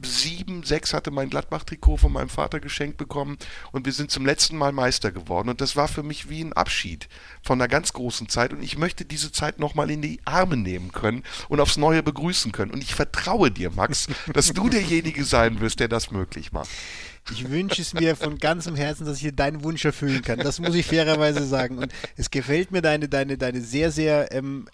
[0.04, 3.38] sieben, sechs hatte mein Gladbach-Trikot von meinem Vater geschenkt bekommen
[3.72, 5.50] und wir sind zum letzten Mal Meister geworden.
[5.50, 7.08] Und das war für mich wie ein Abschied
[7.44, 8.54] von einer ganz großen Zeit.
[8.54, 12.52] Und ich möchte diese Zeit nochmal in die Arme nehmen können und aufs Neue begrüßen
[12.52, 12.72] können.
[12.72, 16.70] Und ich vertraue dir, Max, dass du derjenige sein wirst, der das möglich macht.
[17.30, 20.40] Ich wünsche es mir von ganzem Herzen, dass ich deinen Wunsch erfüllen kann.
[20.40, 21.78] Das muss ich fairerweise sagen.
[21.78, 24.68] Und es gefällt mir deine, deine, deine sehr, sehr ähm,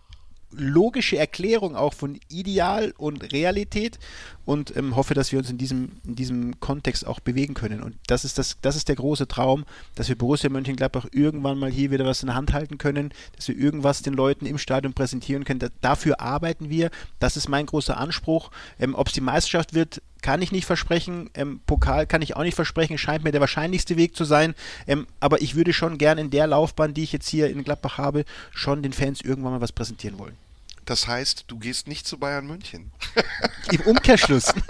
[0.52, 4.00] logische Erklärung auch von Ideal und Realität
[4.48, 7.84] und ähm, hoffe, dass wir uns in diesem, in diesem Kontext auch bewegen können.
[7.84, 9.66] Und das ist, das, das ist der große Traum,
[9.96, 13.50] dass wir Borussia Mönchengladbach irgendwann mal hier wieder was in der Hand halten können, dass
[13.50, 15.60] wir irgendwas den Leuten im Stadion präsentieren können.
[15.60, 16.92] Da, dafür arbeiten wir.
[17.20, 18.50] Das ist mein großer Anspruch.
[18.80, 21.30] Ähm, Ob es die Meisterschaft wird, kann ich nicht versprechen.
[21.34, 22.98] Ähm, Pokal kann ich auch nicht versprechen.
[22.98, 24.56] Scheint mir der wahrscheinlichste Weg zu sein.
[24.88, 27.98] Ähm, aber ich würde schon gern in der Laufbahn, die ich jetzt hier in Gladbach
[27.98, 30.47] habe, schon den Fans irgendwann mal was präsentieren wollen.
[30.88, 32.92] Das heißt, du gehst nicht zu Bayern München.
[33.72, 34.54] Im Umkehrschluss.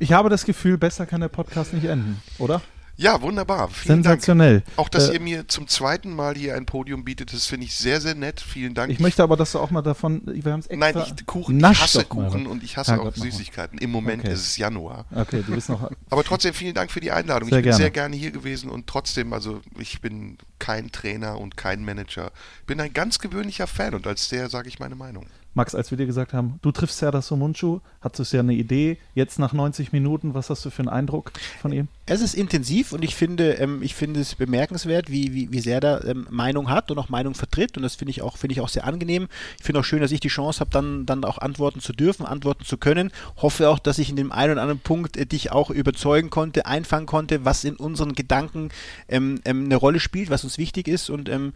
[0.00, 2.60] Ich habe das Gefühl, besser kann der Podcast nicht enden, oder?
[2.96, 3.68] Ja, wunderbar.
[3.68, 4.60] Vielen Sensationell.
[4.60, 4.78] Dank.
[4.78, 7.74] Auch, dass Äh, ihr mir zum zweiten Mal hier ein Podium bietet, das finde ich
[7.74, 8.40] sehr, sehr nett.
[8.40, 8.92] Vielen Dank.
[8.92, 10.22] Ich möchte aber, dass du auch mal davon.
[10.26, 10.92] Wir haben es extra.
[10.92, 13.16] Nein, ich, Kuchen, ich hasse Kuchen und ich hasse Ja, auch Gott.
[13.16, 13.78] Süßigkeiten.
[13.78, 14.32] Im Moment Okay.
[14.34, 15.06] ist es Januar.
[15.14, 15.90] Okay, du bist noch.
[16.10, 17.48] Aber trotzdem vielen Dank für die Einladung.
[17.48, 17.82] Sehr ich bin gerne.
[17.82, 22.30] sehr gerne hier gewesen und trotzdem, also ich bin kein Trainer und kein Manager.
[22.66, 25.26] Bin ein ganz gewöhnlicher Fan und als der sage ich meine Meinung.
[25.54, 28.96] Max, als wir dir gesagt haben, du triffst Serdar Somuncu, hattest du ja eine Idee.
[29.14, 31.88] Jetzt nach 90 Minuten, was hast du für einen Eindruck von ihm?
[32.06, 35.82] Es ist intensiv und ich finde, ähm, ich finde es bemerkenswert, wie, wie, wie sehr
[35.82, 37.76] er ähm, Meinung hat und auch Meinung vertritt.
[37.76, 39.28] Und das finde ich auch, finde ich auch sehr angenehm.
[39.58, 42.24] Ich finde auch schön, dass ich die Chance habe, dann, dann auch antworten zu dürfen,
[42.24, 43.10] antworten zu können.
[43.36, 46.64] Hoffe auch, dass ich in dem einen oder anderen Punkt äh, dich auch überzeugen konnte,
[46.64, 48.70] einfangen konnte, was in unseren Gedanken
[49.08, 51.10] ähm, ähm, eine Rolle spielt, was uns wichtig ist.
[51.10, 51.52] Und ähm,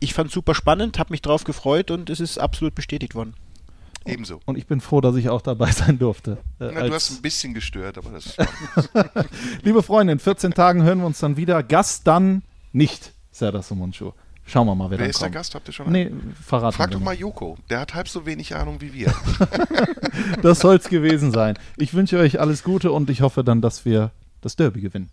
[0.00, 3.35] ich fand es super spannend, habe mich drauf gefreut und es ist absolut bestätigt worden.
[4.06, 4.40] Ebenso.
[4.46, 6.38] Und ich bin froh, dass ich auch dabei sein durfte.
[6.60, 8.36] Äh, Na, du hast ein bisschen gestört, aber das
[9.62, 11.62] Liebe Freunde, in 14 Tagen hören wir uns dann wieder.
[11.62, 12.42] Gast dann
[12.72, 14.12] nicht Serdar Somuncu.
[14.48, 15.34] Schauen wir mal, wer, Wer ist der kommt.
[15.34, 15.54] Gast?
[15.56, 16.10] Habt ihr schon Nee,
[16.40, 17.58] verraten Frag doch mal Joko.
[17.68, 19.12] Der hat halb so wenig Ahnung wie wir.
[20.42, 21.58] Das soll es gewesen sein.
[21.76, 25.10] Ich wünsche euch alles Gute und ich hoffe dann, dass wir das Derby gewinnen.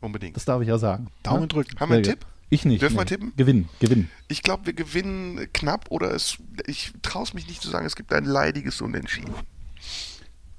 [0.00, 0.36] Unbedingt.
[0.36, 1.08] Das darf ich ja sagen.
[1.22, 1.46] Daumen Ja?
[1.48, 1.78] drücken.
[1.80, 2.24] Haben wir einen Tipp?
[2.48, 2.80] Ich nicht.
[2.80, 3.08] Dürfen wir nee.
[3.08, 3.32] tippen?
[3.36, 4.10] Gewinnen, gewinnen.
[4.28, 6.36] Ich glaube, wir gewinnen knapp oder es.
[6.66, 9.34] Ich traue es mich nicht zu sagen, es gibt ein leidiges Unentschieden.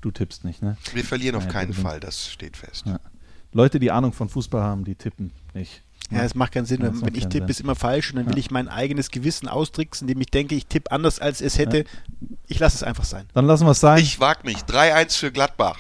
[0.01, 0.77] Du tippst nicht, ne?
[0.93, 1.87] Wir verlieren auf Nein, wir keinen gewinnen.
[1.87, 2.85] Fall, das steht fest.
[2.85, 2.99] Ja.
[3.53, 5.81] Leute, die Ahnung von Fußball haben, die tippen nicht.
[6.11, 6.81] Ja, es macht keinen Sinn.
[6.81, 8.39] Ja, wenn wenn ich tippe, ist immer falsch und dann will Ja.
[8.39, 11.83] ich mein eigenes Gewissen austricksen, indem ich denke, ich tippe anders, als es hätte.
[12.47, 13.25] Ich lasse es einfach sein.
[13.33, 13.99] Dann lassen wir es sein.
[13.99, 14.57] Ich wag mich.
[14.57, 15.79] 3-1 für Gladbach.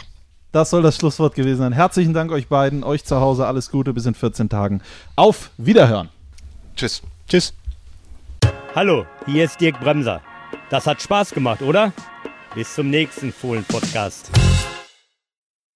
[0.51, 1.73] Das soll das Schlusswort gewesen sein.
[1.73, 4.81] Herzlichen Dank euch beiden, euch zu Hause alles Gute bis in 14 Tagen.
[5.15, 6.09] Auf Wiederhören.
[6.75, 7.01] Tschüss.
[7.27, 7.53] Tschüss.
[8.73, 10.21] Hallo, hier ist Dirk Bremser.
[10.69, 11.91] Das hat Spaß gemacht, oder?
[12.55, 14.31] Bis zum nächsten Fohlen-Podcast.